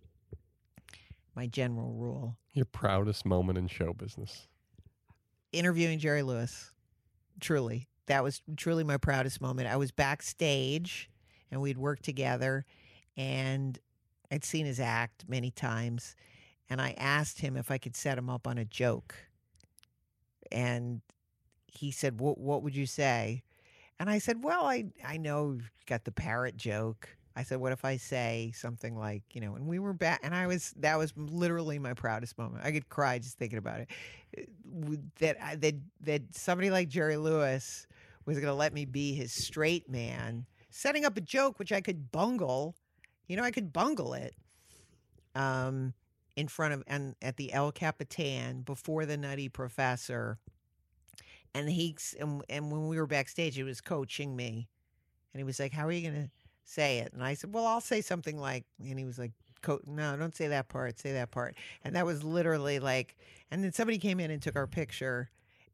[1.35, 4.47] my general rule Your proudest moment in show business.
[5.51, 6.71] interviewing Jerry Lewis.
[7.41, 9.67] Truly, that was truly my proudest moment.
[9.67, 11.09] I was backstage
[11.51, 12.65] and we'd worked together
[13.17, 13.77] and
[14.31, 16.15] I'd seen his act many times
[16.69, 19.15] and I asked him if I could set him up on a joke.
[20.51, 21.01] And
[21.67, 23.43] he said, "What what would you say?"
[23.99, 27.73] And I said, "Well, I I know you've got the parrot joke." I said, "What
[27.73, 30.97] if I say something like, you know?" And we were back, and I was that
[30.97, 32.63] was literally my proudest moment.
[32.65, 33.89] I could cry just thinking about it.
[34.37, 37.87] Uh, That I- that that somebody like Jerry Lewis
[38.25, 41.81] was going to let me be his straight man, setting up a joke which I
[41.81, 42.75] could bungle.
[43.27, 44.35] You know, I could bungle it.
[45.35, 45.93] Um,
[46.35, 50.37] in front of and at the El Capitan before the Nutty Professor,
[51.53, 54.67] and he and, and when we were backstage, he was coaching me,
[55.33, 56.29] and he was like, "How are you to
[56.65, 59.31] say it?" And I said, "Well, I'll say something like," and he was like,
[59.87, 60.99] "No, don't say that part.
[60.99, 63.15] Say that part." And that was literally like,
[63.51, 65.29] and then somebody came in and took our picture,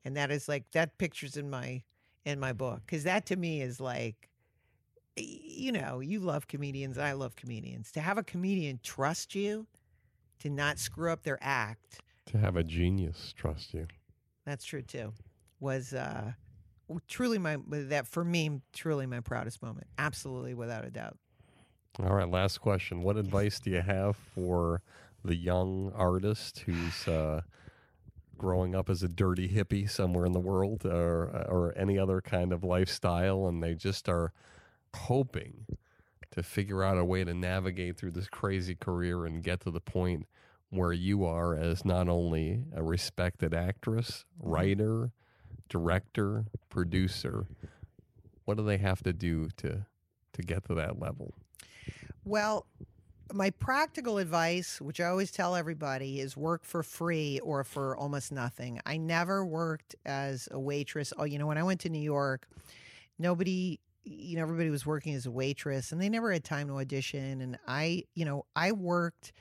[0.05, 1.81] and that is like that picture's in my
[2.23, 4.29] in my book because that to me is like
[5.17, 6.97] you know, you love comedians.
[6.97, 7.91] I love comedians.
[7.93, 9.67] To have a comedian trust you,
[10.41, 13.87] to not screw up their act, To have a genius trust you.
[14.45, 15.13] that's true too,
[15.59, 16.33] was uh,
[17.07, 19.87] truly my, that for me, truly my proudest moment.
[19.97, 21.17] Absolutely, without a doubt.
[22.01, 23.03] All right, last question.
[23.03, 24.81] What advice do you have for
[25.23, 27.41] the young artist who's uh,
[28.37, 32.51] growing up as a dirty hippie somewhere in the world or or any other kind
[32.51, 34.33] of lifestyle and they just are
[34.95, 35.65] hoping
[36.31, 39.81] to figure out a way to navigate through this crazy career and get to the
[39.81, 40.27] point
[40.69, 44.51] where you are as not only a respected actress, mm-hmm.
[44.51, 45.11] writer,
[45.69, 47.45] director, producer.
[48.45, 49.85] What do they have to do to
[50.33, 51.33] to get to that level?
[52.23, 52.65] Well,
[53.33, 58.31] my practical advice, which I always tell everybody, is work for free or for almost
[58.31, 58.79] nothing.
[58.85, 61.13] I never worked as a waitress.
[61.17, 62.47] Oh, you know, when I went to New York,
[63.19, 66.77] nobody, you know, everybody was working as a waitress and they never had time to
[66.77, 67.41] audition.
[67.41, 69.31] And I, you know, I worked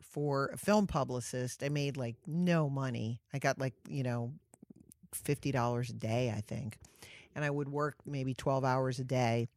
[0.00, 1.62] for a film publicist.
[1.62, 3.20] I made like no money.
[3.32, 4.32] I got like, you know,
[5.14, 6.78] $50 a day, I think.
[7.34, 9.48] And I would work maybe 12 hours a day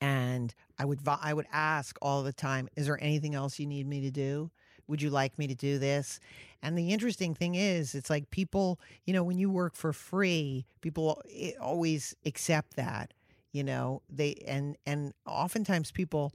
[0.00, 3.86] and I would I would ask all the time, "Is there anything else you need
[3.86, 4.50] me to do?
[4.86, 6.20] Would you like me to do this?"
[6.62, 10.66] And the interesting thing is, it's like people, you know, when you work for free,
[10.80, 11.22] people
[11.60, 13.12] always accept that,
[13.52, 14.02] you know.
[14.08, 16.32] They and and oftentimes people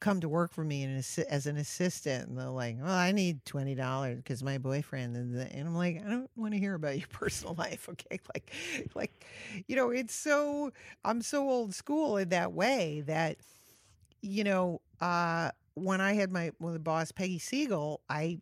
[0.00, 0.96] come to work for me and
[1.28, 5.66] as an assistant and they're like well i need $20 because my boyfriend and, and
[5.66, 8.52] i'm like i don't want to hear about your personal life okay like
[8.94, 9.24] like
[9.66, 10.70] you know it's so
[11.04, 13.38] i'm so old school in that way that
[14.22, 18.38] you know uh when i had my with the boss peggy siegel i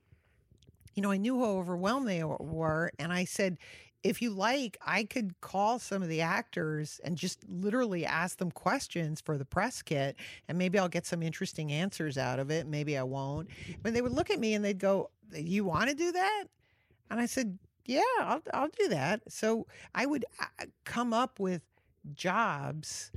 [0.94, 3.56] you know i knew how overwhelmed they were and i said
[4.06, 8.52] if you like, I could call some of the actors and just literally ask them
[8.52, 10.16] questions for the press kit,
[10.48, 12.66] and maybe I'll get some interesting answers out of it.
[12.66, 13.48] Maybe I won't.
[13.82, 16.44] But they would look at me and they'd go, "You want to do that?"
[17.10, 21.62] And I said, "Yeah, I'll I'll do that." So I would uh, come up with
[22.14, 23.10] jobs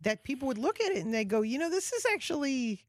[0.00, 2.84] that people would look at it and they go, "You know, this is actually."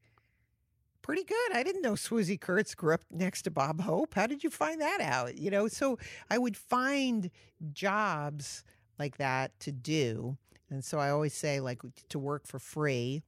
[1.06, 1.52] Pretty good.
[1.54, 4.14] I didn't know Swoosie Kurtz grew up next to Bob Hope.
[4.14, 5.38] How did you find that out?
[5.38, 7.30] You know, so I would find
[7.72, 8.64] jobs
[8.98, 10.36] like that to do.
[10.68, 13.22] And so I always say, like, to work for free,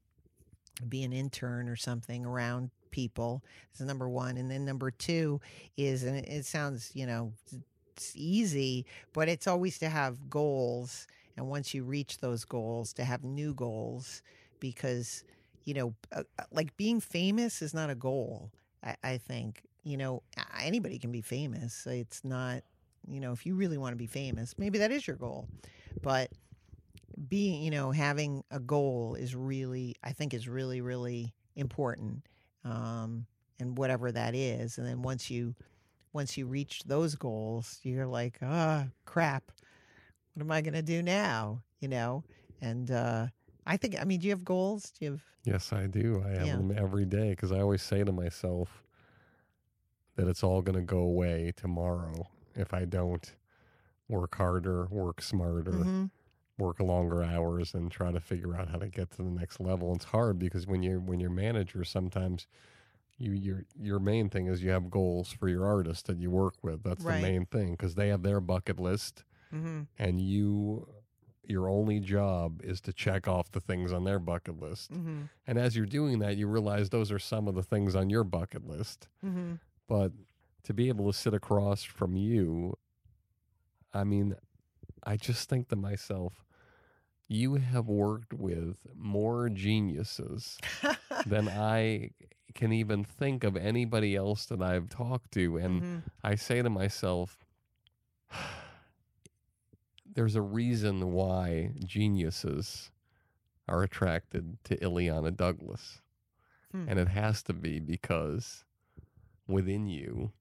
[0.88, 4.38] be an intern or something around people is number one.
[4.38, 5.40] And then number two
[5.76, 7.32] is, and it sounds, you know,
[7.94, 11.06] it's easy, but it's always to have goals.
[11.36, 14.22] And once you reach those goals, to have new goals
[14.58, 15.22] because
[15.68, 18.50] you know, uh, like being famous is not a goal.
[18.82, 20.22] I, I, think you know
[20.58, 21.86] anybody can be famous.
[21.86, 22.62] It's not
[23.06, 25.46] you know if you really want to be famous, maybe that is your goal,
[26.00, 26.30] but
[27.28, 32.22] being you know having a goal is really I think is really really important,
[32.64, 33.26] um,
[33.60, 35.54] and whatever that is, and then once you
[36.14, 39.52] once you reach those goals, you're like, ah, oh, crap,
[40.32, 41.60] what am I going to do now?
[41.80, 42.24] You know,
[42.62, 43.26] and uh,
[43.68, 44.90] I think, I mean, do you have goals?
[44.92, 45.24] Do you have?
[45.44, 46.22] Yes, I do.
[46.24, 46.56] I have Yeah.
[46.58, 48.84] them every day because I always say to myself
[50.16, 53.34] that it's all going to go away tomorrow if I don't
[54.08, 56.10] work harder, work smarter, Mhm.
[56.58, 59.94] work longer hours, and try to figure out how to get to the next level.
[59.94, 62.46] It's hard because when you're when you're manager, sometimes
[63.18, 66.56] you your your main thing is you have goals for your artist that you work
[66.62, 66.82] with.
[66.84, 67.06] That's Right.
[67.06, 69.88] the main thing because they have their bucket list, Mhm.
[69.98, 70.88] and you
[71.48, 74.92] your only job is to check off the things on their bucket list.
[74.92, 75.28] Mhm.
[75.46, 78.24] And as you're doing that, you realize those are some of the things on your
[78.24, 79.08] bucket list.
[79.24, 79.58] Mhm.
[79.86, 80.12] But
[80.64, 82.76] to be able to sit across from you,
[83.94, 84.34] I mean,
[85.04, 86.44] I just think to myself,
[87.26, 90.58] you have worked with more geniuses
[91.26, 92.10] than I
[92.54, 95.56] can even think of anybody else that I've talked to.
[95.58, 96.02] And Mhm.
[96.22, 97.38] I say to myself,
[100.18, 102.90] there's a reason why geniuses
[103.68, 106.02] are attracted to Illeana Douglas.
[106.72, 106.88] Hmm.
[106.88, 108.64] And it has to be because
[109.46, 110.32] within you,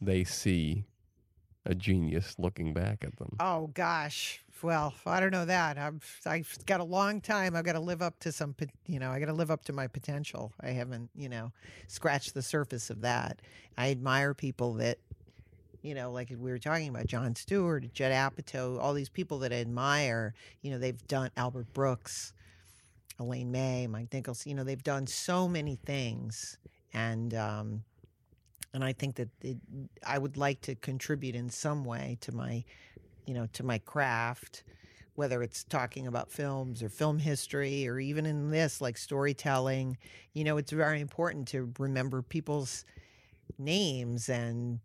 [0.00, 0.86] they see
[1.64, 3.36] a genius looking back at them.
[3.38, 4.40] Oh gosh.
[4.62, 5.78] Well, I don't know that.
[5.78, 7.54] I've I've got a long time.
[7.54, 8.56] I've got to live up to some,
[8.88, 10.52] you know, I got to live up to my potential.
[10.60, 11.52] I haven't, you know,
[11.86, 13.42] scratched the surface of that.
[13.78, 14.98] I admire people that,
[15.82, 19.52] you know, like we were talking about Jon Stewart, Judd Apatow, all these people that
[19.52, 20.34] I admire.
[20.62, 22.32] You know, they've done Albert Brooks,
[23.18, 24.46] Elaine May, Mike Nichols.
[24.46, 26.58] You know, they've done so many things,
[26.92, 27.84] and um,
[28.74, 29.56] and I think that it,
[30.06, 32.64] I would like to contribute in some way to my,
[33.26, 34.64] you know, to my craft,
[35.14, 39.96] whether it's talking about films or film history or even in this like storytelling.
[40.34, 42.84] You know, it's very important to remember people's
[43.58, 44.80] names and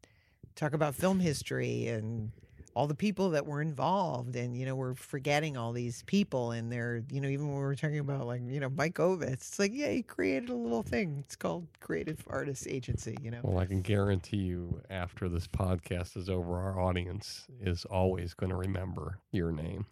[0.56, 2.32] talk about film history and
[2.76, 6.70] all the people that were involved and you know we're forgetting all these people and
[6.70, 9.72] they're you know even when we're talking about like you know mike ovitz it's like
[9.74, 13.66] yeah he created a little thing it's called creative artists agency you know Well, I
[13.66, 19.20] can guarantee you, after this podcast is over, our audience is always going to remember
[19.32, 19.86] your name.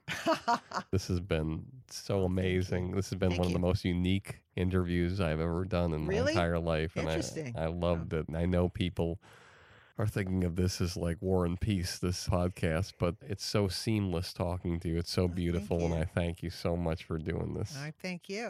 [0.91, 2.91] this has been so amazing.
[2.91, 3.55] This has been Thank one you.
[3.55, 7.21] of the most unique interviews I've ever done in my entire life, and I
[7.55, 8.27] I loved it.
[8.27, 9.19] And I know people
[9.97, 14.33] are thinking of this as like War and Peace, this podcast, but it's so seamless
[14.33, 14.97] talking to you.
[14.97, 15.93] It's so oh, beautiful, and.
[15.93, 17.77] I thank you so much for doing this.
[17.77, 18.49] i thank you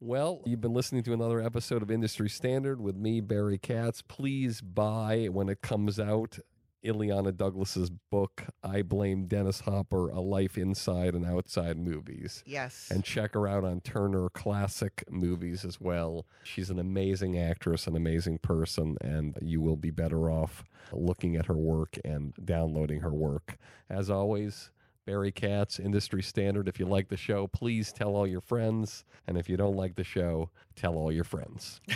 [0.00, 4.02] Well, you've been listening to another episode of Industry Standard with me, Barry Katz.
[4.02, 6.38] Please buy when it comes out
[6.84, 12.42] Illeana Douglas's book, I Blame Dennis Hopper, A Life Inside and Outside Movies.
[12.46, 16.26] yes And check her out on Turner Classic Movies as well.
[16.42, 21.46] She's an amazing actress, an amazing person, and you will be better off looking at
[21.46, 23.56] her work and downloading her work.
[23.88, 24.70] As always,
[25.06, 26.68] Barry Katz, Industry Standard.
[26.68, 29.04] If you like the show, please tell all your friends.
[29.26, 31.80] And if you don't like the show, tell all your friends.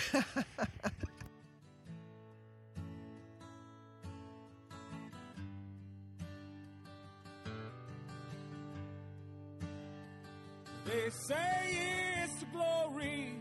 [10.89, 13.37] They say it's the glory.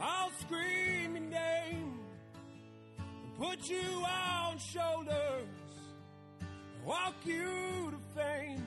[0.00, 1.94] I'll scream your name
[3.38, 5.48] put you on shoulders,
[6.84, 8.64] walk you to fame.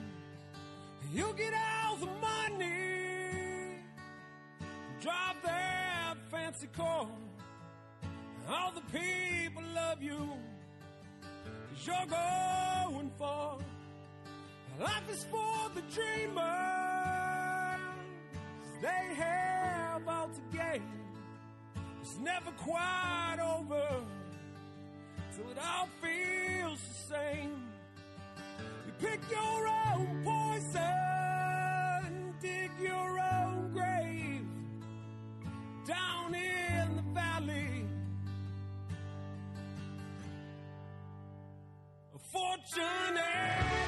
[1.12, 3.76] You get all the money,
[5.00, 7.08] drive that fancy car.
[8.48, 10.32] All the people love you,
[11.70, 13.58] cause you're going far.
[14.78, 16.87] Life is for the dreamers.
[18.80, 20.82] They have all to gain.
[22.00, 24.04] It's never quite over
[25.34, 27.68] till it all feels the same.
[28.86, 30.84] You pick your own poison,
[32.40, 34.46] dig your own grave
[35.84, 37.84] down in the valley.
[42.14, 43.87] A fortunate